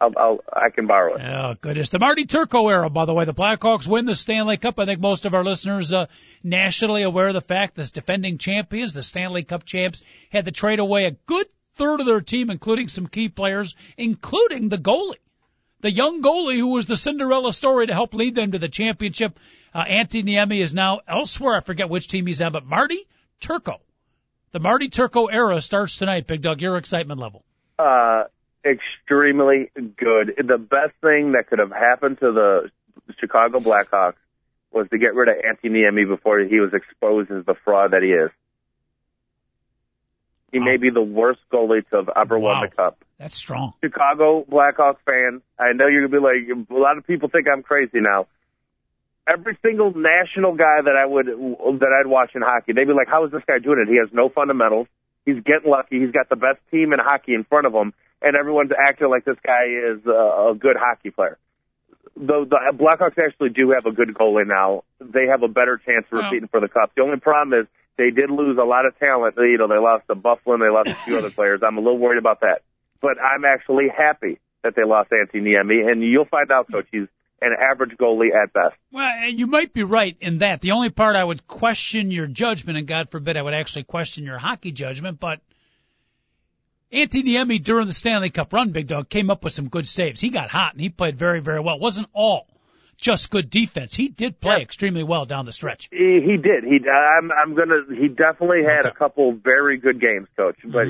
I'll, 0.00 0.12
I'll 0.16 0.38
I 0.52 0.70
can 0.70 0.86
borrow 0.86 1.16
it. 1.16 1.22
Oh, 1.22 1.56
goodness. 1.60 1.88
The 1.88 1.98
Marty 1.98 2.26
Turco 2.26 2.68
era, 2.68 2.88
by 2.88 3.04
the 3.04 3.12
way. 3.12 3.24
The 3.24 3.34
Blackhawks 3.34 3.88
win 3.88 4.06
the 4.06 4.14
Stanley 4.14 4.56
Cup. 4.56 4.78
I 4.78 4.86
think 4.86 5.00
most 5.00 5.26
of 5.26 5.34
our 5.34 5.44
listeners 5.44 5.92
uh, 5.92 6.06
nationally 6.44 7.02
aware 7.02 7.28
of 7.28 7.34
the 7.34 7.40
fact 7.40 7.74
that 7.76 7.92
defending 7.92 8.38
champions, 8.38 8.92
the 8.92 9.02
Stanley 9.02 9.42
Cup 9.42 9.64
champs, 9.64 10.02
had 10.30 10.44
to 10.44 10.52
trade 10.52 10.78
away 10.78 11.06
a 11.06 11.16
good 11.26 11.46
third 11.74 12.00
of 12.00 12.06
their 12.06 12.20
team, 12.20 12.48
including 12.50 12.88
some 12.88 13.08
key 13.08 13.28
players, 13.28 13.74
including 13.96 14.68
the 14.68 14.78
goalie. 14.78 15.16
The 15.80 15.90
young 15.90 16.22
goalie 16.22 16.58
who 16.58 16.68
was 16.68 16.86
the 16.86 16.96
Cinderella 16.96 17.52
story 17.52 17.86
to 17.86 17.94
help 17.94 18.14
lead 18.14 18.34
them 18.34 18.52
to 18.52 18.58
the 18.58 18.68
championship. 18.68 19.38
Uh, 19.72 19.84
Antti 19.84 20.24
Niemi 20.24 20.62
is 20.62 20.74
now 20.74 21.00
elsewhere. 21.06 21.56
I 21.56 21.60
forget 21.60 21.88
which 21.88 22.08
team 22.08 22.26
he's 22.26 22.42
on, 22.42 22.52
but 22.52 22.64
Marty 22.64 23.06
Turco. 23.40 23.80
The 24.52 24.58
Marty 24.58 24.88
Turco 24.88 25.26
era 25.26 25.60
starts 25.60 25.96
tonight, 25.96 26.26
Big 26.26 26.42
Dog. 26.42 26.60
Your 26.60 26.76
excitement 26.76 27.20
level. 27.20 27.44
Uh, 27.78 28.24
extremely 28.64 29.70
good. 29.74 30.34
The 30.36 30.58
best 30.58 30.94
thing 31.00 31.32
that 31.32 31.46
could 31.48 31.60
have 31.60 31.70
happened 31.70 32.18
to 32.20 32.32
the 32.32 32.70
Chicago 33.20 33.60
Blackhawks 33.60 34.14
was 34.72 34.88
to 34.90 34.98
get 34.98 35.14
rid 35.14 35.28
of 35.28 35.36
Antti 35.36 35.70
Niemi 35.70 36.06
before 36.06 36.40
he 36.40 36.60
was 36.60 36.72
exposed 36.74 37.30
as 37.30 37.44
the 37.44 37.54
fraud 37.64 37.92
that 37.92 38.02
he 38.02 38.08
is. 38.08 38.30
He 40.52 40.58
may 40.58 40.78
be 40.78 40.90
the 40.90 41.02
worst 41.02 41.40
goalie 41.52 41.88
to 41.90 41.96
have 41.96 42.10
ever 42.16 42.36
won 42.36 42.62
the 42.62 42.74
cup. 42.74 43.04
That's 43.18 43.36
strong. 43.36 43.74
Chicago 43.84 44.44
Blackhawks 44.50 44.98
fan, 45.06 45.42
I 45.58 45.72
know 45.74 45.86
you're 45.86 46.08
gonna 46.08 46.20
be 46.20 46.24
like 46.24 46.68
a 46.70 46.74
lot 46.74 46.98
of 46.98 47.06
people 47.06 47.28
think 47.28 47.46
I'm 47.46 47.62
crazy 47.62 48.00
now. 48.00 48.26
Every 49.32 49.56
single 49.62 49.92
national 49.94 50.56
guy 50.56 50.82
that 50.82 50.96
I 50.96 51.06
would 51.06 51.26
that 51.26 51.92
I'd 52.00 52.08
watch 52.08 52.30
in 52.34 52.42
hockey, 52.42 52.72
they'd 52.72 52.86
be 52.86 52.92
like, 52.92 53.08
"How 53.08 53.24
is 53.26 53.32
this 53.32 53.42
guy 53.46 53.58
doing 53.58 53.84
it? 53.86 53.90
He 53.90 53.98
has 53.98 54.08
no 54.12 54.28
fundamentals. 54.28 54.88
He's 55.24 55.36
getting 55.44 55.70
lucky. 55.70 56.00
He's 56.00 56.10
got 56.10 56.28
the 56.28 56.36
best 56.36 56.58
team 56.70 56.92
in 56.92 56.98
hockey 56.98 57.34
in 57.34 57.44
front 57.44 57.66
of 57.66 57.72
him, 57.72 57.92
and 58.22 58.34
everyone's 58.34 58.72
acting 58.72 59.08
like 59.08 59.24
this 59.24 59.38
guy 59.44 59.66
is 59.66 60.04
a, 60.06 60.50
a 60.50 60.54
good 60.58 60.76
hockey 60.76 61.10
player." 61.10 61.38
the, 62.16 62.44
the 62.48 62.58
Blackhawks 62.76 63.18
actually 63.18 63.50
do 63.50 63.70
have 63.70 63.86
a 63.86 63.92
good 63.92 64.14
goalie 64.14 64.46
now. 64.46 64.84
They 65.00 65.26
have 65.26 65.42
a 65.42 65.48
better 65.48 65.80
chance 65.84 66.06
of 66.12 66.18
oh. 66.18 66.22
repeating 66.22 66.48
for 66.48 66.60
the 66.60 66.68
cup. 66.68 66.92
The 66.96 67.02
only 67.02 67.18
problem 67.18 67.58
is 67.58 67.66
they 67.96 68.10
did 68.10 68.30
lose 68.30 68.58
a 68.60 68.64
lot 68.64 68.86
of 68.86 68.98
talent. 68.98 69.36
You 69.38 69.58
know, 69.58 69.68
they 69.68 69.78
lost 69.78 70.06
to 70.08 70.14
Byfuglien 70.14 70.54
and 70.54 70.62
they 70.62 70.70
lost 70.70 70.90
a 70.90 71.04
few 71.04 71.18
other 71.18 71.30
players. 71.38 71.60
I'm 71.66 71.78
a 71.78 71.80
little 71.80 71.98
worried 71.98 72.18
about 72.18 72.40
that. 72.40 72.62
But 73.00 73.16
I'm 73.18 73.44
actually 73.44 73.88
happy 73.88 74.38
that 74.62 74.74
they 74.76 74.84
lost 74.84 75.10
Anthony 75.10 75.52
Niemi, 75.52 75.90
and 75.90 76.02
you'll 76.02 76.26
find 76.26 76.50
out, 76.50 76.70
Coach. 76.70 76.86
He's 76.92 77.08
an 77.42 77.54
average 77.58 77.96
goalie 77.98 78.34
at 78.34 78.52
best. 78.52 78.76
Well, 78.92 79.04
and 79.04 79.38
you 79.38 79.46
might 79.46 79.72
be 79.72 79.82
right 79.82 80.16
in 80.20 80.38
that. 80.38 80.60
The 80.60 80.72
only 80.72 80.90
part 80.90 81.16
I 81.16 81.24
would 81.24 81.46
question 81.48 82.10
your 82.10 82.26
judgment, 82.26 82.76
and 82.78 82.86
God 82.86 83.10
forbid 83.10 83.36
I 83.36 83.42
would 83.42 83.54
actually 83.54 83.84
question 83.84 84.24
your 84.24 84.38
hockey 84.38 84.72
judgment, 84.72 85.18
but 85.20 85.40
Antti 86.92 87.22
Niemi 87.22 87.62
during 87.62 87.86
the 87.86 87.94
Stanley 87.94 88.30
Cup 88.30 88.52
run, 88.52 88.70
Big 88.72 88.88
Dog, 88.88 89.08
came 89.08 89.30
up 89.30 89.44
with 89.44 89.52
some 89.52 89.68
good 89.68 89.86
saves. 89.86 90.20
He 90.20 90.30
got 90.30 90.50
hot 90.50 90.72
and 90.72 90.80
he 90.80 90.88
played 90.88 91.16
very, 91.16 91.40
very 91.40 91.60
well. 91.60 91.76
It 91.76 91.80
wasn't 91.80 92.08
all 92.12 92.46
just 92.96 93.30
good 93.30 93.48
defense. 93.48 93.94
He 93.94 94.08
did 94.08 94.40
play 94.40 94.56
Yeah. 94.56 94.62
extremely 94.62 95.04
well 95.04 95.24
down 95.24 95.44
the 95.46 95.52
stretch. 95.52 95.88
He, 95.90 96.20
he 96.22 96.36
did. 96.36 96.64
He. 96.64 96.80
I'm. 96.90 97.30
I'm 97.32 97.54
gonna. 97.54 97.82
He 97.98 98.08
definitely 98.08 98.64
had 98.64 98.84
a 98.86 98.92
couple 98.92 99.32
very 99.32 99.78
good 99.78 100.00
games, 100.00 100.26
Coach. 100.36 100.56
But, 100.64 100.88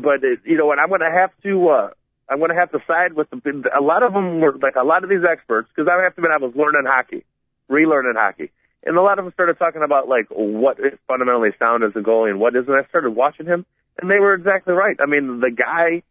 but 0.00 0.22
it, 0.22 0.40
you 0.44 0.56
know, 0.58 0.70
and 0.72 0.80
I'm 0.80 0.90
gonna 0.90 1.10
have 1.10 1.30
to. 1.42 1.68
uh 1.70 1.90
I'm 2.30 2.38
gonna 2.38 2.54
have 2.54 2.70
to 2.72 2.78
side 2.86 3.14
with 3.14 3.28
the. 3.30 3.40
A 3.76 3.82
lot 3.82 4.02
of 4.02 4.12
them 4.12 4.40
were 4.40 4.56
like 4.62 4.76
a 4.76 4.84
lot 4.84 5.02
of 5.04 5.10
these 5.10 5.24
experts 5.28 5.68
because 5.74 5.88
I 5.90 6.00
have 6.02 6.14
to 6.14 6.20
admit 6.20 6.30
I 6.32 6.38
was 6.38 6.54
learning 6.54 6.84
hockey, 6.86 7.24
relearning 7.70 8.14
hockey, 8.16 8.50
and 8.84 8.96
a 8.96 9.02
lot 9.02 9.18
of 9.18 9.24
them 9.24 9.34
started 9.34 9.58
talking 9.58 9.82
about 9.82 10.08
like 10.08 10.26
what 10.30 10.78
is 10.78 10.98
fundamentally 11.08 11.50
sound 11.58 11.82
as 11.84 11.90
a 11.96 11.98
goalie 12.00 12.30
and 12.30 12.38
what 12.40 12.54
isn't. 12.54 12.70
I 12.72 12.86
started 12.88 13.10
watching 13.10 13.46
him, 13.46 13.66
and 14.00 14.10
they 14.10 14.18
were 14.20 14.34
exactly 14.34 14.72
right. 14.74 14.96
I 15.02 15.06
mean, 15.06 15.40
the 15.40 15.50
guy. 15.50 16.02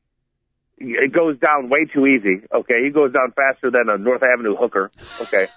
It 0.81 1.11
goes 1.11 1.37
down 1.39 1.67
way 1.67 1.85
too 1.93 2.05
easy. 2.07 2.41
Okay, 2.53 2.85
he 2.85 2.89
goes 2.89 3.11
down 3.11 3.33
faster 3.35 3.69
than 3.69 3.89
a 3.89 3.97
North 3.97 4.23
Avenue 4.23 4.55
hooker. 4.55 4.91
Okay, 5.21 5.47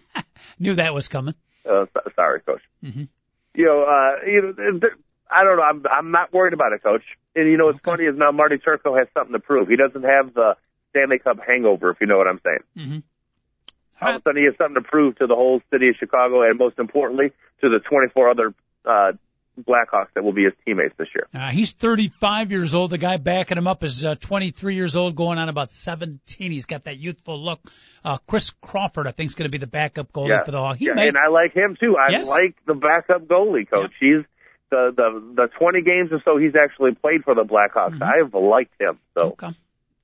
Knew 0.58 0.76
that 0.76 0.94
was 0.94 1.08
coming. 1.08 1.34
uh, 1.68 1.84
sorry, 2.16 2.40
coach. 2.40 2.62
Mhm. 2.82 3.08
You 3.54 3.64
know, 3.66 3.82
uh, 3.84 4.24
you 4.26 4.40
know, 4.42 4.52
th- 4.80 4.92
I 5.30 5.44
don't 5.44 5.56
know. 5.58 5.62
I'm 5.62 5.82
I'm 5.90 6.10
not 6.10 6.32
worried 6.32 6.54
about 6.54 6.72
it, 6.72 6.82
coach. 6.82 7.02
And 7.34 7.50
you 7.50 7.56
know, 7.56 7.66
what's 7.66 7.80
funny 7.84 8.04
is 8.04 8.16
now 8.16 8.30
Marty 8.30 8.58
Turco 8.58 8.96
has 8.96 9.08
something 9.14 9.32
to 9.32 9.40
prove. 9.40 9.68
He 9.68 9.76
doesn't 9.76 10.02
have 10.02 10.34
the 10.34 10.56
Stanley 10.90 11.18
Cup 11.18 11.38
hangover, 11.46 11.90
if 11.90 12.00
you 12.00 12.06
know 12.06 12.18
what 12.18 12.28
I'm 12.28 12.40
saying. 12.44 12.58
Mm-hmm. 12.76 14.04
All 14.04 14.16
of 14.16 14.20
a 14.20 14.22
sudden, 14.22 14.42
he 14.42 14.46
has 14.46 14.54
something 14.58 14.82
to 14.82 14.88
prove 14.88 15.16
to 15.18 15.26
the 15.26 15.34
whole 15.34 15.62
city 15.70 15.88
of 15.88 15.96
Chicago, 15.98 16.42
and 16.42 16.58
most 16.58 16.78
importantly, 16.78 17.32
to 17.60 17.68
the 17.68 17.78
24 17.78 18.30
other 18.30 18.54
uh, 18.84 19.12
Blackhawks 19.60 20.08
that 20.14 20.24
will 20.24 20.32
be 20.32 20.44
his 20.44 20.54
teammates 20.64 20.94
this 20.98 21.08
year. 21.14 21.28
Uh, 21.34 21.50
he's 21.50 21.72
35 21.72 22.50
years 22.50 22.74
old. 22.74 22.90
The 22.90 22.98
guy 22.98 23.18
backing 23.18 23.58
him 23.58 23.66
up 23.66 23.84
is 23.84 24.04
uh, 24.04 24.14
23 24.16 24.74
years 24.74 24.96
old, 24.96 25.14
going 25.14 25.38
on 25.38 25.48
about 25.48 25.70
17. 25.70 26.50
He's 26.50 26.66
got 26.66 26.84
that 26.84 26.98
youthful 26.98 27.38
look. 27.42 27.60
Uh, 28.04 28.18
Chris 28.26 28.52
Crawford, 28.60 29.06
I 29.06 29.12
think, 29.12 29.28
is 29.28 29.34
going 29.34 29.46
to 29.46 29.50
be 29.50 29.58
the 29.58 29.66
backup 29.66 30.10
goalie 30.10 30.44
for 30.44 30.50
the 30.50 30.58
Hawks. 30.58 30.78
He 30.78 30.86
yeah, 30.86 30.94
made, 30.94 31.08
and 31.08 31.18
I 31.18 31.28
like 31.28 31.54
him 31.54 31.76
too. 31.78 31.96
I 31.96 32.12
Yes. 32.12 32.30
like 32.30 32.56
the 32.66 32.74
backup 32.74 33.26
goalie 33.26 33.68
coach. 33.68 33.92
He's 34.00 34.24
the 34.72 34.92
the 34.96 35.42
the 35.42 35.48
20 35.58 35.82
games 35.82 36.10
or 36.10 36.20
so 36.24 36.36
he's 36.38 36.56
actually 36.56 36.94
played 36.94 37.22
for 37.24 37.34
the 37.36 37.42
Blackhawks. 37.44 37.98
Mm-hmm. 37.98 38.02
I've 38.02 38.34
liked 38.34 38.74
him. 38.80 38.98
So 39.14 39.20
Okay. 39.32 39.46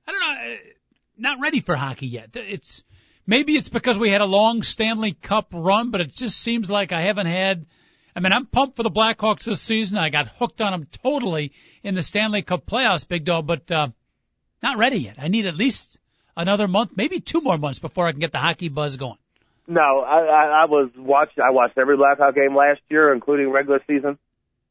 I 0.07 0.11
don't 0.11 0.19
know. 0.21 0.53
uh, 0.53 0.57
Not 1.17 1.37
ready 1.41 1.59
for 1.59 1.75
hockey 1.75 2.07
yet. 2.07 2.29
It's 2.35 2.83
maybe 3.27 3.53
it's 3.57 3.69
because 3.69 3.97
we 3.99 4.09
had 4.11 4.21
a 4.21 4.25
long 4.25 4.63
Stanley 4.63 5.11
Cup 5.13 5.47
run, 5.51 5.91
but 5.91 6.01
it 6.01 6.13
just 6.13 6.39
seems 6.39 6.69
like 6.69 6.91
I 6.93 7.01
haven't 7.01 7.27
had. 7.27 7.65
I 8.15 8.21
mean, 8.21 8.33
I'm 8.33 8.45
pumped 8.47 8.75
for 8.75 8.83
the 8.83 8.89
Blackhawks 8.91 9.45
this 9.45 9.61
season. 9.61 9.97
I 9.97 10.09
got 10.09 10.27
hooked 10.27 10.61
on 10.61 10.71
them 10.71 10.87
totally 11.03 11.51
in 11.83 11.93
the 11.95 12.03
Stanley 12.03 12.41
Cup 12.41 12.65
playoffs, 12.65 13.07
big 13.07 13.23
dog, 13.25 13.45
but 13.47 13.69
uh, 13.71 13.89
not 14.63 14.77
ready 14.77 14.97
yet. 14.97 15.15
I 15.19 15.27
need 15.27 15.45
at 15.45 15.55
least 15.55 15.97
another 16.35 16.67
month, 16.67 16.91
maybe 16.95 17.19
two 17.19 17.41
more 17.41 17.57
months 17.57 17.79
before 17.79 18.07
I 18.07 18.11
can 18.11 18.19
get 18.19 18.31
the 18.31 18.39
hockey 18.39 18.69
buzz 18.69 18.97
going. 18.97 19.17
No, 19.67 19.99
I, 20.01 20.17
I, 20.25 20.63
I 20.63 20.65
was 20.65 20.89
watching. 20.97 21.43
I 21.43 21.51
watched 21.51 21.77
every 21.77 21.95
Blackhawk 21.97 22.33
game 22.33 22.55
last 22.55 22.81
year, 22.89 23.13
including 23.13 23.51
regular 23.51 23.79
season, 23.87 24.17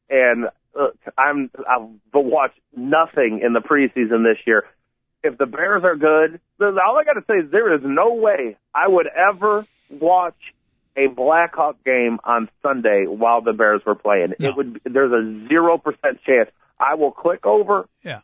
and 0.09 0.45
uh, 0.79 0.87
I'm 1.17 1.49
I've 1.67 1.87
watched 2.13 2.59
nothing 2.75 3.41
in 3.43 3.53
the 3.53 3.59
preseason 3.61 4.23
this 4.23 4.37
year. 4.45 4.65
If 5.23 5.37
the 5.37 5.45
Bears 5.45 5.83
are 5.83 5.95
good, 5.95 6.39
all 6.61 6.97
I 6.97 7.03
got 7.03 7.13
to 7.13 7.23
say 7.27 7.45
is 7.45 7.51
there 7.51 7.73
is 7.73 7.81
no 7.83 8.13
way 8.13 8.55
I 8.73 8.87
would 8.87 9.07
ever 9.07 9.65
watch 9.89 10.37
a 10.95 11.07
Blackhawk 11.07 11.83
game 11.83 12.19
on 12.23 12.49
Sunday 12.61 13.05
while 13.07 13.41
the 13.41 13.53
Bears 13.53 13.81
were 13.85 13.95
playing. 13.95 14.33
No. 14.39 14.49
It 14.49 14.55
would. 14.55 14.81
There's 14.85 15.11
a 15.11 15.47
zero 15.49 15.77
percent 15.77 16.21
chance 16.25 16.49
I 16.79 16.95
will 16.95 17.11
click 17.11 17.45
over 17.45 17.87
Yeah. 18.03 18.21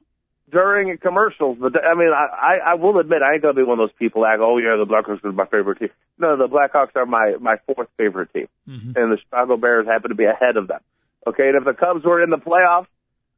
during 0.50 0.98
commercials. 0.98 1.58
But 1.60 1.74
I 1.84 1.96
mean, 1.96 2.12
I, 2.14 2.28
I, 2.66 2.72
I 2.72 2.74
will 2.76 2.98
admit 3.00 3.22
I 3.22 3.34
ain't 3.34 3.42
gonna 3.42 3.54
be 3.56 3.64
one 3.64 3.80
of 3.80 3.90
those 3.90 3.98
people 4.00 4.22
that 4.24 4.38
go, 4.38 4.54
"Oh 4.54 4.58
yeah, 4.58 4.78
the 4.78 4.86
Blackhawks 4.86 5.24
are 5.26 5.32
my 5.34 5.46
favorite 5.48 5.80
team." 5.80 5.90
No, 6.18 6.38
the 6.38 6.48
Blackhawks 6.48 6.96
are 6.96 7.06
my 7.06 7.36
my 7.42 7.58
fourth 7.66 7.90
favorite 7.98 8.32
team, 8.32 8.48
Mhm. 8.70 8.96
and 8.96 9.12
the 9.12 9.18
Chicago 9.18 9.58
Bears 9.58 9.86
happen 9.86 10.10
to 10.10 10.16
be 10.16 10.26
ahead 10.26 10.56
of 10.56 10.68
them. 10.70 10.80
Okay, 11.28 11.47
and 11.47 11.57
if 11.57 11.63
the 11.65 11.73
Cubs 11.73 12.03
were 12.03 12.23
in 12.23 12.30
the 12.30 12.38
playoffs, 12.38 12.88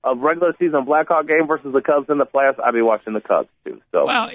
a 0.03 0.15
regular 0.15 0.53
season 0.59 0.85
Blackhawk 0.85 1.27
game 1.27 1.47
versus 1.47 1.73
the 1.73 1.81
Cubs 1.81 2.09
in 2.09 2.17
the 2.17 2.25
playoffs, 2.25 2.59
I'd 2.63 2.73
be 2.73 2.81
watching 2.81 3.13
the 3.13 3.21
Cubs 3.21 3.49
too. 3.65 3.81
So 3.91 4.05
Well, 4.05 4.29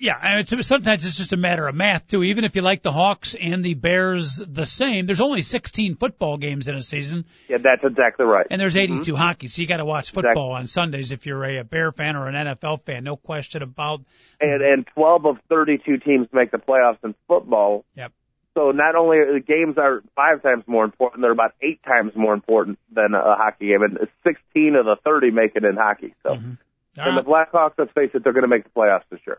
yeah, 0.00 0.18
and 0.22 0.40
it's, 0.40 0.66
sometimes 0.66 1.04
it's 1.04 1.18
just 1.18 1.34
a 1.34 1.36
matter 1.36 1.68
of 1.68 1.74
math 1.74 2.08
too. 2.08 2.22
Even 2.22 2.44
if 2.44 2.56
you 2.56 2.62
like 2.62 2.82
the 2.82 2.90
Hawks 2.90 3.36
and 3.38 3.62
the 3.62 3.74
Bears 3.74 4.42
the 4.44 4.64
same, 4.64 5.06
there's 5.06 5.20
only 5.20 5.42
16 5.42 5.96
football 5.96 6.38
games 6.38 6.68
in 6.68 6.74
a 6.74 6.82
season, 6.82 7.26
yeah, 7.48 7.58
that's 7.58 7.84
exactly 7.84 8.24
right. 8.24 8.46
and 8.50 8.60
there's 8.60 8.76
82 8.76 9.12
mm-hmm. 9.12 9.20
hockey, 9.20 9.48
so 9.48 9.60
you 9.60 9.68
got 9.68 9.76
to 9.76 9.84
watch 9.84 10.12
football 10.12 10.52
on 10.52 10.66
Sundays 10.66 11.12
if 11.12 11.26
you're 11.26 11.44
a, 11.44 11.58
a 11.58 11.64
Bear 11.64 11.92
fan 11.92 12.16
or 12.16 12.28
an 12.28 12.34
NFL 12.34 12.82
fan. 12.84 13.04
No 13.04 13.16
question 13.16 13.62
about. 13.62 14.00
and 14.40 14.62
and 14.62 14.86
12 14.94 15.26
of 15.26 15.36
32 15.50 15.98
teams 15.98 16.28
make 16.32 16.50
the 16.50 16.58
playoffs 16.58 16.98
in 17.04 17.14
football. 17.28 17.84
Yep. 17.94 18.12
So 18.60 18.72
not 18.72 18.94
only 18.94 19.16
are 19.18 19.32
the 19.32 19.40
games 19.40 19.78
are 19.78 20.02
five 20.14 20.42
times 20.42 20.64
more 20.66 20.84
important, 20.84 21.22
they're 21.22 21.32
about 21.32 21.54
eight 21.62 21.82
times 21.82 22.12
more 22.14 22.34
important 22.34 22.78
than 22.94 23.14
a 23.14 23.34
hockey 23.36 23.68
game, 23.68 23.82
and 23.82 23.98
16 24.22 24.74
of 24.74 24.84
the 24.84 24.96
30 25.02 25.30
make 25.30 25.52
it 25.54 25.64
in 25.64 25.76
hockey. 25.76 26.14
So. 26.22 26.30
Mm-hmm. 26.30 26.52
And 26.96 27.16
the. 27.16 27.22
Blackhawks, 27.22 27.72
let's 27.78 27.92
face 27.92 28.10
it, 28.12 28.22
they're 28.22 28.34
going 28.34 28.42
to 28.42 28.48
make 28.48 28.64
the 28.64 28.70
playoffs 28.70 29.04
this 29.10 29.20
year. 29.26 29.38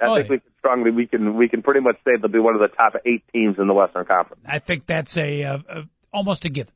I 0.00 0.06
Oh, 0.06 0.14
think 0.14 0.30
we 0.30 0.38
can 0.38 0.50
strongly 0.58 0.90
we 0.92 1.06
can 1.06 1.36
we 1.36 1.48
can 1.48 1.62
pretty 1.62 1.80
much 1.80 1.96
say 2.04 2.12
they'll 2.16 2.30
be 2.30 2.38
one 2.38 2.54
of 2.54 2.60
the 2.60 2.68
top 2.68 2.94
eight 3.04 3.24
teams 3.32 3.56
in 3.58 3.66
the 3.66 3.74
Western 3.74 4.06
Conference. 4.06 4.42
I 4.46 4.60
think 4.60 4.86
that's 4.86 5.18
a, 5.18 5.42
uh 5.42 5.58
uh 5.68 5.82
almost 6.12 6.44
a 6.44 6.48
given. 6.48 6.72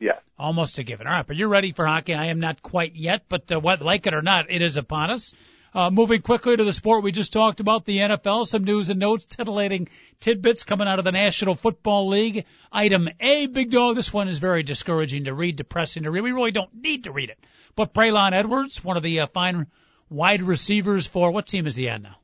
Yeah. 0.00 0.18
Almost 0.36 0.78
a 0.80 0.82
given. 0.82 1.06
All 1.06 1.12
right, 1.12 1.26
but 1.26 1.36
you're 1.36 1.48
ready 1.48 1.72
for 1.72 1.86
hockey. 1.86 2.14
I 2.14 2.26
am 2.26 2.40
not 2.40 2.62
quite 2.62 2.96
yet, 2.96 3.22
but 3.28 3.50
uh, 3.50 3.60
what, 3.60 3.80
like 3.80 4.08
it 4.08 4.14
or 4.14 4.22
not, 4.22 4.50
it 4.50 4.60
is 4.60 4.76
upon 4.76 5.12
us. 5.12 5.32
Uh, 5.74 5.90
moving 5.90 6.22
quickly 6.22 6.56
to 6.56 6.62
the 6.62 6.72
sport 6.72 7.02
we 7.02 7.10
just 7.10 7.32
talked 7.32 7.58
about, 7.58 7.84
the 7.84 7.98
NFL. 7.98 8.46
Some 8.46 8.62
news 8.62 8.90
and 8.90 9.00
notes, 9.00 9.24
titillating 9.24 9.88
tidbits 10.20 10.62
coming 10.62 10.86
out 10.86 11.00
of 11.00 11.04
the 11.04 11.10
National 11.10 11.56
Football 11.56 12.08
League. 12.10 12.44
Item 12.70 13.08
A, 13.18 13.48
big 13.48 13.72
dog. 13.72 13.96
This 13.96 14.12
one 14.12 14.28
is 14.28 14.38
very 14.38 14.62
discouraging 14.62 15.24
to 15.24 15.34
read, 15.34 15.56
depressing 15.56 16.04
to 16.04 16.12
read. 16.12 16.20
We 16.20 16.30
really 16.30 16.52
don't 16.52 16.72
need 16.72 17.04
to 17.04 17.12
read 17.12 17.30
it. 17.30 17.38
But 17.74 17.92
Braylon 17.92 18.34
Edwards, 18.34 18.84
one 18.84 18.96
of 18.96 19.02
the 19.02 19.20
uh, 19.20 19.26
fine 19.26 19.66
wide 20.08 20.42
receivers 20.42 21.08
for 21.08 21.32
what 21.32 21.48
team 21.48 21.66
is 21.66 21.74
he 21.74 21.88
on 21.88 22.02
now? 22.02 22.16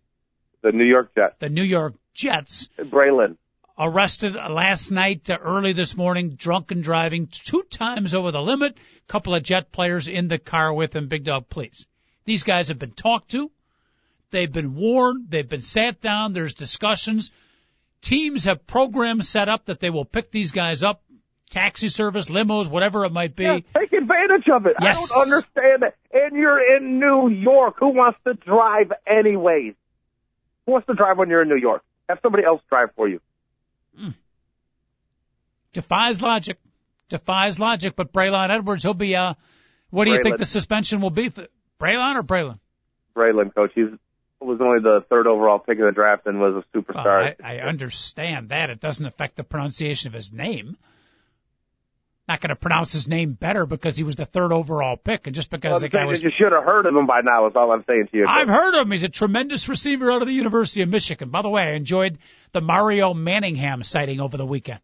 The 0.62 0.70
New 0.70 0.84
York 0.84 1.12
Jets, 1.16 1.34
The 1.40 1.48
New 1.48 1.64
York 1.64 1.94
Jets 2.14 2.68
Braylon. 2.78 3.36
arrested 3.76 4.34
last 4.34 4.92
night, 4.92 5.28
uh, 5.28 5.38
early 5.40 5.72
this 5.72 5.96
morning, 5.96 6.36
drunken 6.36 6.82
driving 6.82 7.26
two 7.26 7.64
times 7.68 8.14
over 8.14 8.30
the 8.30 8.42
limit. 8.42 8.76
Couple 9.08 9.34
of 9.34 9.42
jet 9.42 9.72
players 9.72 10.06
in 10.06 10.28
the 10.28 10.38
car 10.38 10.72
with 10.72 10.94
him. 10.94 11.08
Big 11.08 11.24
dog, 11.24 11.48
please. 11.48 11.88
These 12.24 12.44
guys 12.44 12.68
have 12.68 12.78
been 12.78 12.92
talked 12.92 13.30
to. 13.32 13.50
They've 14.30 14.50
been 14.50 14.74
warned. 14.74 15.26
They've 15.30 15.48
been 15.48 15.62
sat 15.62 16.00
down. 16.00 16.32
There's 16.32 16.54
discussions. 16.54 17.32
Teams 18.00 18.44
have 18.44 18.66
programs 18.66 19.28
set 19.28 19.48
up 19.48 19.66
that 19.66 19.80
they 19.80 19.90
will 19.90 20.04
pick 20.04 20.30
these 20.30 20.52
guys 20.52 20.82
up. 20.82 21.02
Taxi 21.50 21.88
service, 21.88 22.28
limos, 22.28 22.70
whatever 22.70 23.04
it 23.04 23.12
might 23.12 23.34
be. 23.34 23.42
Yeah, 23.42 23.58
take 23.74 23.92
advantage 23.92 24.48
of 24.54 24.66
it. 24.66 24.76
Yes. 24.80 25.10
I 25.10 25.14
don't 25.14 25.32
understand 25.32 25.82
it. 25.82 25.96
And 26.12 26.36
you're 26.36 26.76
in 26.76 27.00
New 27.00 27.28
York. 27.28 27.76
Who 27.80 27.88
wants 27.88 28.20
to 28.24 28.34
drive 28.34 28.92
anyways? 29.04 29.74
Who 30.66 30.72
wants 30.72 30.86
to 30.86 30.94
drive 30.94 31.18
when 31.18 31.28
you're 31.28 31.42
in 31.42 31.48
New 31.48 31.56
York? 31.56 31.82
Have 32.08 32.20
somebody 32.22 32.44
else 32.44 32.62
drive 32.68 32.90
for 32.94 33.08
you. 33.08 33.20
Defies 35.72 36.22
logic. 36.22 36.58
Defies 37.08 37.58
logic. 37.58 37.94
But 37.96 38.12
Braylon 38.12 38.50
Edwards, 38.50 38.84
he'll 38.84 38.94
be, 38.94 39.16
uh, 39.16 39.34
what 39.90 40.04
do 40.04 40.12
you 40.12 40.22
think 40.22 40.38
the 40.38 40.44
suspension 40.44 41.00
will 41.00 41.10
be 41.10 41.30
for 41.30 41.46
Braylon 41.80 42.16
or 42.16 42.22
Braylon? 42.22 42.58
Braylon, 43.16 43.54
coach. 43.54 43.72
He's 43.74 43.88
was 44.40 44.58
only 44.62 44.80
the 44.80 45.04
third 45.10 45.26
overall 45.26 45.58
pick 45.58 45.78
in 45.78 45.84
the 45.84 45.92
draft 45.92 46.26
and 46.26 46.40
was 46.40 46.54
a 46.54 46.64
Well, 46.74 46.82
superstar. 46.82 47.34
I, 47.44 47.56
I 47.56 47.60
understand 47.60 48.48
that. 48.50 48.70
It 48.70 48.80
doesn't 48.80 49.04
affect 49.04 49.36
the 49.36 49.44
pronunciation 49.44 50.08
of 50.08 50.14
his 50.14 50.32
name. 50.32 50.76
Not 52.26 52.40
going 52.40 52.50
to 52.50 52.56
pronounce 52.56 52.92
his 52.92 53.08
name 53.08 53.32
better 53.32 53.66
because 53.66 53.96
he 53.96 54.04
was 54.04 54.16
the 54.16 54.24
third 54.24 54.52
overall 54.52 54.96
pick, 54.96 55.26
and 55.26 55.34
just 55.34 55.50
because 55.50 55.72
Well, 55.72 55.80
the 55.80 55.88
guy 55.88 56.04
was. 56.06 56.22
You 56.22 56.30
should 56.38 56.52
have 56.52 56.64
heard 56.64 56.86
of 56.86 56.94
him 56.94 57.06
by 57.06 57.20
now. 57.22 57.48
Is 57.48 57.52
all 57.56 57.72
I'm 57.72 57.84
saying 57.86 58.08
to 58.12 58.16
you. 58.16 58.26
I've 58.26 58.48
heard 58.48 58.74
of 58.76 58.86
him. 58.86 58.92
He's 58.92 59.02
a 59.02 59.08
tremendous 59.08 59.68
receiver 59.68 60.12
out 60.12 60.22
of 60.22 60.28
the 60.28 60.34
University 60.34 60.82
of 60.82 60.88
Michigan. 60.88 61.30
By 61.30 61.42
the 61.42 61.48
way, 61.48 61.62
I 61.62 61.72
enjoyed 61.72 62.18
the 62.52 62.60
Mario 62.60 63.14
Manningham 63.14 63.82
sighting 63.82 64.20
over 64.20 64.36
the 64.36 64.46
weekend. 64.46 64.80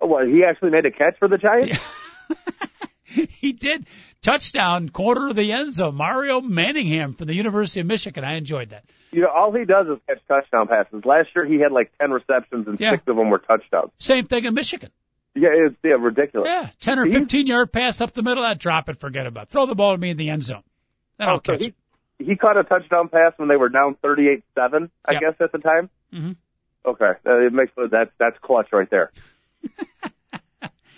Oh, 0.00 0.06
well, 0.06 0.26
he 0.26 0.44
actually 0.44 0.70
made 0.70 0.86
a 0.86 0.90
catch 0.90 1.18
for 1.18 1.28
the 1.28 1.36
Giants. 1.38 1.78
he 3.04 3.52
did. 3.52 3.86
Touchdown, 4.22 4.88
quarter 4.88 5.28
of 5.28 5.36
the 5.36 5.52
end 5.52 5.72
zone. 5.72 5.94
Mario 5.94 6.40
Manningham 6.40 7.14
from 7.14 7.26
the 7.26 7.34
University 7.34 7.80
of 7.80 7.86
Michigan. 7.86 8.24
I 8.24 8.36
enjoyed 8.36 8.70
that. 8.70 8.84
You 9.12 9.22
know, 9.22 9.28
all 9.28 9.52
he 9.52 9.64
does 9.64 9.86
is 9.86 9.98
catch 10.06 10.18
touchdown 10.28 10.68
passes. 10.68 11.04
Last 11.04 11.28
year 11.34 11.44
he 11.46 11.60
had 11.60 11.72
like 11.72 11.92
ten 11.98 12.10
receptions 12.10 12.66
and 12.66 12.78
Yeah. 12.80 12.92
six 12.92 13.04
of 13.06 13.16
them 13.16 13.30
were 13.30 13.38
touchdowns. 13.38 13.92
Same 13.98 14.26
thing 14.26 14.44
in 14.44 14.54
Michigan. 14.54 14.90
Yeah, 15.34 15.48
it's 15.52 15.76
yeah, 15.84 15.92
ridiculous. 16.00 16.48
Yeah, 16.48 16.70
10 16.80 16.98
or 16.98 17.06
15 17.10 17.46
yard 17.46 17.70
pass 17.70 18.00
up 18.00 18.12
the 18.14 18.22
middle. 18.22 18.42
I 18.42 18.54
drop 18.54 18.88
it, 18.88 18.98
forget 18.98 19.26
about 19.26 19.44
it. 19.44 19.48
Throw 19.50 19.66
the 19.66 19.74
ball 19.74 19.92
to 19.92 19.98
me 19.98 20.08
in 20.10 20.16
the 20.16 20.30
end 20.30 20.42
zone. 20.42 20.62
Then 21.18 21.28
I'll 21.28 21.34
Oh, 21.36 21.40
so 21.44 21.52
catch 21.52 21.60
he, 21.62 21.66
it. 22.18 22.26
he 22.26 22.36
caught 22.36 22.56
a 22.56 22.64
touchdown 22.64 23.08
pass 23.08 23.34
when 23.36 23.48
they 23.48 23.56
were 23.56 23.68
down 23.68 23.96
thirty-eight-seven, 23.96 24.90
I 25.04 25.12
Yep. 25.12 25.20
guess 25.20 25.34
at 25.40 25.52
the 25.52 25.58
time. 25.58 25.90
hmm 26.10 26.32
Okay, 26.86 27.10
uh, 27.26 27.38
it 27.40 27.52
makes 27.52 27.72
that's 27.90 28.10
that's 28.18 28.38
clutch 28.40 28.68
right 28.72 28.88
there. 28.88 29.12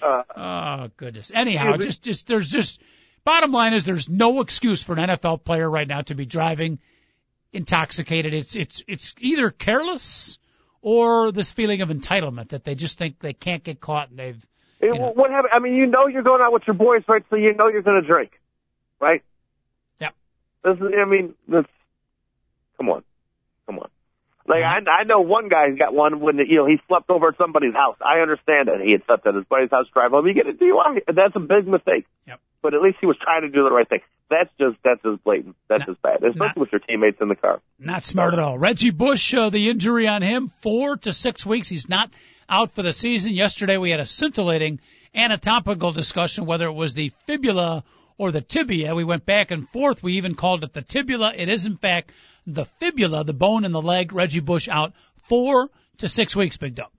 uh, 0.02 0.22
Oh 0.36 0.90
goodness. 0.96 1.32
Anyhow, 1.34 1.64
Yeah, 1.70 1.76
but- 1.78 1.80
just 1.84 2.02
just 2.02 2.26
there's 2.26 2.48
just 2.48 2.80
bottom 3.28 3.52
line 3.52 3.74
is 3.74 3.84
there's 3.84 4.08
no 4.08 4.40
excuse 4.40 4.82
for 4.82 4.94
an 4.94 5.06
NFL 5.06 5.44
player 5.44 5.68
right 5.68 5.86
now 5.86 6.00
to 6.00 6.14
be 6.14 6.24
driving 6.24 6.78
intoxicated. 7.52 8.32
It's 8.32 8.56
it's 8.56 8.82
it's 8.88 9.14
either 9.18 9.50
careless 9.50 10.38
or 10.80 11.30
this 11.30 11.52
feeling 11.52 11.82
of 11.82 11.90
entitlement 11.90 12.48
that 12.50 12.64
they 12.64 12.74
just 12.74 12.96
think 12.96 13.18
they 13.18 13.34
can't 13.34 13.62
get 13.62 13.80
caught 13.80 14.08
and 14.08 14.18
they've 14.18 14.46
You 14.80 14.94
know. 14.94 15.12
What 15.14 15.30
happened? 15.30 15.52
I 15.54 15.58
mean, 15.58 15.74
you 15.74 15.86
know 15.86 16.06
you're 16.06 16.22
going 16.22 16.40
out 16.40 16.54
with 16.54 16.62
your 16.66 16.74
boys, 16.74 17.02
right? 17.06 17.22
So 17.28 17.36
you 17.36 17.52
know 17.54 17.68
you're 17.68 17.82
going 17.82 18.00
to 18.00 18.06
drink, 18.06 18.30
right? 18.98 19.22
Yep. 20.00 20.14
This 20.64 20.76
is, 20.76 20.94
I 20.98 21.04
mean, 21.04 21.34
this. 21.46 21.66
Come 22.78 22.88
on, 22.88 23.02
come 23.66 23.78
on. 23.78 23.90
Like 24.46 24.62
Mm-hmm. 24.62 24.88
I, 24.88 25.00
I 25.00 25.04
know 25.04 25.20
one 25.20 25.50
guy's 25.50 25.76
got 25.78 25.92
one 25.92 26.20
when 26.20 26.38
you 26.38 26.56
know 26.56 26.66
he 26.66 26.76
slept 26.88 27.10
over 27.10 27.28
at 27.28 27.36
somebody's 27.36 27.74
house. 27.74 27.98
I 28.00 28.20
understand 28.20 28.68
that 28.68 28.80
he 28.82 28.92
had 28.92 29.02
slept 29.04 29.26
at 29.26 29.34
his 29.34 29.44
buddy's 29.44 29.70
house, 29.70 29.86
drive 29.92 30.12
home. 30.12 30.26
You 30.26 30.32
get 30.32 30.46
a 30.46 30.52
DUI. 30.52 31.00
That's 31.14 31.36
a 31.36 31.40
big 31.40 31.68
mistake. 31.68 32.06
Yep. 32.26 32.40
But 32.62 32.74
at 32.74 32.82
least 32.82 32.98
he 33.00 33.06
was 33.06 33.16
trying 33.22 33.42
to 33.42 33.48
do 33.48 33.62
the 33.62 33.70
right 33.70 33.88
thing. 33.88 34.00
That's 34.30 34.50
just 34.58 34.76
that's 34.84 35.02
just 35.02 35.24
blatant. 35.24 35.56
That's 35.68 35.80
Not- 35.80 35.88
just 35.88 36.02
bad, 36.02 36.16
especially 36.16 36.38
not- 36.38 36.56
with 36.58 36.72
your 36.72 36.80
teammates 36.80 37.20
in 37.20 37.28
the 37.28 37.36
car. 37.36 37.60
Not 37.78 38.02
smart 38.02 38.34
at 38.34 38.40
all. 38.40 38.58
Reggie 38.58 38.90
Bush, 38.90 39.32
uh, 39.32 39.48
the 39.48 39.70
injury 39.70 40.06
on 40.06 40.22
him, 40.22 40.48
four 40.60 40.96
to 40.98 41.12
six 41.12 41.46
weeks. 41.46 41.68
He's 41.68 41.88
not 41.88 42.10
out 42.48 42.72
for 42.72 42.82
the 42.82 42.92
season. 42.92 43.32
Yesterday 43.32 43.76
we 43.78 43.90
had 43.90 44.00
a 44.00 44.06
scintillating 44.06 44.80
anatomical 45.14 45.92
discussion 45.92 46.44
whether 46.46 46.66
it 46.66 46.72
was 46.72 46.94
the 46.94 47.10
fibula 47.26 47.84
or 48.18 48.32
the 48.32 48.42
tibia. 48.42 48.94
We 48.94 49.04
went 49.04 49.24
back 49.24 49.50
and 49.50 49.66
forth. 49.68 50.02
We 50.02 50.14
even 50.14 50.34
called 50.34 50.64
it 50.64 50.72
the 50.72 50.82
tibula. 50.82 51.32
It 51.34 51.48
is 51.48 51.64
in 51.64 51.76
fact 51.76 52.12
the 52.46 52.64
fibula, 52.64 53.24
the 53.24 53.32
bone 53.32 53.64
in 53.64 53.72
the 53.72 53.82
leg. 53.82 54.12
Reggie 54.12 54.40
Bush 54.40 54.68
out 54.68 54.92
four 55.28 55.70
to 55.98 56.08
six 56.08 56.36
weeks, 56.36 56.56
Big 56.56 56.74
Dog. 56.74 56.90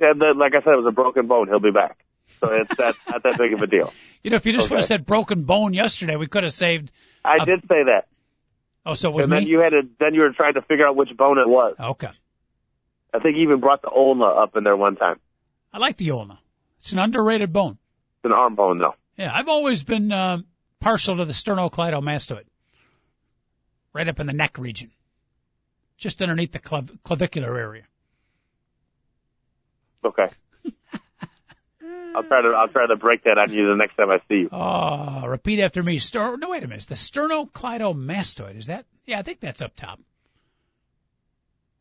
And 0.00 0.20
then, 0.20 0.36
like 0.36 0.52
I 0.54 0.62
said, 0.62 0.72
it 0.72 0.76
was 0.76 0.86
a 0.88 0.92
broken 0.92 1.26
bone. 1.28 1.48
He'll 1.48 1.60
be 1.60 1.70
back. 1.70 2.04
So 2.42 2.52
it's 2.52 2.76
that's 2.76 2.98
not 3.08 3.22
that 3.22 3.38
big 3.38 3.52
of 3.52 3.62
a 3.62 3.66
deal. 3.68 3.92
You 4.22 4.30
know, 4.30 4.36
if 4.36 4.46
you 4.46 4.52
just 4.52 4.68
would 4.70 4.78
have 4.78 4.84
said 4.84 5.06
broken 5.06 5.44
bone 5.44 5.74
yesterday, 5.74 6.16
we 6.16 6.26
could 6.26 6.42
have 6.42 6.52
saved. 6.52 6.90
I 7.24 7.38
Uh, 7.40 7.44
did 7.44 7.60
say 7.62 7.84
that. 7.84 8.08
Oh, 8.84 8.94
so 8.94 9.10
it 9.10 9.14
was 9.14 9.24
and 9.24 9.32
then 9.32 9.44
you 9.46 9.60
had 9.60 9.70
to 9.70 9.82
then 10.00 10.12
you 10.14 10.22
were 10.22 10.32
trying 10.32 10.54
to 10.54 10.62
figure 10.62 10.86
out 10.86 10.96
which 10.96 11.16
bone 11.16 11.38
it 11.38 11.48
was. 11.48 11.76
okay, 11.78 12.10
I 13.14 13.20
think 13.20 13.36
you 13.36 13.42
even 13.42 13.60
brought 13.60 13.80
the 13.82 13.90
ulna 13.90 14.24
up 14.24 14.56
in 14.56 14.64
there 14.64 14.76
one 14.76 14.96
time. 14.96 15.20
I 15.72 15.78
like 15.78 15.96
the 15.98 16.10
ulna. 16.10 16.40
It's 16.80 16.92
an 16.92 16.98
underrated 16.98 17.52
bone. 17.52 17.78
It's 18.16 18.24
an 18.24 18.32
arm 18.32 18.56
bone 18.56 18.78
though. 18.78 18.96
Yeah, 19.16 19.30
I've 19.32 19.48
always 19.48 19.84
been 19.84 20.10
uh, 20.10 20.38
partial 20.80 21.18
to 21.18 21.24
the 21.24 21.32
sternocleidomastoid, 21.32 22.44
right 23.92 24.08
up 24.08 24.18
in 24.18 24.26
the 24.26 24.32
neck 24.32 24.58
region, 24.58 24.90
just 25.96 26.20
underneath 26.20 26.50
the 26.50 26.58
clav- 26.58 26.98
clavicular 27.04 27.56
area. 27.56 27.84
Okay. 30.04 30.26
I'll 32.14 32.22
try 32.22 32.42
to 32.42 32.48
I'll 32.48 32.68
try 32.68 32.86
to 32.86 32.96
break 32.96 33.24
that 33.24 33.38
on 33.38 33.52
you 33.52 33.66
the 33.68 33.76
next 33.76 33.96
time 33.96 34.10
I 34.10 34.18
see 34.28 34.40
you. 34.42 34.48
Oh, 34.52 35.26
repeat 35.26 35.60
after 35.60 35.82
me. 35.82 35.98
Ster- 35.98 36.36
no, 36.36 36.50
wait 36.50 36.62
a 36.62 36.68
minute. 36.68 36.86
The 36.88 36.94
sternocleidomastoid. 36.94 38.58
Is 38.58 38.66
that? 38.66 38.84
Yeah, 39.06 39.18
I 39.18 39.22
think 39.22 39.40
that's 39.40 39.62
up 39.62 39.74
top. 39.76 39.98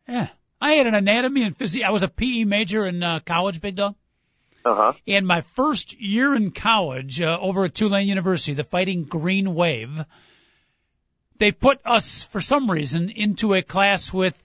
Yeah, 0.07 0.27
I 0.59 0.73
had 0.73 0.87
an 0.87 0.95
anatomy 0.95 1.43
and 1.43 1.55
physics. 1.55 1.85
I 1.85 1.91
was 1.91 2.03
a 2.03 2.07
PE 2.07 2.45
major 2.45 2.85
in 2.85 3.01
uh, 3.03 3.19
college, 3.25 3.61
big 3.61 3.75
dog. 3.75 3.95
Uh 4.63 4.75
huh. 4.75 4.93
And 5.07 5.25
my 5.25 5.41
first 5.41 5.99
year 5.99 6.35
in 6.35 6.51
college, 6.51 7.19
uh, 7.19 7.37
over 7.39 7.65
at 7.65 7.73
Tulane 7.73 8.07
University, 8.07 8.53
the 8.53 8.63
Fighting 8.63 9.03
Green 9.03 9.55
Wave, 9.55 10.05
they 11.37 11.51
put 11.51 11.79
us 11.85 12.23
for 12.25 12.41
some 12.41 12.69
reason 12.69 13.09
into 13.09 13.53
a 13.53 13.63
class 13.63 14.13
with 14.13 14.37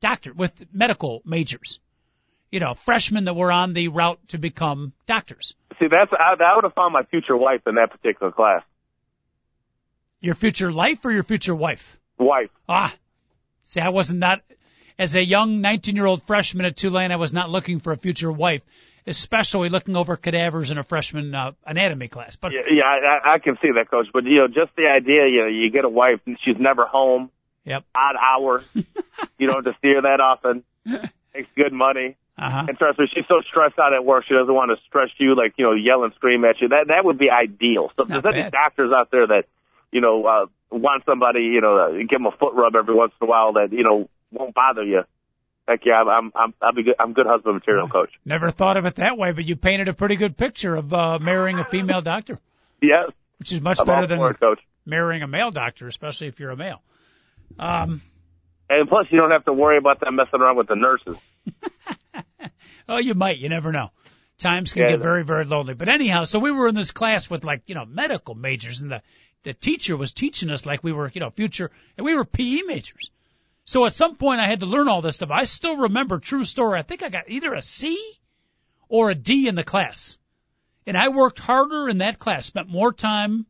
doctor 0.00 0.32
with 0.32 0.66
medical 0.72 1.22
majors. 1.24 1.80
You 2.50 2.60
know, 2.60 2.74
freshmen 2.74 3.24
that 3.24 3.34
were 3.34 3.52
on 3.52 3.74
the 3.74 3.88
route 3.88 4.20
to 4.28 4.38
become 4.38 4.92
doctors. 5.06 5.54
See, 5.78 5.86
that's 5.88 6.12
I, 6.12 6.34
I 6.42 6.54
would 6.54 6.64
have 6.64 6.74
found 6.74 6.92
my 6.92 7.02
future 7.04 7.36
wife 7.36 7.60
in 7.66 7.74
that 7.74 7.90
particular 7.90 8.32
class. 8.32 8.62
Your 10.20 10.34
future 10.34 10.72
life 10.72 11.04
or 11.04 11.12
your 11.12 11.22
future 11.22 11.54
wife? 11.54 11.98
Wife. 12.18 12.50
Ah, 12.68 12.92
see, 13.64 13.80
I 13.80 13.90
wasn't 13.90 14.20
that. 14.20 14.42
As 14.98 15.14
a 15.14 15.24
young 15.24 15.62
19-year-old 15.62 16.24
freshman 16.24 16.66
at 16.66 16.76
Tulane, 16.76 17.12
I 17.12 17.16
was 17.16 17.32
not 17.32 17.50
looking 17.50 17.78
for 17.78 17.92
a 17.92 17.96
future 17.96 18.32
wife, 18.32 18.62
especially 19.06 19.68
looking 19.68 19.96
over 19.96 20.16
cadavers 20.16 20.72
in 20.72 20.78
a 20.78 20.82
freshman 20.82 21.32
uh, 21.32 21.52
anatomy 21.64 22.08
class. 22.08 22.34
But 22.34 22.52
Yeah, 22.52 22.62
yeah 22.68 22.82
I, 22.82 23.34
I 23.34 23.38
can 23.38 23.56
see 23.62 23.68
that, 23.76 23.88
coach. 23.88 24.08
But 24.12 24.24
you 24.24 24.38
know, 24.38 24.48
just 24.48 24.74
the 24.76 24.88
idea, 24.88 25.28
you 25.28 25.42
know, 25.42 25.46
you 25.46 25.70
get 25.70 25.84
a 25.84 25.88
wife 25.88 26.20
and 26.26 26.36
she's 26.44 26.56
never 26.58 26.84
home, 26.84 27.30
yep, 27.64 27.84
odd 27.94 28.16
hours. 28.16 28.62
you 28.74 29.46
don't 29.46 29.64
have 29.64 29.72
to 29.72 29.80
see 29.80 29.94
her 29.94 30.02
that 30.02 30.20
often. 30.20 30.64
Makes 30.84 31.50
good 31.54 31.72
money. 31.72 32.16
Uh 32.38 32.50
huh. 32.50 32.64
And 32.68 32.78
trust 32.78 32.98
me, 32.98 33.06
she's 33.12 33.24
so 33.28 33.40
stressed 33.50 33.78
out 33.78 33.92
at 33.92 34.04
work, 34.04 34.24
she 34.28 34.34
doesn't 34.34 34.54
want 34.54 34.70
to 34.70 34.76
stress 34.86 35.10
you, 35.18 35.34
like, 35.34 35.54
you 35.56 35.64
know, 35.64 35.72
yell 35.74 36.04
and 36.04 36.14
scream 36.14 36.44
at 36.44 36.60
you. 36.60 36.68
That 36.68 36.86
that 36.88 37.04
would 37.04 37.18
be 37.18 37.30
ideal. 37.30 37.90
So 37.96 38.02
if 38.04 38.08
there's 38.08 38.24
any 38.24 38.50
doctors 38.50 38.92
out 38.94 39.10
there 39.10 39.26
that, 39.26 39.44
you 39.90 40.00
know, 40.00 40.24
uh, 40.24 40.46
want 40.70 41.04
somebody, 41.04 41.40
you 41.40 41.60
know, 41.60 41.76
uh, 41.76 41.88
give 41.98 42.10
them 42.20 42.26
a 42.26 42.30
foot 42.32 42.54
rub 42.54 42.76
every 42.76 42.94
once 42.94 43.12
in 43.20 43.26
a 43.26 43.30
while 43.30 43.54
that, 43.54 43.72
you 43.72 43.82
know, 43.82 44.08
won't 44.30 44.54
bother 44.54 44.84
you. 44.84 45.02
Heck 45.66 45.80
yeah, 45.84 46.00
I'm, 46.00 46.08
I'm, 46.08 46.32
I'm, 46.34 46.54
I'll 46.62 46.72
be 46.72 46.82
good. 46.82 46.94
I'm 46.98 47.12
good 47.12 47.26
husband 47.26 47.54
material, 47.56 47.88
coach. 47.88 48.10
Never 48.24 48.50
thought 48.50 48.76
of 48.76 48.86
it 48.86 48.94
that 48.96 49.18
way, 49.18 49.32
but 49.32 49.44
you 49.44 49.56
painted 49.56 49.88
a 49.88 49.92
pretty 49.92 50.16
good 50.16 50.36
picture 50.36 50.76
of 50.76 50.94
uh, 50.94 51.18
marrying 51.18 51.58
a 51.58 51.64
female 51.64 52.00
doctor, 52.00 52.38
Yes, 52.80 53.10
which 53.38 53.52
is 53.52 53.60
much 53.60 53.78
I'm 53.80 53.86
better 53.86 54.06
than 54.06 54.20
it, 54.20 54.40
coach. 54.40 54.60
marrying 54.86 55.22
a 55.22 55.26
male 55.26 55.50
doctor, 55.50 55.86
especially 55.88 56.28
if 56.28 56.38
you're 56.40 56.50
a 56.50 56.56
male. 56.56 56.80
Um, 57.58 58.00
And 58.70 58.88
plus, 58.88 59.06
you 59.10 59.18
don't 59.18 59.30
have 59.30 59.44
to 59.46 59.52
worry 59.52 59.78
about 59.78 60.00
them 60.00 60.16
messing 60.16 60.40
around 60.40 60.56
with 60.56 60.68
the 60.68 60.76
nurses. 60.76 61.16
oh, 62.88 62.98
you 62.98 63.14
might. 63.14 63.38
You 63.38 63.48
never 63.48 63.72
know. 63.72 63.90
Times 64.38 64.72
can 64.72 64.82
Yeah, 64.82 64.90
get 64.90 65.00
very, 65.00 65.24
very 65.24 65.44
lonely. 65.44 65.74
But 65.74 65.88
anyhow, 65.88 66.24
so 66.24 66.38
we 66.38 66.52
were 66.52 66.68
in 66.68 66.74
this 66.74 66.92
class 66.92 67.28
with 67.28 67.44
like, 67.44 67.62
you 67.66 67.74
know, 67.74 67.84
medical 67.84 68.34
majors 68.34 68.80
and 68.80 68.90
the, 68.90 69.02
the 69.42 69.52
teacher 69.52 69.96
was 69.96 70.12
teaching 70.12 70.50
us 70.50 70.64
like 70.64 70.84
we 70.84 70.92
were, 70.92 71.10
you 71.12 71.20
know, 71.20 71.30
future, 71.30 71.70
and 71.96 72.04
we 72.04 72.14
were 72.14 72.24
PE 72.24 72.62
majors. 72.62 73.10
So 73.64 73.84
at 73.84 73.94
some 73.94 74.14
point 74.16 74.40
I 74.40 74.46
had 74.46 74.60
to 74.60 74.66
learn 74.66 74.88
all 74.88 75.02
this 75.02 75.16
stuff. 75.16 75.30
I 75.32 75.44
still 75.44 75.76
remember, 75.76 76.18
true 76.18 76.44
story, 76.44 76.78
I 76.78 76.82
think 76.82 77.02
I 77.02 77.08
got 77.08 77.28
either 77.28 77.52
a 77.52 77.62
C 77.62 78.00
or 78.88 79.10
a 79.10 79.14
D 79.14 79.48
in 79.48 79.56
the 79.56 79.64
class. 79.64 80.18
And 80.86 80.96
I 80.96 81.08
worked 81.08 81.38
harder 81.38 81.88
in 81.88 81.98
that 81.98 82.18
class, 82.18 82.46
spent 82.46 82.68
more 82.68 82.92
time 82.92 83.44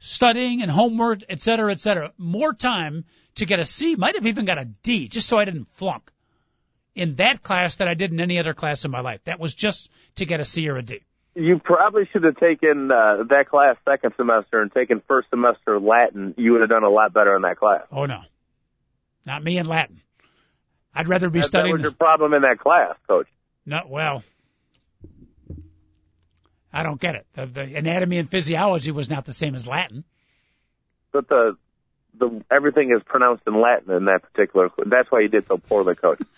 studying 0.00 0.62
and 0.62 0.70
homework, 0.70 1.20
et 1.28 1.40
cetera, 1.40 1.70
et 1.70 1.80
cetera. 1.80 2.12
More 2.18 2.54
time 2.54 3.04
to 3.36 3.46
get 3.46 3.60
a 3.60 3.66
C, 3.66 3.94
might 3.94 4.14
have 4.14 4.26
even 4.26 4.44
got 4.44 4.58
a 4.58 4.64
D, 4.64 5.08
just 5.08 5.28
so 5.28 5.38
I 5.38 5.44
didn't 5.44 5.68
flunk 5.74 6.11
in 6.94 7.14
that 7.16 7.42
class 7.42 7.76
that 7.76 7.88
I 7.88 7.94
did 7.94 8.12
in 8.12 8.20
any 8.20 8.38
other 8.38 8.54
class 8.54 8.84
in 8.84 8.90
my 8.90 9.00
life. 9.00 9.20
That 9.24 9.40
was 9.40 9.54
just 9.54 9.90
to 10.16 10.26
get 10.26 10.40
a 10.40 10.44
C 10.44 10.68
or 10.68 10.76
a 10.76 10.82
D. 10.82 11.00
You 11.34 11.58
probably 11.58 12.06
should 12.12 12.24
have 12.24 12.36
taken 12.36 12.90
uh, 12.90 13.22
that 13.30 13.48
class 13.48 13.76
second 13.88 14.12
semester 14.16 14.60
and 14.60 14.70
taken 14.72 15.00
first 15.08 15.30
semester 15.30 15.80
Latin. 15.80 16.34
You 16.36 16.52
would 16.52 16.60
have 16.60 16.68
done 16.70 16.84
a 16.84 16.90
lot 16.90 17.14
better 17.14 17.34
in 17.36 17.42
that 17.42 17.56
class. 17.58 17.82
Oh 17.90 18.04
no, 18.04 18.20
not 19.24 19.42
me 19.42 19.56
in 19.56 19.66
Latin. 19.66 20.00
I'd 20.94 21.08
rather 21.08 21.30
be 21.30 21.38
That, 21.38 21.44
that 21.44 21.48
studying. 21.48 21.72
was 21.76 21.82
your 21.82 21.92
problem 21.92 22.34
in 22.34 22.42
that 22.42 22.58
class, 22.58 22.96
coach. 23.08 23.26
No, 23.64 23.80
well, 23.88 24.22
I 26.70 26.82
don't 26.82 27.00
get 27.00 27.14
it. 27.14 27.26
The, 27.34 27.46
the 27.46 27.62
anatomy 27.76 28.18
and 28.18 28.28
physiology 28.30 28.90
was 28.90 29.08
not 29.08 29.24
the 29.24 29.32
same 29.32 29.54
as 29.54 29.66
Latin. 29.66 30.04
But 31.12 31.28
the 31.28 31.56
the 32.18 32.42
everything 32.50 32.92
is 32.94 33.02
pronounced 33.06 33.44
in 33.46 33.58
Latin 33.58 33.90
in 33.94 34.04
that 34.04 34.20
particular. 34.22 34.68
That's 34.84 35.10
why 35.10 35.20
you 35.20 35.28
did 35.28 35.46
so 35.46 35.56
poorly, 35.56 35.94
coach. 35.94 36.20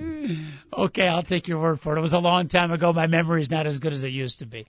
Okay, 0.72 1.08
I'll 1.08 1.24
take 1.24 1.48
your 1.48 1.60
word 1.60 1.80
for 1.80 1.94
it. 1.94 1.98
It 1.98 2.00
was 2.00 2.12
a 2.12 2.20
long 2.20 2.46
time 2.46 2.70
ago. 2.70 2.92
My 2.92 3.08
memory's 3.08 3.50
not 3.50 3.66
as 3.66 3.80
good 3.80 3.92
as 3.92 4.04
it 4.04 4.12
used 4.12 4.38
to 4.38 4.46
be. 4.46 4.66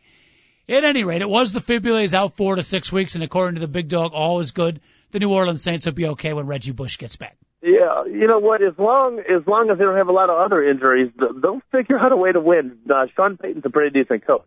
At 0.68 0.84
any 0.84 1.04
rate, 1.04 1.22
it 1.22 1.30
was 1.30 1.54
the 1.54 1.62
fibula. 1.62 2.02
He's 2.02 2.16
out 2.16 2.36
four 2.38 2.56
to 2.56 2.64
six 2.64 2.92
weeks, 2.92 3.14
and 3.14 3.24
according 3.24 3.56
to 3.56 3.62
the 3.62 3.68
big 3.68 3.88
dog, 3.88 4.12
all 4.14 4.40
is 4.40 4.52
good. 4.52 4.82
The 5.12 5.20
New 5.20 5.30
Orleans 5.30 5.62
Saints 5.62 5.86
will 5.86 5.94
be 5.94 6.08
okay 6.08 6.34
when 6.34 6.48
Reggie 6.48 6.72
Bush 6.72 6.98
gets 6.98 7.18
back. 7.18 7.38
Yeah, 7.62 8.06
you 8.06 8.26
know 8.28 8.40
what? 8.40 8.64
As 8.64 8.74
long 8.80 9.20
as 9.20 9.46
long 9.46 9.70
as 9.70 9.78
they 9.78 9.84
don't 9.84 9.98
have 9.98 10.08
a 10.08 10.14
lot 10.14 10.30
of 10.30 10.40
other 10.40 10.68
injuries, 10.68 11.12
th- 11.20 11.32
they'll 11.42 11.62
figure 11.72 12.00
out 12.00 12.12
a 12.12 12.18
way 12.18 12.32
to 12.32 12.40
win. 12.40 12.80
Uh, 12.90 13.06
Sean 13.16 13.38
Payton's 13.38 13.66
a 13.66 13.70
pretty 13.70 14.02
decent 14.02 14.26
coach. 14.26 14.46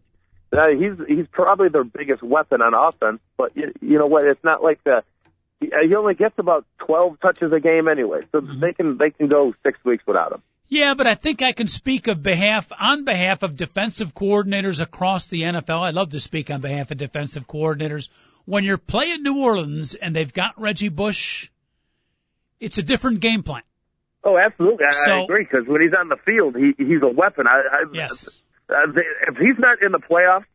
Uh, 0.53 0.69
he's 0.69 0.99
he's 1.07 1.27
probably 1.31 1.69
their 1.69 1.85
biggest 1.85 2.23
weapon 2.23 2.63
on 2.63 2.75
offense, 2.75 3.21
but 3.37 3.57
you, 3.57 3.73
you 3.81 3.99
know 3.99 4.07
what? 4.07 4.25
It's 4.25 4.43
not 4.43 4.63
like 4.63 4.83
the 4.83 5.05
he, 5.61 5.71
he 5.87 5.95
only 5.95 6.15
gets 6.15 6.35
about 6.39 6.65
twelve 6.79 7.21
touches 7.21 7.53
a 7.53 7.61
game 7.61 7.87
anyway, 7.87 8.21
so 8.33 8.41
they 8.41 8.73
can 8.73 8.99
they 8.99 9.11
can 9.11 9.29
go 9.29 9.55
six 9.63 9.79
weeks 9.85 10.05
without 10.07 10.33
him. 10.33 10.43
Yeah, 10.75 10.95
but 10.95 11.07
I 11.07 11.15
think 11.15 11.41
I 11.41 11.53
can 11.53 11.69
speak 11.69 12.09
of 12.09 12.21
behalf 12.21 12.73
on 12.77 13.05
behalf 13.05 13.45
of 13.45 13.57
defensive 13.57 14.13
coordinators 14.13 14.81
across 14.81 15.27
the 15.29 15.43
NFL. 15.43 15.81
I 15.81 15.91
love 15.91 16.11
to 16.11 16.19
speak 16.21 16.51
on 16.51 16.61
behalf 16.61 16.91
of 16.91 16.97
defensive 16.97 17.47
coordinators. 17.47 18.09
When 18.45 18.65
you're 18.65 18.77
playing 18.77 19.23
New 19.23 19.39
Orleans 19.45 19.95
and 19.95 20.17
they've 20.17 20.33
got 20.33 20.61
Reggie 20.61 20.89
Bush, 20.89 21.49
it's 22.59 22.79
a 22.79 22.83
different 22.83 23.21
game 23.21 23.45
plan. 23.45 23.63
Oh, 24.25 24.37
absolutely. 24.37 24.87
I, 24.89 24.93
So- 24.93 25.13
I 25.13 25.23
agree 25.23 25.45
because 25.45 25.69
when 25.69 25.81
he's 25.81 25.93
on 25.97 26.09
the 26.09 26.17
field, 26.27 26.57
he 26.57 26.73
he's 26.77 27.03
a 27.03 27.09
weapon. 27.09 27.47
I, 27.47 27.61
I, 27.71 27.85
Yes. 27.93 28.37
Uh, 28.69 28.91
they, 28.93 29.03
if 29.29 29.37
he's 29.37 29.59
not 29.59 29.81
in 29.81 29.93
the 29.93 30.01
playoffs, 30.01 30.47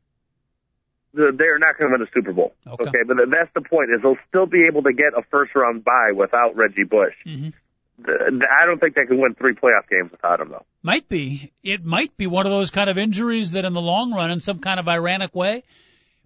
the- 1.14 1.32
they're 1.38 1.60
not 1.60 1.78
going 1.78 1.92
to 1.92 1.98
win 1.98 2.02
the 2.02 2.12
Super 2.14 2.34
Bowl. 2.34 2.54
Okay. 2.68 3.04
but 3.08 3.16
that's 3.32 3.52
the 3.56 3.62
point. 3.62 3.90
Is 3.96 4.02
they'll 4.02 4.18
still 4.28 4.48
be 4.48 4.66
able 4.70 4.84
to 4.84 4.92
get 4.92 5.14
a 5.18 5.22
first 5.32 5.56
round 5.56 5.86
bye 5.86 6.12
without 6.14 6.58
Reggie 6.58 6.84
Bush. 6.84 7.14
Mhm. 7.26 7.54
I 8.08 8.66
don't 8.66 8.80
think 8.80 8.96
they 8.96 9.06
can 9.06 9.20
win 9.20 9.36
three 9.36 9.54
playoff 9.54 9.88
games 9.90 10.12
without 10.12 10.40
him, 10.40 10.50
though. 10.50 10.66
Might 10.82 11.08
be. 11.10 11.52
It 11.64 11.84
might 11.84 12.16
be 12.18 12.28
one 12.28 12.46
of 12.46 12.52
those 12.52 12.70
kind 12.70 12.90
of 12.90 12.98
injuries 12.98 13.52
that 13.52 13.66
in 13.66 13.74
the 13.74 13.82
long 13.82 14.14
run, 14.14 14.32
in 14.32 14.40
some 14.40 14.60
kind 14.60 14.80
of 14.80 14.88
ironic 14.88 15.36
way, 15.36 15.64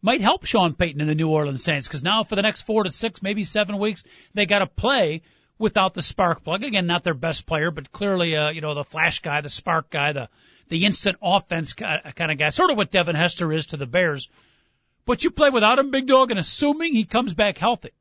might 0.01 0.21
help 0.21 0.45
Sean 0.45 0.73
Payton 0.73 1.01
and 1.01 1.09
the 1.09 1.15
New 1.15 1.29
Orleans 1.29 1.63
Saints 1.63 1.87
because 1.87 2.03
now 2.03 2.23
for 2.23 2.35
the 2.35 2.41
next 2.41 2.63
four 2.63 2.83
to 2.83 2.91
six, 2.91 3.23
maybe 3.23 3.43
seven 3.43 3.79
weeks, 3.79 4.03
they 4.33 4.45
got 4.45 4.59
to 4.59 4.67
play 4.67 5.21
without 5.57 5.93
the 5.93 6.01
spark 6.01 6.43
plug. 6.43 6.63
Again, 6.63 6.87
not 6.87 7.03
their 7.03 7.13
best 7.13 7.47
player, 7.47 7.71
but 7.71 7.91
clearly, 7.91 8.35
uh, 8.35 8.49
you 8.49 8.61
know, 8.61 8.75
the 8.75 8.83
flash 8.83 9.21
guy, 9.21 9.41
the 9.41 9.49
spark 9.49 9.89
guy, 9.89 10.11
the, 10.11 10.29
the 10.67 10.85
instant 10.85 11.17
offense 11.21 11.73
kind 11.73 12.31
of 12.31 12.37
guy, 12.37 12.49
sort 12.49 12.69
of 12.69 12.77
what 12.77 12.91
Devin 12.91 13.15
Hester 13.15 13.51
is 13.53 13.67
to 13.67 13.77
the 13.77 13.85
Bears. 13.85 14.29
But 15.05 15.23
you 15.23 15.31
play 15.31 15.49
without 15.49 15.79
him, 15.79 15.91
big 15.91 16.07
dog, 16.07 16.31
and 16.31 16.39
assuming 16.39 16.93
he 16.93 17.05
comes 17.05 17.33
back 17.33 17.57
healthy. 17.57 17.91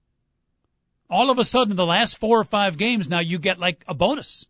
All 1.12 1.30
of 1.30 1.38
a 1.38 1.44
sudden, 1.44 1.76
the 1.76 1.84
last 1.84 2.18
four 2.18 2.40
or 2.40 2.44
five 2.44 2.78
games, 2.78 3.08
now 3.10 3.20
you 3.20 3.38
get 3.38 3.58
like 3.58 3.84
a 3.86 3.92
bonus. 3.92 4.46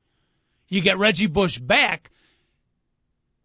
You 0.68 0.80
get 0.80 0.96
Reggie 0.96 1.26
Bush 1.26 1.58
back. 1.58 2.10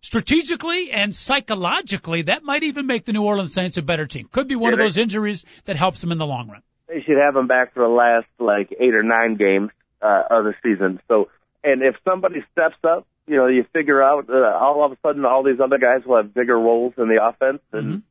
Strategically 0.01 0.91
and 0.91 1.15
psychologically, 1.15 2.22
that 2.24 2.43
might 2.43 2.61
even 2.63 2.86
make 2.86 3.05
the 3.05 3.13
New 3.13 3.24
Orleans 3.24 3.53
Saints 3.53 3.78
a 3.78 3.82
better 3.82 4.05
team. 4.05 4.30
Could 4.32 4.47
be 4.47 4.55
one 4.55 4.70
Yeah, 4.70 4.74
of 4.74 4.78
they- 4.78 4.84
those 4.86 4.97
injuries 4.99 5.43
that 5.65 5.76
helps 5.76 6.01
them 6.01 6.11
in 6.11 6.20
the 6.20 6.28
long 6.28 6.47
run. 6.49 6.61
They 6.88 7.01
should 7.01 7.18
have 7.18 7.36
him 7.36 7.47
back 7.47 7.74
for 7.74 7.82
the 7.84 7.89
last 7.89 8.28
like 8.39 8.72
eight 8.80 8.93
or 8.93 9.03
nine 9.03 9.36
games 9.36 9.72
uh, 10.01 10.24
of 10.30 10.45
the 10.45 10.53
season. 10.63 11.01
So, 11.07 11.30
and 11.63 11.82
if 11.82 11.95
somebody 12.05 12.45
steps 12.51 12.78
up, 12.84 13.07
you 13.26 13.36
know, 13.36 13.47
you 13.47 13.65
figure 13.74 14.01
out 14.01 14.30
uh, 14.30 14.55
all 14.55 14.86
of 14.86 14.91
a 14.91 14.97
sudden 15.01 15.26
all 15.26 15.41
these 15.43 15.59
other 15.59 15.80
guys 15.80 16.05
will 16.05 16.18
have 16.18 16.34
bigger 16.34 16.57
roles 16.57 16.93
in 16.97 17.09
the 17.09 17.22
offense, 17.22 17.61
and 17.74 18.03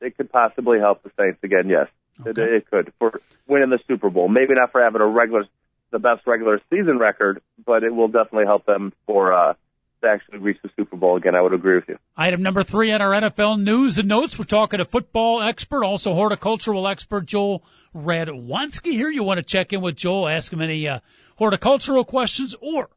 it 0.00 0.16
could 0.16 0.30
possibly 0.30 0.78
help 0.78 1.02
the 1.02 1.10
Saints 1.18 1.40
again. 1.42 1.68
Yes, 1.68 1.88
Okay. 2.20 2.42
it 2.42 2.70
could 2.70 2.92
for 2.98 3.20
winning 3.46 3.70
the 3.70 3.78
Super 3.88 4.10
Bowl. 4.10 4.28
Maybe 4.28 4.54
not 4.54 4.72
for 4.72 4.82
having 4.82 5.00
a 5.00 5.06
regular, 5.06 5.44
the 5.90 5.98
best 5.98 6.26
regular 6.26 6.60
season 6.70 6.98
record, 6.98 7.40
but 7.64 7.82
it 7.82 7.94
will 7.94 8.08
definitely 8.08 8.46
help 8.46 8.66
them 8.66 8.92
for 9.06 9.32
uh, 9.32 9.54
to 10.02 10.08
actually 10.08 10.38
reach 10.38 10.58
the 10.62 10.70
Super 10.76 10.96
Bowl 10.96 11.16
again. 11.16 11.34
I 11.34 11.40
would 11.40 11.54
agree 11.54 11.76
with 11.76 11.88
you. 11.88 11.98
Item 12.16 12.42
number 12.42 12.62
three 12.62 12.92
on 12.92 13.00
our 13.00 13.10
NFL 13.10 13.60
news 13.60 13.98
and 13.98 14.08
notes. 14.08 14.38
We're 14.38 14.44
talking 14.44 14.78
to 14.78 14.84
football 14.84 15.42
expert, 15.42 15.84
also 15.84 16.12
horticultural 16.12 16.86
expert 16.86 17.26
Joel 17.26 17.64
Radwanski 17.94 18.92
here. 18.92 19.08
You 19.08 19.22
want 19.22 19.38
to 19.38 19.44
check 19.44 19.72
in 19.72 19.80
with 19.80 19.96
Joel, 19.96 20.28
ask 20.28 20.52
him 20.52 20.60
any 20.60 20.86
uh, 20.88 21.00
horticultural 21.36 22.04
questions 22.04 22.54
or 22.60 22.90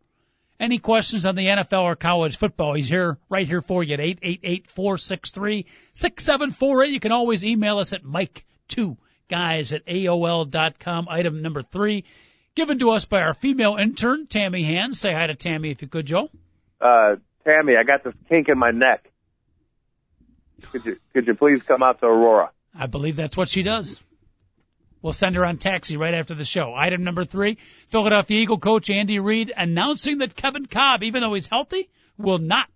any 0.60 0.80
questions 0.80 1.26
on 1.26 1.36
the 1.36 1.48
NFL 1.48 1.84
or 1.84 1.96
college 1.96 2.38
football. 2.38 2.74
He's 2.74 2.90
here, 2.90 3.18
right 3.30 3.48
here 3.48 3.62
for 3.62 3.84
you 3.84 3.94
at 3.94 4.00
888-463-6748. 4.00 6.92
You 6.92 7.00
can 7.00 7.12
always 7.12 7.46
email 7.46 7.78
us 7.80 7.94
at 7.94 8.04
mike2guys 8.70 9.74
at 9.74 9.86
AOL 9.86 10.50
dot 10.50 10.80
com. 10.80 11.08
Item 11.10 11.42
number 11.42 11.62
three, 11.64 12.06
given 12.56 12.80
to 12.80 12.92
us 12.92 13.06
by 13.06 13.22
our 13.22 13.34
female 13.34 13.76
intern, 13.76 14.28
Tammy 14.28 14.64
Hand. 14.64 14.96
Say 14.96 15.14
hi 15.14 15.28
to 15.28 15.36
Tammy 15.36 15.72
if 15.72 15.82
you 15.82 15.88
could, 15.88 16.06
Joe. 16.06 16.30
Uh, 16.80 17.16
Tammy, 17.44 17.76
I 17.78 17.84
got 17.84 18.04
this 18.04 18.14
kink 18.30 18.50
in 18.50 18.58
my 18.58 18.72
neck. 18.72 19.12
Could 20.72 20.86
you 20.86 20.98
could 21.14 21.28
you 21.28 21.36
please 21.36 21.62
come 21.64 21.84
out 21.84 22.00
to 22.00 22.06
Aurora? 22.08 22.52
I 22.78 22.88
believe 22.88 23.16
that's 23.16 23.38
what 23.38 23.50
she 23.50 23.64
does. 23.64 24.00
We'll 25.02 25.14
send 25.14 25.36
her 25.36 25.46
on 25.46 25.58
taxi 25.58 25.98
right 25.98 26.16
after 26.16 26.34
the 26.34 26.46
show. 26.46 26.74
Item 26.76 27.04
number 27.04 27.26
three, 27.26 27.60
Philadelphia 27.90 28.42
Eagle 28.42 28.58
coach 28.58 28.90
Andy 28.90 29.20
Reid 29.20 29.54
announcing 29.56 30.18
that 30.18 30.36
Kevin 30.36 30.66
Kolb, 30.66 31.04
even 31.04 31.22
though 31.22 31.36
he's 31.36 31.46
healthy, 31.46 31.90
will 32.18 32.40
not 32.40 32.68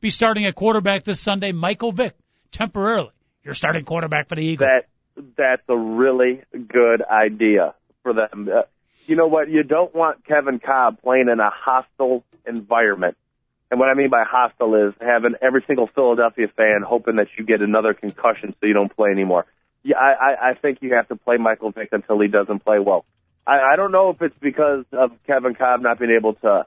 be 0.00 0.10
starting 0.10 0.46
at 0.46 0.54
quarterback 0.54 1.02
this 1.02 1.20
Sunday. 1.20 1.50
Michael 1.50 1.90
Vick, 1.90 2.14
temporarily, 2.52 3.10
your 3.42 3.54
starting 3.54 3.84
quarterback 3.84 4.28
for 4.28 4.36
the 4.36 4.44
Eagles. 4.44 4.68
that 4.68 4.86
that's 5.36 5.62
a 5.68 5.76
really 5.76 6.42
good 6.52 7.02
idea 7.02 7.74
for 8.02 8.12
them. 8.12 8.48
Uh, 8.52 8.62
you 9.06 9.16
know 9.16 9.26
what? 9.26 9.48
You 9.48 9.62
don't 9.62 9.94
want 9.94 10.24
Kevin 10.24 10.58
Kolb 10.60 11.02
playing 11.02 11.28
in 11.30 11.40
a 11.40 11.50
hostile 11.50 12.24
environment. 12.46 13.16
And 13.70 13.78
what 13.78 13.88
I 13.88 13.94
mean 13.94 14.10
by 14.10 14.24
hostile 14.24 14.88
is 14.88 14.94
having 15.00 15.34
every 15.40 15.62
single 15.66 15.86
Philadelphia 15.86 16.48
fan 16.56 16.82
hoping 16.86 17.16
that 17.16 17.28
you 17.38 17.44
get 17.44 17.62
another 17.62 17.94
concussion 17.94 18.54
so 18.60 18.66
you 18.66 18.74
don't 18.74 18.94
play 18.94 19.10
anymore. 19.10 19.46
Yeah, 19.82 19.96
I, 19.96 20.50
I, 20.50 20.54
think 20.54 20.78
you 20.82 20.94
have 20.94 21.08
to 21.08 21.16
play 21.16 21.38
Michael 21.38 21.70
Vick 21.70 21.88
until 21.92 22.20
he 22.20 22.28
doesn't 22.28 22.64
play 22.64 22.78
well. 22.78 23.06
I, 23.46 23.60
I 23.72 23.76
don't 23.76 23.92
know 23.92 24.10
if 24.10 24.20
it's 24.20 24.36
because 24.38 24.84
of 24.92 25.12
Kevin 25.26 25.54
Kolb 25.54 25.80
not 25.80 25.98
being 25.98 26.10
able 26.10 26.34
to, 26.34 26.66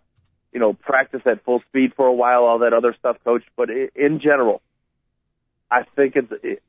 you 0.51 0.59
know, 0.59 0.73
practice 0.73 1.21
at 1.25 1.43
full 1.43 1.61
speed 1.69 1.93
for 1.95 2.07
a 2.07 2.13
while, 2.13 2.45
all 2.45 2.59
that 2.59 2.73
other 2.73 2.95
stuff, 2.97 3.17
coach. 3.23 3.43
But 3.55 3.69
in 3.69 4.19
general, 4.19 4.61
I 5.69 5.83
think 5.95 6.15
it's 6.15 6.61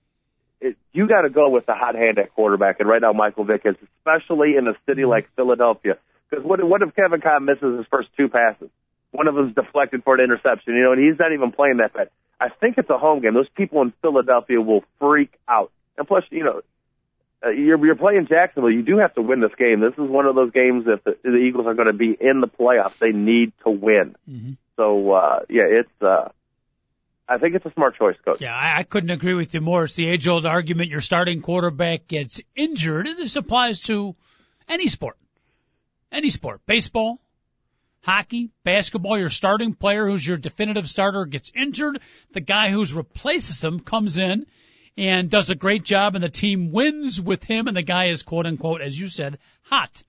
it, 0.65 0.77
you 0.93 1.07
got 1.07 1.23
to 1.23 1.31
go 1.31 1.51
with 1.51 1.67
the 1.67 1.75
hot 1.75 1.95
hand 1.95 2.19
at 2.19 2.35
quarterback, 2.35 2.81
and 2.81 2.89
right 2.89 3.01
now 3.01 3.13
Michael 3.13 3.45
Vick 3.45 3.63
is, 3.65 3.77
especially 3.99 4.57
in 4.57 4.67
a 4.67 4.75
city 4.89 5.05
like 5.05 5.29
Philadelphia. 5.37 5.99
Because 6.31 6.45
what, 6.45 6.63
what 6.65 6.83
if 6.83 6.95
Kevin 6.97 7.21
Kolb 7.21 7.43
misses 7.43 7.79
his 7.79 7.87
first 7.91 8.09
two 8.17 8.29
passes? 8.29 8.71
One 9.13 9.29
of 9.29 9.35
them's 9.35 9.55
deflected 9.55 10.03
for 10.03 10.15
an 10.15 10.25
interception, 10.25 10.75
you 10.75 10.83
know, 10.83 10.93
and 10.93 11.01
he's 11.01 11.19
not 11.19 11.33
even 11.33 11.53
playing 11.53 11.77
that 11.77 11.93
bad. 11.93 12.09
I 12.41 12.49
think 12.49 12.79
it's 12.79 12.91
a 12.91 12.99
home 12.99 13.21
game. 13.21 13.35
Those 13.35 13.49
people 13.55 13.83
in 13.83 13.93
Philadelphia 14.03 14.61
will 14.61 14.83
freak 14.99 15.33
out. 15.49 15.71
And 15.97 16.09
plus, 16.09 16.25
you 16.31 16.43
know, 16.43 16.63
uh, 17.45 17.51
you're, 17.51 17.85
you're 17.85 17.95
playing 17.95 18.27
Jacksonville. 18.29 18.73
You 18.73 18.83
do 18.83 18.99
have 18.99 19.15
to 19.15 19.23
win 19.23 19.41
this 19.41 19.55
game. 19.57 19.81
This 19.81 19.93
is 19.93 20.11
one 20.11 20.27
of 20.27 20.35
those 20.35 20.51
games 20.51 20.87
that 20.87 21.05
the, 21.05 21.17
the 21.23 21.37
Eagles 21.37 21.67
are 21.67 21.75
going 21.75 21.87
to 21.87 21.93
be 21.93 22.17
in 22.19 22.41
the 22.41 22.49
playoffs, 22.49 22.99
they 22.99 23.13
need 23.13 23.53
to 23.65 23.71
win. 23.71 24.17
Mhm. 24.29 24.57
So, 24.77 25.13
uh, 25.13 25.41
yeah, 25.49 25.67
it's, 25.69 26.03
uh, 26.03 26.31
I 27.29 27.39
think 27.39 27.55
it's 27.55 27.65
a 27.65 27.73
smart 27.73 27.97
choice, 27.97 28.17
coach. 28.25 28.41
Yeah, 28.41 28.55
I, 28.55 28.79
I 28.79 28.83
couldn't 28.83 29.11
agree 29.11 29.35
with 29.35 29.55
you 29.55 29.61
more. 29.61 29.85
It's 29.85 29.95
the 29.95 30.09
age 30.09 30.29
old 30.29 30.45
argument 30.45 30.91
your 30.91 31.01
starting 31.01 31.41
quarterback 31.41 32.07
gets 32.07 32.41
injured, 32.55 33.07
and 33.07 33.19
this 33.19 33.37
applies 33.37 33.81
to 33.83 34.15
any 34.69 34.89
sport. 34.89 35.17
Any 36.13 36.31
sport. 36.31 36.61
Baseball, 36.67 37.21
hockey, 38.03 38.51
basketball, 38.63 39.19
your 39.19 39.31
starting 39.31 39.75
player 39.75 40.07
who's 40.07 40.27
your 40.27 40.37
definitive 40.37 40.89
starter 40.89 41.25
gets 41.25 41.51
injured. 41.55 42.01
The 42.33 42.41
guy 42.41 42.71
who's 42.71 42.93
replaces 42.93 43.65
him 43.65 43.81
comes 43.81 44.19
in 44.19 44.47
and 44.97 45.31
does 45.31 45.51
a 45.51 45.55
great 45.55 45.83
job 45.83 46.15
and 46.15 46.23
the 46.23 46.29
team 46.29 46.73
wins 46.73 47.21
with 47.21 47.43
him 47.43 47.67
and 47.67 47.77
the 47.77 47.83
guy 47.83 48.07
is 48.07 48.23
quote 48.23 48.47
unquote, 48.47 48.83
as 48.83 48.99
you 48.99 49.09
said, 49.09 49.39
hot. 49.63 50.03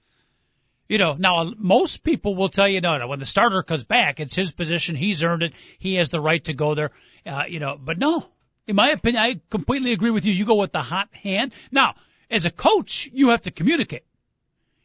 You 0.88 1.00
know, 1.00 1.14
now 1.14 1.52
most 1.58 2.04
people 2.04 2.36
will 2.36 2.50
tell 2.50 2.68
you, 2.68 2.80
no, 2.80 2.98
no, 2.98 3.08
when 3.08 3.20
the 3.20 3.26
starter 3.26 3.64
comes 3.64 3.84
back, 3.84 4.20
it's 4.20 4.36
his 4.36 4.52
position. 4.52 4.96
He's 4.96 5.24
earned 5.24 5.42
it. 5.42 5.54
He 5.80 5.96
has 5.96 6.10
the 6.10 6.22
right 6.22 6.44
to 6.46 6.54
go 6.54 6.76
there. 6.76 6.92
Uh, 7.26 7.44
you 7.48 7.60
know, 7.60 7.78
but 7.80 7.98
no, 7.98 8.24
in 8.68 8.76
my 8.76 8.90
opinion, 8.90 9.24
I 9.24 9.42
completely 9.50 9.94
agree 9.94 10.12
with 10.12 10.26
you. 10.26 10.34
You 10.34 10.46
go 10.46 10.56
with 10.56 10.72
the 10.72 10.82
hot 10.82 11.10
hand. 11.12 11.54
Now, 11.72 11.96
as 12.30 12.46
a 12.46 12.52
coach, 12.52 13.10
you 13.12 13.30
have 13.30 13.44
to 13.44 13.52
communicate. 13.52 14.04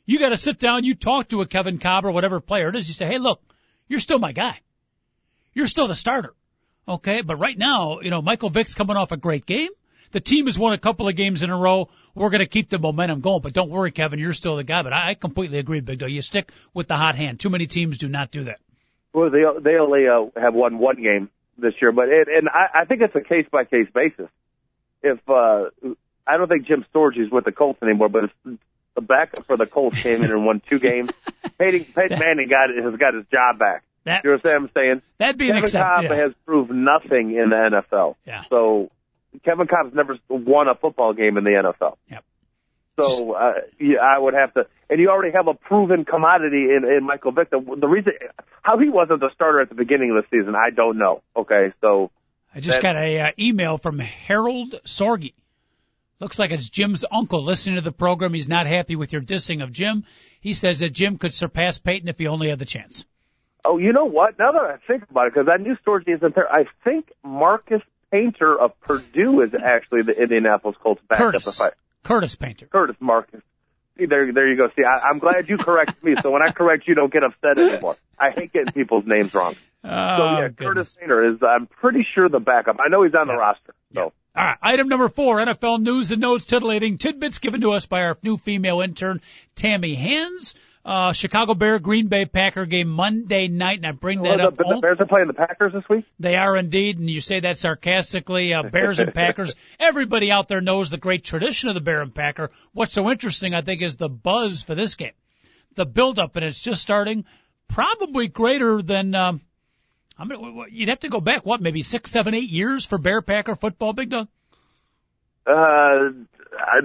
You 0.06 0.18
got 0.18 0.30
to 0.30 0.38
sit 0.38 0.58
down, 0.58 0.84
you 0.84 0.94
talk 0.94 1.28
to 1.28 1.42
a 1.42 1.46
Kevin 1.46 1.78
Kolb 1.78 2.04
or 2.04 2.12
whatever 2.12 2.40
player 2.40 2.68
it 2.68 2.76
is. 2.76 2.88
You 2.88 2.94
say, 2.94 3.06
hey, 3.06 3.18
look, 3.18 3.42
you're 3.86 4.00
still 4.00 4.18
my 4.18 4.32
guy. 4.32 4.58
You're 5.52 5.68
still 5.68 5.86
the 5.86 5.94
starter. 5.94 6.34
Okay. 6.88 7.20
But 7.20 7.36
right 7.36 7.56
now, 7.56 8.00
you 8.00 8.10
know, 8.10 8.22
Michael 8.22 8.50
Vick's 8.50 8.74
coming 8.74 8.96
off 8.96 9.12
a 9.12 9.16
great 9.16 9.46
game. 9.46 9.70
The 10.12 10.20
team 10.20 10.46
has 10.46 10.58
won 10.58 10.72
a 10.72 10.78
couple 10.78 11.06
of 11.08 11.14
games 11.16 11.42
in 11.42 11.50
a 11.50 11.56
row. 11.56 11.88
We're 12.14 12.30
going 12.30 12.40
to 12.40 12.46
keep 12.46 12.68
the 12.68 12.78
momentum 12.78 13.20
going, 13.20 13.40
but 13.42 13.52
don't 13.52 13.70
worry, 13.70 13.90
Kevin, 13.92 14.18
you're 14.18 14.32
still 14.32 14.56
the 14.56 14.64
guy. 14.64 14.82
But 14.82 14.92
I, 14.92 15.10
I 15.10 15.14
completely 15.14 15.58
agree, 15.58 15.80
Big 15.80 15.98
Dog. 16.00 16.10
You 16.10 16.22
stick 16.22 16.50
with 16.74 16.88
the 16.88 16.96
hot 16.96 17.14
hand. 17.14 17.38
Too 17.40 17.50
many 17.50 17.66
teams 17.66 17.98
do 17.98 18.08
not 18.08 18.30
do 18.30 18.44
that. 18.44 18.58
Well, 19.12 19.30
they 19.30 19.42
they 19.60 19.76
only 19.76 20.06
uh, 20.08 20.26
have 20.40 20.54
won 20.54 20.78
one 20.78 21.02
game 21.02 21.30
this 21.58 21.74
year, 21.80 21.92
but 21.92 22.08
it, 22.08 22.28
and 22.28 22.48
I, 22.48 22.82
I 22.82 22.84
think 22.86 23.02
it's 23.02 23.14
a 23.14 23.20
case 23.20 23.46
by 23.50 23.64
case 23.64 23.88
basis. 23.94 24.28
If 25.02 25.18
uh, 25.28 25.70
I 26.26 26.36
don't 26.36 26.48
think 26.48 26.66
Jim 26.66 26.84
Sorgi 26.94 27.24
is 27.24 27.30
with 27.30 27.44
the 27.44 27.52
Colts 27.52 27.82
anymore, 27.82 28.08
but 28.08 28.24
if 28.24 28.30
the 28.94 29.00
backup 29.00 29.46
for 29.46 29.56
the 29.56 29.66
Colts 29.66 30.00
came 30.02 30.22
in 30.22 30.30
and 30.30 30.44
won 30.44 30.60
two 30.68 30.78
games, 30.78 31.10
Peyton, 31.58 31.84
Peyton 31.94 32.18
Manning 32.18 32.48
got 32.48 32.70
has 32.70 32.96
got 32.98 33.14
his 33.14 33.24
job 33.32 33.58
back. 33.58 33.82
That 34.04 34.24
You 34.24 34.30
know 34.30 34.38
what 34.42 34.54
I'm 34.54 34.70
saying? 34.74 35.02
that'd 35.18 35.36
be 35.38 35.50
an 35.50 35.56
exception. 35.56 36.08
Kolb 36.08 36.16
Yeah. 36.16 36.24
has 36.24 36.32
proved 36.46 36.70
nothing 36.70 37.34
in 37.36 37.50
the 37.50 37.82
NFL. 37.90 38.16
Yeah. 38.26 38.42
So 38.48 38.90
Kevin 39.44 39.66
Kolb's 39.66 39.94
never 39.94 40.18
won 40.28 40.68
a 40.68 40.74
football 40.74 41.12
game 41.12 41.36
in 41.36 41.44
the 41.44 41.50
NFL. 41.50 41.96
Yep. 42.10 42.24
So 42.98 43.32
uh, 43.32 43.52
yeah, 43.78 43.98
I 44.02 44.18
would 44.18 44.34
have 44.34 44.52
to, 44.54 44.66
and 44.88 45.00
you 45.00 45.08
already 45.08 45.32
have 45.32 45.48
a 45.48 45.54
proven 45.54 46.04
commodity 46.04 46.66
in, 46.76 46.84
in 46.84 47.04
Michael 47.04 47.32
Vick. 47.32 47.50
The, 47.50 47.60
the 47.80 47.88
reason 47.88 48.12
how 48.62 48.78
he 48.78 48.88
wasn't 48.88 49.20
the 49.20 49.30
starter 49.34 49.60
at 49.60 49.68
the 49.68 49.74
beginning 49.74 50.10
of 50.10 50.22
the 50.22 50.36
season, 50.36 50.54
I 50.54 50.70
don't 50.70 50.98
know. 50.98 51.22
Okay, 51.36 51.72
so 51.80 52.10
I 52.54 52.60
just 52.60 52.82
got 52.82 52.96
a 52.96 53.20
uh, 53.20 53.30
email 53.38 53.78
from 53.78 53.98
Harold 53.98 54.74
Sorgi. 54.86 55.34
Looks 56.18 56.38
like 56.38 56.50
it's 56.50 56.68
Jim's 56.68 57.04
uncle 57.10 57.42
listening 57.42 57.76
to 57.76 57.80
the 57.80 57.92
program. 57.92 58.34
He's 58.34 58.48
not 58.48 58.66
happy 58.66 58.94
with 58.96 59.12
your 59.12 59.22
dissing 59.22 59.62
of 59.62 59.72
Jim. 59.72 60.04
He 60.40 60.52
says 60.52 60.80
that 60.80 60.90
Jim 60.90 61.16
could 61.16 61.32
surpass 61.32 61.78
Peyton 61.78 62.08
if 62.08 62.18
he 62.18 62.26
only 62.26 62.50
had 62.50 62.58
the 62.58 62.66
chance. 62.66 63.06
Oh, 63.64 63.78
you 63.78 63.92
know 63.92 64.04
what? 64.04 64.38
Now 64.38 64.52
that 64.52 64.62
I 64.62 64.76
think 64.86 65.04
about 65.10 65.28
it, 65.28 65.34
because 65.34 65.46
that 65.46 65.60
news 65.60 65.78
story 65.80 66.04
isn't 66.06 66.34
there, 66.34 66.50
I 66.50 66.64
think 66.84 67.10
Marcus 67.24 67.82
Painter 68.10 68.58
of 68.58 68.78
Purdue 68.80 69.42
is 69.42 69.50
mm-hmm. 69.50 69.64
actually 69.64 70.02
the 70.02 70.20
Indianapolis 70.20 70.76
Colts 70.82 71.00
backup. 71.08 71.32
Curtis. 71.32 71.62
Curtis 72.02 72.34
Painter. 72.36 72.66
Curtis 72.66 72.96
Marcus. 73.00 73.42
See, 73.98 74.06
there, 74.06 74.32
there 74.32 74.48
you 74.48 74.56
go. 74.56 74.68
See, 74.74 74.82
I, 74.82 75.08
I'm 75.08 75.18
glad 75.18 75.48
you 75.48 75.58
correct 75.58 76.02
me. 76.02 76.14
So 76.22 76.30
when 76.30 76.42
I 76.42 76.52
correct 76.52 76.88
you, 76.88 76.94
don't 76.94 77.12
get 77.12 77.22
upset 77.22 77.58
anymore. 77.58 77.96
I 78.18 78.30
hate 78.30 78.52
getting 78.52 78.72
people's 78.72 79.04
names 79.06 79.34
wrong. 79.34 79.54
Oh, 79.84 79.88
So 79.88 79.88
yeah, 79.88 80.44
oh, 80.44 80.48
goodness. 80.48 80.56
Curtis 80.58 80.96
Painter 80.98 81.30
is. 81.34 81.42
I'm 81.42 81.66
pretty 81.66 82.06
sure 82.14 82.28
the 82.28 82.40
backup. 82.40 82.78
I 82.84 82.88
know 82.88 83.02
he's 83.02 83.14
on 83.14 83.26
the 83.26 83.34
roster. 83.34 83.74
So 83.94 84.00
All 84.02 84.12
right, 84.34 84.56
item 84.62 84.88
number 84.88 85.08
four, 85.08 85.38
NFL 85.38 85.82
news 85.82 86.10
and 86.10 86.20
notes, 86.20 86.44
titillating 86.44 86.98
tidbits 86.98 87.38
given 87.38 87.60
to 87.62 87.72
us 87.72 87.86
by 87.86 88.02
our 88.02 88.16
new 88.22 88.38
female 88.38 88.80
intern, 88.80 89.20
Tammy 89.54 89.94
Hands. 89.94 90.54
Uh, 90.82 91.12
Chicago 91.12 91.52
Bear, 91.52 91.78
Green 91.78 92.08
Bay 92.08 92.24
Packer 92.24 92.64
game 92.64 92.88
Monday 92.88 93.48
night, 93.48 93.76
and 93.76 93.86
I 93.86 93.92
bring 93.92 94.22
that 94.22 94.38
Well, 94.38 94.48
up. 94.48 94.56
the, 94.56 94.64
the 94.64 94.80
Bears 94.80 94.96
are 94.98 95.06
playing 95.06 95.26
the 95.26 95.34
Packers 95.34 95.74
this 95.74 95.86
week. 95.90 96.06
They 96.18 96.36
are 96.36 96.56
indeed, 96.56 96.98
and 96.98 97.08
you 97.10 97.20
say 97.20 97.40
that 97.40 97.58
sarcastically. 97.58 98.54
Uh, 98.54 98.62
Bears 98.62 98.98
and 98.98 99.12
Packers. 99.12 99.54
Everybody 99.78 100.30
out 100.30 100.48
there 100.48 100.62
knows 100.62 100.88
the 100.88 100.96
great 100.96 101.22
tradition 101.22 101.68
of 101.68 101.74
the 101.74 101.82
Bear 101.82 102.00
and 102.00 102.14
Packer. 102.14 102.50
What's 102.72 102.94
so 102.94 103.10
interesting, 103.10 103.54
I 103.54 103.60
think, 103.60 103.82
is 103.82 103.96
the 103.96 104.08
buzz 104.08 104.62
for 104.62 104.74
this 104.74 104.94
game, 104.94 105.12
the 105.74 105.84
build-up, 105.84 106.34
and 106.36 106.44
it's 106.46 106.58
just 106.60 106.80
starting. 106.80 107.26
Probably 107.68 108.28
greater 108.28 108.80
than. 108.80 109.14
Um, 109.14 109.42
I 110.18 110.24
mean, 110.24 110.64
you'd 110.70 110.88
have 110.88 111.00
to 111.00 111.08
go 111.08 111.20
back 111.20 111.44
what, 111.46 111.60
maybe 111.60 111.82
six, 111.82 112.10
seven, 112.10 112.34
eight 112.34 112.50
years 112.50 112.84
for 112.86 112.96
Bear 112.98 113.20
Packer 113.22 113.54
football, 113.54 113.92
Big 113.92 114.10
Dog. 114.10 114.28
Uh, 115.46 115.52
I 115.52 116.80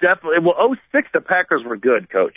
definitely. 0.00 0.38
Well, 0.42 0.54
oh 0.58 0.76
six 0.92 1.08
the 1.12 1.20
Packers 1.20 1.62
were 1.64 1.76
good, 1.76 2.08
Coach, 2.10 2.34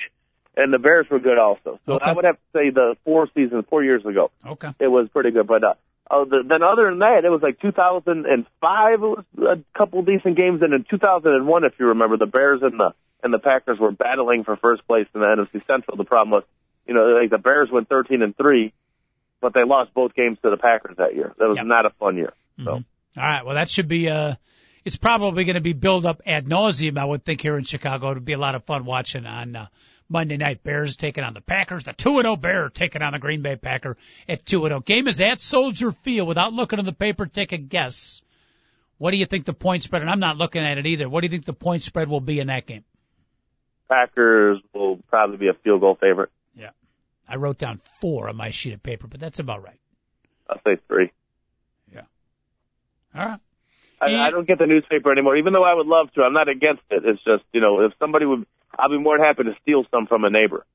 and 0.56 0.74
the 0.74 0.80
Bears 0.80 1.08
were 1.10 1.20
good 1.20 1.38
also. 1.38 1.80
So 1.86 1.93
Okay. 1.93 2.06
I 2.10 2.14
would 2.14 2.26
have 2.26 2.36
to 2.36 2.41
say 2.54 2.70
the 2.70 2.95
four 3.06 3.28
seasons, 3.34 3.66
four 3.70 3.84
years 3.84 4.06
ago, 4.06 4.32
Okay. 4.45 4.70
it 4.80 4.88
was 4.88 5.08
pretty 5.10 5.32
good. 5.32 5.47
But 5.47 5.64
uh, 5.64 5.74
the, 6.26 6.43
then 6.47 6.62
other 6.64 6.89
than 6.89 6.99
that, 6.99 7.22
it 7.26 7.30
was 7.30 7.41
like 7.41 7.60
2005. 7.60 8.93
It 8.93 8.99
was 8.99 9.24
a 9.39 9.78
couple 9.78 10.01
decent 10.04 10.36
games, 10.38 10.62
and 10.62 10.74
in 10.74 10.86
2001, 10.89 11.64
if 11.64 11.74
you 11.80 11.88
remember, 11.88 12.18
the 12.18 12.26
Bears 12.26 12.62
and 12.62 12.80
the 12.80 12.93
and 13.24 13.34
the 13.34 13.39
Packers 13.39 13.80
were 13.80 13.91
battling 13.91 14.43
for 14.43 14.58
first 14.58 14.86
place 14.86 15.08
in 15.16 15.22
the 15.22 15.26
NFC 15.28 15.66
Central. 15.66 15.95
The 15.95 16.04
problem 16.04 16.32
was, 16.32 16.43
you 16.86 16.93
know, 16.93 17.18
like 17.22 17.30
the 17.30 17.38
Bears 17.38 17.70
went 17.72 17.88
13 17.88 18.22
and 18.22 18.36
three, 18.36 18.74
but 19.39 19.54
they 19.54 19.64
lost 19.64 19.93
both 19.93 20.14
games 20.14 20.38
to 20.43 20.49
the 20.49 20.58
Packers 20.58 20.97
that 20.97 21.16
year. 21.16 21.34
That 21.39 21.47
was 21.47 21.56
Yep. 21.58 21.66
not 21.66 21.86
a 21.86 21.91
fun 21.91 22.18
year. 22.18 22.34
So. 22.62 22.72
All 22.72 22.84
right. 23.16 23.45
Well, 23.45 23.56
that 23.56 23.70
should 23.70 23.88
be. 23.88 24.10
Uh, 24.10 24.36
it's 24.84 24.97
probably 24.97 25.45
going 25.45 25.56
to 25.56 25.62
be 25.62 25.72
built 25.72 26.04
up 26.04 26.22
ad 26.26 26.45
nauseum. 26.47 26.97
I 26.97 27.06
would 27.06 27.24
think 27.24 27.39
here 27.39 27.58
in 27.58 27.64
Chicago, 27.64 28.12
it'd 28.12 28.26
be 28.26 28.34
a 28.34 28.38
lot 28.38 28.56
of 28.56 28.66
fun 28.66 28.84
watching 28.84 29.26
on 29.26 29.56
uh, 29.56 29.68
Monday 30.10 30.38
night. 30.38 30.64
Bears 30.64 30.95
taking 30.95 31.24
on 31.24 31.34
the 31.34 31.41
Packers. 31.41 31.84
The 31.84 31.93
two 31.93 32.18
and 32.20 32.26
zero 32.26 32.36
Bear 32.36 32.70
taking 32.70 33.01
on 33.01 33.14
the 33.14 33.20
Green 33.20 33.41
Bay 33.41 33.56
Packer 33.56 33.97
at 34.28 34.45
two 34.45 34.66
and 34.66 34.72
zero. 34.72 34.80
Game 34.80 35.08
is 35.08 35.22
at 35.22 35.39
Soldier 35.39 35.91
Field. 35.91 36.28
Without 36.28 36.54
looking 36.54 36.80
at 36.80 36.86
the 36.86 36.93
paper, 36.93 37.26
take 37.26 37.51
a 37.51 37.58
guess. 37.58 38.22
What 38.97 39.12
do 39.12 39.18
you 39.18 39.26
think 39.26 39.45
the 39.45 39.54
point 39.54 39.84
spread? 39.84 40.01
And 40.01 40.12
I'm 40.12 40.20
not 40.20 40.38
looking 40.38 40.64
at 40.64 40.78
it 40.78 40.86
either. 40.86 41.10
What 41.10 41.22
do 41.22 41.28
you 41.28 41.32
think 41.32 41.45
the 41.45 41.54
point 41.54 41.84
spread 41.84 42.08
will 42.08 42.22
be 42.22 42.39
in 42.39 42.47
that 42.47 42.68
game? 42.68 42.84
Packers 43.89 44.60
will 44.74 44.97
probably 45.10 45.38
be 45.38 45.47
a 45.49 45.54
field 45.54 45.82
goal 45.82 45.97
favorite. 45.99 46.30
Yeah. 46.56 46.70
I 47.28 47.36
wrote 47.36 47.58
down 47.58 47.82
four 47.99 48.30
on 48.30 48.36
my 48.38 48.51
sheet 48.51 48.74
of 48.74 48.84
paper, 48.84 49.08
but 49.08 49.20
that's 49.20 49.39
about 49.39 49.64
right. 49.64 49.80
I'll 50.49 50.62
say 50.66 50.78
three. 50.88 51.12
All 53.16 53.26
right. 53.26 53.39
I, 54.01 54.28
I 54.28 54.32
don't 54.32 54.47
get 54.47 54.60
the 54.60 54.66
newspaper 54.66 55.12
anymore, 55.12 55.38
even 55.38 55.54
though 55.54 55.64
I 55.64 55.74
would 55.74 55.88
love 55.88 56.12
to. 56.14 56.24
I'm 56.24 56.34
not 56.34 56.49
against 56.49 56.82
it. 56.89 57.04
It's 57.06 57.24
just, 57.24 57.43
you 57.54 57.62
know, 57.62 57.82
if 57.82 57.93
somebody 57.99 58.26
would, 58.26 58.45
I'll 58.78 58.90
be 58.90 58.98
more 58.98 59.18
than 59.18 59.26
happy 59.26 59.44
to 59.44 59.56
steal 59.62 59.86
some 59.92 60.08
from 60.08 60.24
a 60.24 60.30
neighbor. 60.30 60.66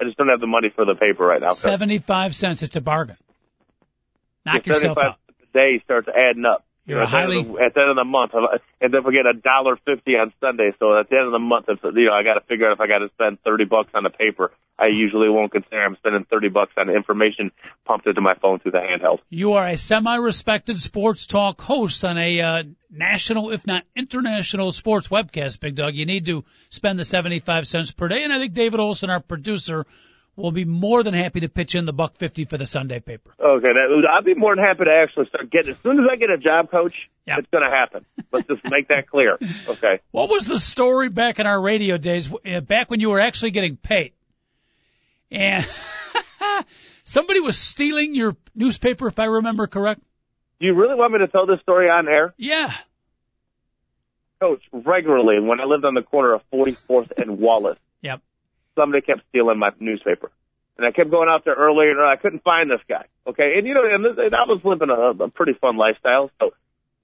I 0.00 0.04
just 0.04 0.16
don't 0.16 0.28
have 0.28 0.40
the 0.40 0.46
money 0.46 0.70
for 0.74 0.84
the 0.84 0.94
paper 0.94 1.24
right 1.24 1.40
now. 1.40 1.50
Seventy-five 1.50 2.34
cents. 2.36 2.62
It's 2.62 2.76
a 2.76 2.80
bargain. 2.80 3.16
Knock 4.46 4.62
The 4.64 4.70
yourself 4.70 4.96
75 4.98 5.04
out. 5.04 5.18
a 5.42 5.52
day 5.52 5.80
starts 5.84 6.08
adding 6.08 6.44
up. 6.44 6.64
You're 6.88 7.02
at, 7.02 7.10
the 7.10 7.16
end 7.18 7.24
highly- 7.24 7.40
of 7.40 7.46
the, 7.52 7.62
at 7.62 7.74
the 7.74 7.80
end 7.80 7.90
of 7.90 7.96
the 7.96 8.04
month, 8.04 8.32
and 8.80 8.94
then 8.94 9.04
we 9.04 9.12
get 9.12 9.26
a 9.26 9.34
dollar 9.34 9.76
fifty 9.84 10.12
on 10.16 10.32
Sunday. 10.40 10.72
So 10.78 10.98
at 10.98 11.10
the 11.10 11.16
end 11.16 11.26
of 11.26 11.32
the 11.32 11.38
month, 11.38 11.66
if, 11.68 11.80
you 11.84 12.06
know, 12.06 12.14
I 12.14 12.22
got 12.22 12.34
to 12.34 12.40
figure 12.48 12.66
out 12.66 12.72
if 12.72 12.80
I 12.80 12.86
got 12.86 12.98
to 13.00 13.10
spend 13.10 13.38
thirty 13.44 13.66
bucks 13.66 13.90
on 13.94 14.04
the 14.04 14.10
paper. 14.10 14.52
I 14.80 14.86
usually 14.86 15.28
won't 15.28 15.52
consider 15.52 15.84
I'm 15.84 15.96
spending 15.96 16.24
thirty 16.24 16.48
bucks 16.48 16.72
on 16.78 16.88
information 16.88 17.50
pumped 17.84 18.06
into 18.06 18.22
my 18.22 18.34
phone 18.40 18.60
through 18.60 18.72
the 18.72 18.78
handheld. 18.78 19.18
You 19.28 19.54
are 19.54 19.66
a 19.66 19.76
semi-respected 19.76 20.80
sports 20.80 21.26
talk 21.26 21.60
host 21.60 22.04
on 22.04 22.16
a 22.16 22.40
uh, 22.40 22.62
national, 22.90 23.50
if 23.50 23.66
not 23.66 23.82
international, 23.94 24.72
sports 24.72 25.08
webcast, 25.08 25.60
Big 25.60 25.74
Dog. 25.74 25.94
You 25.94 26.06
need 26.06 26.24
to 26.26 26.44
spend 26.70 26.98
the 26.98 27.04
75 27.04 27.66
cents 27.66 27.92
per 27.92 28.08
day, 28.08 28.22
and 28.24 28.32
I 28.32 28.38
think 28.38 28.54
David 28.54 28.80
Olson, 28.80 29.10
our 29.10 29.20
producer, 29.20 29.84
will 30.38 30.52
be 30.52 30.64
more 30.64 31.02
than 31.02 31.14
happy 31.14 31.40
to 31.40 31.48
pitch 31.48 31.74
in 31.74 31.84
the 31.84 31.92
buck 31.92 32.16
fifty 32.16 32.44
for 32.44 32.56
the 32.56 32.64
Sunday 32.66 33.00
paper. 33.00 33.34
Okay, 33.38 33.68
that, 33.72 34.08
I'd 34.16 34.24
be 34.24 34.34
more 34.34 34.54
than 34.54 34.64
happy 34.64 34.84
to 34.84 34.90
actually 34.90 35.26
start 35.26 35.50
getting. 35.50 35.72
As 35.72 35.78
soon 35.80 35.98
as 35.98 36.06
I 36.10 36.16
get 36.16 36.30
a 36.30 36.38
job, 36.38 36.70
coach, 36.70 36.94
Yeah. 37.26 37.36
it's 37.38 37.48
going 37.50 37.64
to 37.64 37.70
happen. 37.70 38.06
Let's 38.32 38.46
just 38.46 38.64
make 38.64 38.88
that 38.88 39.08
clear. 39.08 39.36
Okay. 39.68 40.00
What 40.10 40.30
was 40.30 40.46
the 40.46 40.58
story 40.58 41.08
back 41.10 41.38
in 41.38 41.46
our 41.46 41.60
radio 41.60 41.98
days, 41.98 42.32
uh, 42.32 42.60
back 42.60 42.90
when 42.90 43.00
you 43.00 43.10
were 43.10 43.20
actually 43.20 43.50
getting 43.50 43.76
paid? 43.76 44.12
And 45.30 45.66
somebody 47.04 47.40
was 47.40 47.58
stealing 47.58 48.14
your 48.14 48.36
newspaper, 48.54 49.08
if 49.08 49.18
I 49.18 49.24
remember 49.26 49.66
correct. 49.66 50.00
Do 50.60 50.66
you 50.66 50.74
really 50.74 50.94
want 50.94 51.12
me 51.12 51.18
to 51.20 51.28
tell 51.28 51.46
this 51.46 51.60
story 51.60 51.88
on 51.90 52.08
air, 52.08 52.32
Yeah. 52.36 52.72
coach? 54.40 54.62
Regularly, 54.72 55.38
when 55.40 55.60
I 55.60 55.64
lived 55.64 55.84
on 55.84 55.94
the 55.94 56.02
corner 56.02 56.32
of 56.34 56.42
44th 56.52 57.12
and 57.16 57.38
Wallace, 57.38 57.78
Yep. 58.02 58.20
Somebody 58.78 59.02
kept 59.02 59.22
stealing 59.28 59.58
my 59.58 59.70
newspaper. 59.80 60.30
And 60.76 60.86
I 60.86 60.92
kept 60.92 61.10
going 61.10 61.28
out 61.28 61.44
there 61.44 61.54
early 61.54 61.90
and. 61.90 62.00
I 62.00 62.16
couldn't 62.16 62.44
find 62.44 62.70
this 62.70 62.80
guy. 62.88 63.04
Okay. 63.26 63.54
And 63.58 63.66
you 63.66 63.74
know, 63.74 63.84
and, 63.84 64.04
this, 64.04 64.12
and 64.16 64.34
I 64.34 64.44
was 64.46 64.60
living 64.64 64.90
a, 64.90 65.24
a 65.24 65.28
pretty 65.28 65.54
fun 65.54 65.76
lifestyle. 65.76 66.30
So, 66.38 66.52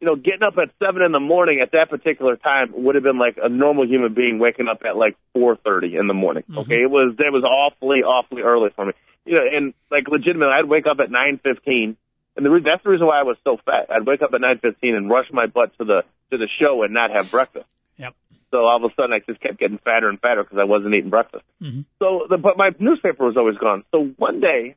you 0.00 0.06
know, 0.06 0.14
getting 0.16 0.42
up 0.46 0.54
at 0.58 0.70
seven 0.78 1.02
in 1.02 1.12
the 1.12 1.20
morning 1.20 1.60
at 1.60 1.72
that 1.72 1.90
particular 1.90 2.36
time 2.36 2.72
would 2.72 2.94
have 2.94 3.02
been 3.02 3.18
like 3.18 3.36
a 3.42 3.48
normal 3.48 3.86
human 3.86 4.14
being 4.14 4.38
waking 4.38 4.68
up 4.68 4.82
at 4.86 4.96
like 4.96 5.16
4.30 5.36 5.98
in 5.98 6.06
the 6.06 6.14
morning. 6.14 6.44
Mm-hmm. 6.44 6.58
Okay. 6.58 6.82
It 6.82 6.90
was, 6.90 7.14
it 7.18 7.32
was 7.32 7.42
awfully, 7.42 8.02
awfully 8.02 8.42
early 8.42 8.70
for 8.76 8.86
me. 8.86 8.92
You 9.24 9.34
know, 9.34 9.44
and 9.50 9.74
like 9.90 10.06
legitimately, 10.06 10.54
I'd 10.54 10.68
wake 10.68 10.86
up 10.86 11.00
at 11.00 11.10
9.15. 11.10 11.96
And 12.36 12.46
the 12.46 12.50
re- 12.50 12.62
that's 12.64 12.82
the 12.84 12.90
reason 12.90 13.06
why 13.06 13.20
I 13.20 13.22
was 13.22 13.36
so 13.44 13.56
fat. 13.64 13.90
I'd 13.90 14.06
wake 14.06 14.22
up 14.22 14.30
at 14.34 14.40
9.15 14.40 14.74
and 14.82 15.10
rush 15.10 15.26
my 15.32 15.46
butt 15.46 15.76
to 15.78 15.84
the, 15.84 16.02
to 16.30 16.38
the 16.38 16.48
show 16.60 16.82
and 16.82 16.92
not 16.92 17.10
have 17.10 17.30
breakfast. 17.30 17.66
Yep. 17.96 18.14
So 18.54 18.66
all 18.66 18.76
of 18.76 18.84
a 18.84 18.94
sudden, 18.94 19.12
I 19.12 19.18
just 19.18 19.40
kept 19.40 19.58
getting 19.58 19.78
fatter 19.78 20.08
and 20.08 20.20
fatter 20.20 20.44
because 20.44 20.58
I 20.60 20.64
wasn't 20.64 20.94
eating 20.94 21.10
breakfast. 21.10 21.42
Mhm. 21.60 21.86
So, 21.98 22.28
the, 22.30 22.36
but 22.38 22.56
my 22.56 22.70
newspaper 22.78 23.26
was 23.26 23.36
always 23.36 23.58
gone. 23.58 23.82
So 23.90 24.12
one 24.16 24.38
day, 24.38 24.76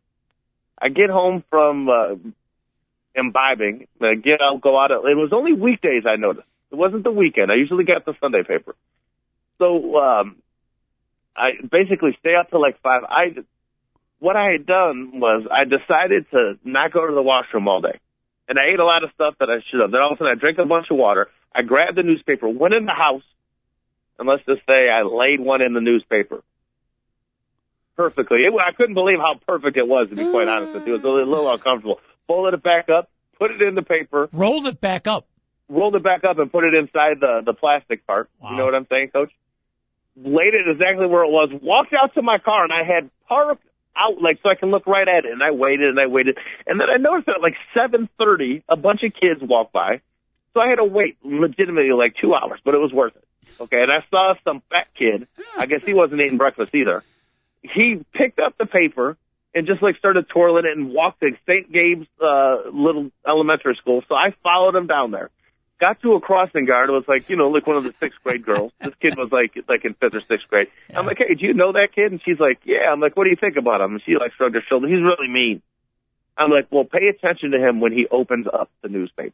I 0.82 0.89
get 0.89 1.11
home 1.11 1.43
from 1.51 1.88
uh, 1.88 2.15
imbibing. 3.13 3.88
I 4.01 4.15
get 4.15 4.41
out, 4.41 4.61
go 4.61 4.80
out. 4.82 4.89
It 4.89 5.15
was 5.15 5.30
only 5.32 5.53
weekdays. 5.53 6.05
I 6.07 6.15
noticed 6.15 6.47
it 6.71 6.75
wasn't 6.75 7.03
the 7.03 7.11
weekend. 7.11 7.51
I 7.51 7.55
usually 7.55 7.84
get 7.84 8.03
the 8.03 8.15
Sunday 8.19 8.41
paper. 8.41 8.75
So 9.59 9.95
um, 9.99 10.38
I 11.36 11.51
basically 11.61 12.17
stay 12.19 12.34
up 12.34 12.49
till 12.49 12.59
like 12.59 12.82
five. 12.82 13.03
I 13.07 13.36
what 14.17 14.36
I 14.36 14.53
had 14.53 14.65
done 14.65 15.19
was 15.19 15.45
I 15.51 15.65
decided 15.65 16.25
to 16.32 16.57
not 16.63 16.91
go 16.93 17.05
to 17.05 17.13
the 17.13 17.21
washroom 17.21 17.67
all 17.67 17.82
day, 17.82 17.99
and 18.49 18.57
I 18.57 18.73
ate 18.73 18.80
a 18.80 18.86
lot 18.86 19.03
of 19.03 19.11
stuff 19.13 19.36
that 19.39 19.51
I 19.51 19.61
should 19.69 19.82
have. 19.82 19.91
Then 19.91 20.01
all 20.01 20.13
of 20.13 20.15
a 20.15 20.17
sudden, 20.17 20.34
I 20.36 20.39
drank 20.39 20.57
a 20.57 20.65
bunch 20.65 20.88
of 20.89 20.97
water. 20.97 21.30
I 21.53 21.61
grabbed 21.61 21.95
the 21.95 22.01
newspaper, 22.03 22.49
went 22.49 22.73
in 22.73 22.86
the 22.86 22.97
house, 22.97 23.21
and 24.20 24.28
let's 24.28 24.43
just 24.45 24.61
say 24.68 24.89
I 24.89 25.03
laid 25.03 25.39
one 25.39 25.61
in 25.61 25.74
the 25.74 25.82
newspaper 25.82 26.41
perfectly. 27.95 28.39
It, 28.39 28.53
I 28.53 28.72
couldn't 28.74 28.93
believe 28.93 29.18
how 29.20 29.39
perfect 29.47 29.76
it 29.78 29.88
was, 29.88 30.09
to 30.09 30.15
be 30.15 30.30
quite 30.30 30.47
honest 30.47 30.74
with 30.74 30.88
you. 30.88 30.95
It 30.95 31.03
was 31.03 31.26
a 31.26 31.30
little 31.30 31.51
uncomfortable. 31.51 31.99
Folded 32.28 32.53
it 32.55 32.63
back 32.63 32.89
up, 32.89 33.09
put 33.39 33.51
it 33.51 33.61
in 33.61 33.76
the 33.76 33.82
paper, 33.82 34.30
Rolled 34.32 34.68
it 34.68 34.80
back 34.80 35.07
up. 35.07 35.28
rolled 35.70 35.95
it 35.95 36.03
back 36.03 36.24
up, 36.24 36.38
and 36.39 36.51
put 36.51 36.63
it 36.63 36.74
inside 36.74 37.20
the 37.22 37.41
the 37.45 37.53
plastic 37.53 38.05
part. 38.05 38.30
Wow. 38.39 38.51
You 38.51 38.57
know 38.57 38.65
what 38.65 38.76
I'm 38.76 38.88
saying, 38.89 39.09
Coach? 39.09 39.32
Laid 40.15 40.53
it 40.53 40.68
exactly 40.70 41.05
where 41.07 41.24
it 41.24 41.30
was. 41.32 41.49
Walked 41.61 41.93
out 41.93 42.13
to 42.15 42.22
my 42.22 42.38
car, 42.38 42.63
and 42.63 42.74
I 42.74 42.84
had 42.84 43.09
parked 43.28 43.63
out 43.95 44.22
like 44.22 44.39
so 44.43 44.49
I 44.49 44.55
can 44.55 44.70
look 44.72 44.86
right 44.88 45.07
at 45.07 45.26
it. 45.26 45.32
And 45.32 45.41
I 45.41 45.51
waited 45.51 45.89
and 45.89 45.99
I 45.99 46.07
waited, 46.07 46.38
and 46.65 46.80
then 46.80 46.88
I 46.89 46.97
noticed 46.97 47.30
at 47.30 47.41
like 47.41 47.55
7:30, 47.76 48.63
a 48.70 48.76
bunch 48.76 49.01
of 49.03 49.13
kids 49.13 49.39
walked 49.41 49.74
by. 49.74 50.01
So 50.53 50.59
I 50.59 50.68
had 50.70 50.76
to 50.78 50.86
wait 50.86 51.18
legitimately 51.24 51.91
like 51.93 52.15
two 52.20 52.34
hours, 52.34 52.59
but 52.65 52.74
it 52.74 52.80
was 52.80 52.91
worth 52.91 53.15
it. 53.15 53.24
Okay, 53.59 53.81
and 53.81 53.91
I 53.91 54.03
saw 54.09 54.33
some 54.43 54.61
fat 54.69 54.87
kid. 54.97 55.27
I 55.57 55.65
guess 55.65 55.81
he 55.85 55.93
wasn't 55.93 56.21
eating 56.21 56.37
breakfast 56.37 56.73
either. 56.75 57.03
He 57.61 58.03
picked 58.13 58.39
up 58.39 58.57
the 58.57 58.65
paper 58.65 59.17
and 59.53 59.65
just 59.65 59.81
like 59.81 59.97
started 59.97 60.29
twirling 60.29 60.65
it 60.65 60.77
and 60.77 60.93
walked 60.93 61.21
to 61.21 61.31
St. 61.47 61.71
Gabe's 61.71 62.07
uh, 62.21 62.69
little 62.71 63.11
elementary 63.27 63.75
school. 63.81 64.03
So 64.07 64.15
I 64.15 64.33
followed 64.43 64.75
him 64.75 64.87
down 64.87 65.11
there. 65.11 65.29
Got 65.79 66.01
to 66.01 66.13
a 66.13 66.21
crossing 66.21 66.65
guard. 66.65 66.89
It 66.89 66.93
was 66.93 67.05
like 67.07 67.29
you 67.29 67.35
know 67.35 67.49
like 67.49 67.67
one 67.67 67.77
of 67.77 67.83
the 67.83 67.93
sixth 67.99 68.19
grade 68.23 68.43
girls. 68.43 68.71
This 68.81 68.93
kid 68.99 69.15
was 69.17 69.31
like 69.31 69.57
like 69.67 69.85
in 69.85 69.93
fifth 69.93 70.15
or 70.15 70.21
sixth 70.21 70.47
grade. 70.47 70.67
I'm 70.95 71.05
like, 71.05 71.17
hey, 71.19 71.35
do 71.35 71.45
you 71.45 71.53
know 71.53 71.71
that 71.73 71.89
kid? 71.93 72.11
And 72.11 72.21
she's 72.23 72.39
like, 72.39 72.59
yeah. 72.65 72.91
I'm 72.91 72.99
like, 72.99 73.15
what 73.15 73.25
do 73.25 73.29
you 73.29 73.35
think 73.35 73.57
about 73.57 73.81
him? 73.81 73.93
And 73.93 74.01
she 74.03 74.13
like 74.13 74.33
shrugged 74.33 74.55
her 74.55 74.63
shoulders. 74.67 74.89
He's 74.89 75.01
really 75.01 75.27
mean. 75.27 75.61
I'm 76.37 76.51
like, 76.51 76.67
well, 76.71 76.83
pay 76.83 77.07
attention 77.07 77.51
to 77.51 77.57
him 77.57 77.79
when 77.79 77.91
he 77.91 78.07
opens 78.09 78.47
up 78.47 78.69
the 78.81 78.89
newspaper. 78.89 79.33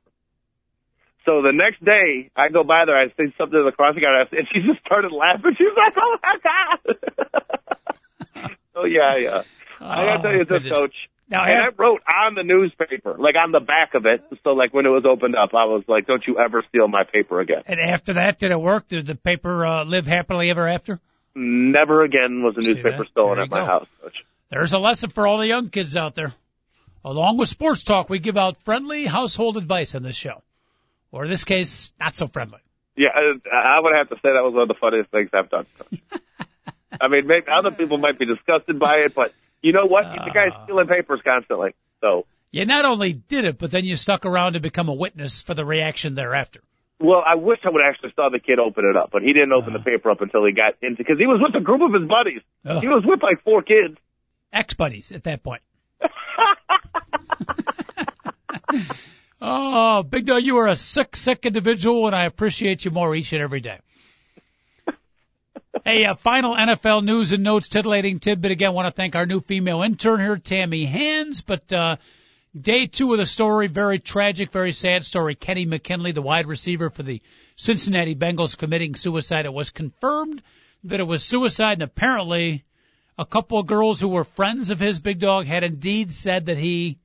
So 1.26 1.42
the 1.42 1.52
next 1.54 1.84
day, 1.84 2.30
I 2.36 2.50
go 2.50 2.64
by 2.64 2.86
there, 2.86 2.98
I 2.98 3.08
say 3.10 3.34
something 3.38 3.58
to 3.58 3.64
the 3.64 3.72
crossing 3.72 4.02
guard, 4.02 4.28
and 4.32 4.48
she 4.52 4.62
just 4.62 4.80
started 4.86 5.12
laughing. 5.12 5.56
She's 5.58 5.68
like, 5.78 5.94
"Oh 5.98 6.18
my 6.22 6.38
god!" 6.44 8.52
oh 8.76 8.86
yeah, 8.86 9.18
yeah. 9.18 9.42
I 9.80 10.06
gotta 10.06 10.22
tell 10.22 10.34
you 10.34 10.46
Oh, 10.50 10.60
this, 10.60 10.72
coach. 10.72 10.96
Now, 11.30 11.46
And 11.46 11.64
I 11.64 11.68
wrote 11.78 12.02
on 12.08 12.36
the 12.36 12.44
newspaper, 12.44 13.16
like 13.18 13.36
on 13.36 13.52
the 13.52 13.60
back 13.62 13.94
of 13.96 14.06
it. 14.06 14.22
So 14.44 14.52
like 14.52 14.74
when 14.74 14.86
it 14.86 14.90
was 14.90 15.06
opened 15.10 15.36
up, 15.36 15.50
I 15.54 15.66
was 15.66 15.84
like, 15.88 16.06
"Don't 16.08 16.24
you 16.28 16.40
ever 16.40 16.64
steal 16.70 16.88
my 16.88 17.04
paper 17.06 17.40
again." 17.40 17.64
and 17.66 17.80
after 17.80 18.14
that, 18.14 18.40
did 18.40 18.52
it 18.52 18.60
work? 18.60 18.88
Did 18.90 19.06
the 19.06 19.16
paper 19.16 19.66
uh, 19.66 19.86
live 19.86 20.06
happily 20.06 20.50
ever 20.50 20.68
after? 20.68 21.00
Never 21.36 22.04
again 22.04 22.44
was 22.44 22.56
a 22.58 22.62
See 22.62 22.74
newspaper 22.74 22.98
that? 23.00 23.08
stolen 23.12 23.40
at 23.40 23.50
my 23.50 23.60
go. 23.60 23.66
house, 23.66 23.88
coach. 24.02 24.18
There's 24.50 24.74
a 24.74 24.80
lesson 24.80 25.10
for 25.10 25.26
all 25.26 25.38
the 25.40 25.48
young 25.48 25.70
kids 25.70 25.96
out 25.96 26.14
there. 26.16 26.34
Along 27.06 27.38
with 27.38 27.50
sports 27.50 27.84
talk, 27.84 28.10
we 28.10 28.20
give 28.20 28.38
out 28.38 28.58
friendly 28.64 29.06
household 29.06 29.58
advice 29.58 29.96
on 29.96 30.04
this 30.04 30.16
show. 30.16 30.42
Or 31.14 31.26
in 31.26 31.30
this 31.30 31.46
case, 31.46 31.94
not 32.00 32.16
so 32.16 32.28
friendly. 32.28 32.58
Yeah, 32.98 33.10
I 33.14 33.34
I 33.56 33.80
would 33.80 33.94
have 33.96 34.10
to 34.10 34.16
say 34.16 34.34
that 34.34 34.44
was 34.44 34.54
one 34.54 34.64
of 34.64 34.68
the 34.68 34.74
funniest 34.74 35.12
things 35.12 35.30
I've 35.32 35.50
done. 35.50 35.68
I 37.00 37.08
mean, 37.08 37.28
maybe 37.28 37.46
other 37.48 37.72
people 37.72 38.00
might 38.00 38.18
be 38.18 38.26
disgusted 38.26 38.80
by 38.80 39.04
it, 39.06 39.14
but 39.16 39.32
you 39.62 39.74
know 39.74 39.86
what? 39.86 40.04
the 40.04 40.32
guy's 40.34 40.52
uh. 40.56 40.64
stealing 40.66 40.88
papers 40.88 41.22
constantly. 41.24 41.76
So, 42.02 42.26
You 42.52 42.66
not 42.66 42.86
only 42.86 43.14
did 43.14 43.46
it, 43.46 43.60
but 43.60 43.72
then 43.72 43.86
you 43.86 43.96
stuck 43.96 44.26
around 44.26 44.54
to 44.54 44.60
become 44.60 44.90
a 44.90 44.94
witness 44.94 45.44
for 45.44 45.54
the 45.54 45.64
reaction 45.64 46.16
thereafter. 46.16 46.62
well, 47.00 47.24
I 47.26 47.36
wish 47.36 47.60
I 47.64 47.70
would 47.70 47.84
actually 47.88 48.12
saw 48.16 48.30
the 48.30 48.40
kid 48.40 48.60
open 48.60 48.84
it 48.86 48.98
up, 48.98 49.12
but 49.12 49.22
he 49.22 49.34
didn't 49.34 49.54
open 49.54 49.74
the 49.74 49.80
uh. 49.80 49.84
paper 49.84 50.10
up 50.10 50.22
until 50.22 50.44
he 50.46 50.52
got 50.52 50.74
into 50.82 50.98
because 50.98 51.20
he 51.20 51.28
was 51.28 51.40
with 51.42 51.56
a 51.56 51.62
group 51.64 51.82
of 51.82 51.94
his 51.94 52.10
buddies. 52.10 52.42
Ugh. 52.66 52.82
He 52.82 52.90
was 52.90 53.04
with 53.06 53.22
like 53.22 53.44
four 53.44 53.62
kids. 53.62 53.98
Ex 54.52 54.74
buddies 54.74 55.12
at 55.12 55.24
that 55.26 55.44
point. 55.44 55.62
oh, 59.44 60.04
Big 60.04 60.26
Dog, 60.26 60.44
you 60.44 60.58
are 60.58 60.68
a 60.68 60.76
sick, 60.76 61.16
sick 61.16 61.46
individual, 61.46 62.08
and 62.08 62.16
I 62.16 62.26
appreciate 62.26 62.86
you 62.86 62.92
more 62.92 63.14
each 63.14 63.34
and 63.34 63.42
every 63.42 63.60
day. 63.60 63.80
Hey, 65.84 66.06
uh, 66.06 66.16
final 66.16 66.56
NFL 66.56 67.04
news 67.04 67.34
and 67.34 67.44
notes, 67.44 67.68
titillating 67.68 68.20
tidbit. 68.20 68.52
Again, 68.52 68.74
want 68.74 68.86
to 68.86 68.92
thank 68.92 69.16
our 69.16 69.26
new 69.26 69.42
female 69.42 69.82
intern 69.82 70.20
here, 70.20 70.38
Tammy 70.38 70.86
Hands. 70.86 71.42
But 71.42 71.74
uh, 71.74 71.98
day 72.58 72.86
two 72.86 73.12
of 73.12 73.18
the 73.18 73.26
story, 73.26 73.68
very 73.68 74.00
tragic, 74.00 74.52
very 74.52 74.72
sad 74.72 75.04
story. 75.04 75.36
Kenny 75.36 75.66
McKinley, 75.66 76.14
the 76.14 76.22
wide 76.22 76.46
receiver 76.46 76.90
for 76.90 77.04
the 77.04 77.22
Cincinnati 77.58 78.16
Bengals, 78.16 78.58
committing 78.58 78.96
suicide. 78.96 79.46
It 79.46 79.54
was 79.54 79.72
confirmed 79.72 80.42
that 80.86 81.02
it 81.02 81.08
was 81.08 81.24
suicide, 81.24 81.74
and 81.74 81.82
apparently 81.82 82.64
a 83.18 83.26
couple 83.26 83.60
of 83.60 83.68
girls 83.68 84.00
who 84.00 84.08
were 84.08 84.24
friends 84.24 84.70
of 84.70 84.80
his 84.80 85.00
big 85.00 85.20
dog 85.20 85.48
had 85.48 85.64
indeed 85.64 86.12
said 86.12 86.46
that 86.46 86.58
he 86.58 87.00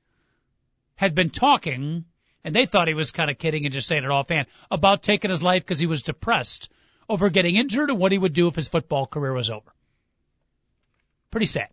had 0.95 1.15
been 1.15 1.31
talking, 1.31 2.05
and 2.43 2.55
they 2.55 2.65
thought 2.65 2.87
he 2.87 2.93
was 2.93 3.11
kind 3.11 3.29
of 3.29 3.37
kidding 3.37 3.65
and 3.65 3.73
just 3.73 3.87
saying 3.87 4.03
it 4.03 4.09
offhand, 4.09 4.47
about 4.71 5.03
taking 5.03 5.29
his 5.29 5.43
life 5.43 5.63
because 5.63 5.79
he 5.79 5.87
was 5.87 6.01
depressed 6.01 6.69
over 7.07 7.29
getting 7.29 7.55
injured 7.55 7.89
and 7.89 7.99
what 7.99 8.11
he 8.11 8.17
would 8.17 8.33
do 8.33 8.47
if 8.47 8.55
his 8.55 8.67
football 8.67 9.05
career 9.05 9.33
was 9.33 9.49
over. 9.49 9.71
Pretty 11.31 11.47
sad. 11.47 11.69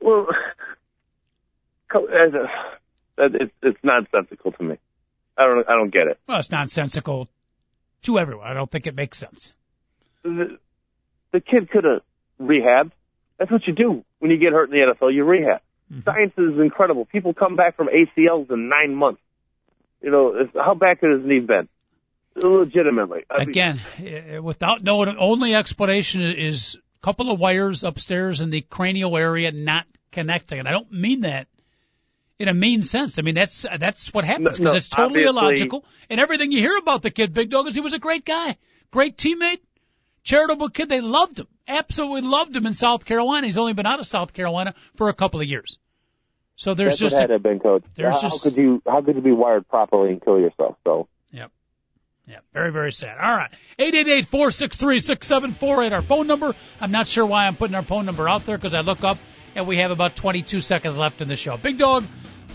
Well, 0.00 0.26
it's 3.18 3.52
it's 3.62 3.78
nonsensical 3.82 4.52
to 4.52 4.62
me. 4.62 4.76
I 5.36 5.44
don't 5.44 5.68
I 5.68 5.72
don't 5.72 5.92
get 5.92 6.06
it. 6.06 6.18
Well, 6.26 6.38
it's 6.38 6.50
nonsensical 6.50 7.28
to 8.02 8.18
everyone. 8.18 8.46
I 8.46 8.54
don't 8.54 8.70
think 8.70 8.86
it 8.86 8.94
makes 8.94 9.18
sense. 9.18 9.52
The, 10.22 10.58
the 11.32 11.40
kid 11.40 11.70
could 11.70 11.84
have 11.84 12.02
rehabbed. 12.40 12.92
That's 13.38 13.50
what 13.50 13.66
you 13.66 13.74
do 13.74 14.04
when 14.18 14.30
you 14.30 14.38
get 14.38 14.52
hurt 14.52 14.70
in 14.70 14.78
the 14.78 14.94
NFL. 14.94 15.14
You 15.14 15.24
rehab. 15.24 15.60
Mm-hmm. 15.92 16.00
Science 16.04 16.32
is 16.36 16.60
incredible. 16.60 17.04
People 17.06 17.34
come 17.34 17.56
back 17.56 17.76
from 17.76 17.88
ACLs 17.88 18.50
in 18.50 18.68
nine 18.68 18.94
months. 18.94 19.20
You 20.02 20.10
know, 20.10 20.48
how 20.54 20.74
bad 20.74 21.00
could 21.00 21.10
his 21.10 21.24
knee 21.24 21.40
been? 21.40 21.68
Legitimately. 22.36 23.24
I 23.30 23.42
Again, 23.42 23.80
eh, 23.98 24.38
without 24.38 24.82
knowing, 24.82 25.16
only 25.18 25.54
explanation 25.54 26.22
is 26.22 26.76
a 26.76 27.04
couple 27.04 27.30
of 27.32 27.40
wires 27.40 27.82
upstairs 27.82 28.40
in 28.40 28.50
the 28.50 28.60
cranial 28.60 29.16
area 29.16 29.50
not 29.50 29.86
connecting. 30.12 30.60
And 30.60 30.68
I 30.68 30.70
don't 30.70 30.92
mean 30.92 31.22
that 31.22 31.48
in 32.38 32.48
a 32.48 32.54
mean 32.54 32.84
sense. 32.84 33.18
I 33.18 33.22
mean, 33.22 33.34
that's, 33.34 33.66
that's 33.78 34.14
what 34.14 34.24
happens 34.24 34.58
because 34.58 34.72
no, 34.72 34.76
it's 34.76 34.88
totally 34.88 35.24
illogical. 35.24 35.84
And 36.08 36.20
everything 36.20 36.52
you 36.52 36.60
hear 36.60 36.76
about 36.76 37.02
the 37.02 37.10
kid, 37.10 37.34
Big 37.34 37.50
Dog, 37.50 37.66
is 37.66 37.74
he 37.74 37.80
was 37.80 37.94
a 37.94 37.98
great 37.98 38.24
guy, 38.24 38.56
great 38.92 39.16
teammate, 39.16 39.60
charitable 40.22 40.68
kid. 40.68 40.88
They 40.88 41.00
loved 41.00 41.40
him, 41.40 41.48
absolutely 41.66 42.22
loved 42.22 42.54
him 42.54 42.66
in 42.66 42.74
South 42.74 43.04
Carolina. 43.04 43.46
He's 43.46 43.58
only 43.58 43.72
been 43.72 43.86
out 43.86 43.98
of 43.98 44.06
South 44.06 44.32
Carolina 44.32 44.74
for 44.94 45.08
a 45.08 45.14
couple 45.14 45.40
of 45.40 45.48
years. 45.48 45.80
So 46.58 46.74
there's 46.74 46.98
that's 46.98 47.00
just 47.00 47.14
what 47.14 47.18
a, 47.18 47.22
had 47.22 47.26
to 47.28 47.32
have 47.34 47.42
been, 47.42 47.60
coach. 47.60 47.84
there's 47.94 48.14
how, 48.14 48.20
just- 48.20 48.44
how 48.44 48.50
could 48.50 48.58
you 48.58 48.82
how 48.86 49.00
could 49.00 49.16
you 49.16 49.22
be 49.22 49.32
wired 49.32 49.66
properly 49.68 50.10
and 50.10 50.22
kill 50.22 50.38
yourself? 50.38 50.76
So 50.84 51.08
Yep. 51.30 51.50
Yeah, 52.26 52.38
very, 52.52 52.70
very 52.72 52.92
sad. 52.92 53.16
All 53.18 53.34
right. 53.34 53.50
888-463-6748, 53.78 55.92
our 55.92 56.02
phone 56.02 56.26
number. 56.26 56.54
I'm 56.80 56.90
not 56.90 57.06
sure 57.06 57.24
why 57.24 57.46
I'm 57.46 57.56
putting 57.56 57.74
our 57.74 57.82
phone 57.82 58.04
number 58.06 58.28
out 58.28 58.44
there 58.44 58.58
because 58.58 58.74
I 58.74 58.80
look 58.80 59.02
up 59.02 59.16
and 59.54 59.66
we 59.66 59.78
have 59.78 59.90
about 59.90 60.14
22 60.16 60.60
seconds 60.60 60.98
left 60.98 61.22
in 61.22 61.28
the 61.28 61.36
show. 61.36 61.56
Big 61.56 61.78
Dog, 61.78 62.04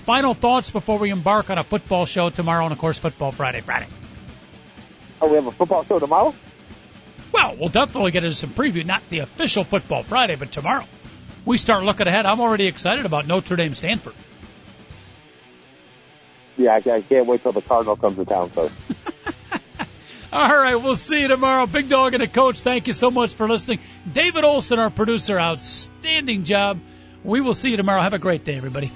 final 0.05 0.35
thoughts 0.35 0.69
before 0.69 0.99
we 0.99 1.09
embark 1.09 1.49
on 1.49 1.57
a 1.57 1.63
football 1.63 2.05
show 2.05 2.29
tomorrow 2.29 2.65
and, 2.65 2.71
of 2.71 2.77
course, 2.77 2.99
Football 2.99 3.31
Friday. 3.31 3.61
Friday. 3.61 3.87
oh, 5.21 5.27
we 5.29 5.35
have 5.35 5.47
a 5.47 5.51
football 5.51 5.83
show 5.85 5.97
tomorrow. 5.97 6.35
Well, 7.31 7.55
we'll 7.59 7.69
definitely 7.69 8.11
get 8.11 8.23
into 8.23 8.35
some 8.35 8.51
preview, 8.51 8.85
not 8.85 9.01
the 9.09 9.19
official 9.19 9.63
Football 9.63 10.03
Friday, 10.03 10.35
but 10.35 10.51
tomorrow. 10.51 10.85
We 11.45 11.57
start 11.57 11.83
looking 11.83 12.07
ahead. 12.07 12.25
I'm 12.25 12.39
already 12.39 12.67
excited 12.67 13.05
about 13.05 13.27
Notre 13.27 13.55
Dame 13.55 13.75
Stanford. 13.75 14.13
Yeah, 16.57 16.75
I, 16.75 17.01
can't 17.01 17.25
wait 17.25 17.41
till 17.41 17.51
the 17.51 17.61
Cardinal 17.61 17.95
comes 17.95 18.15
to 18.17 18.25
town, 18.25 18.49
coach. 18.51 18.71
All 20.33 20.47
right, 20.47 20.75
we'll 20.75 20.95
see 20.95 21.21
you 21.21 21.27
tomorrow. 21.27 21.65
Big 21.65 21.89
Dog 21.89 22.13
and 22.13 22.23
a 22.23 22.27
coach, 22.27 22.61
thank 22.61 22.87
you 22.87 22.93
so 22.93 23.11
much 23.11 23.33
for 23.33 23.47
listening. 23.47 23.79
David 24.11 24.43
Olson, 24.43 24.79
our 24.79 24.89
producer, 24.89 25.39
outstanding 25.39 26.43
job. 26.43 26.79
We 27.23 27.41
will 27.41 27.53
see 27.53 27.69
you 27.69 27.77
tomorrow. 27.77 28.01
Have 28.01 28.13
a 28.13 28.19
great 28.19 28.43
day, 28.43 28.55
everybody. 28.55 28.91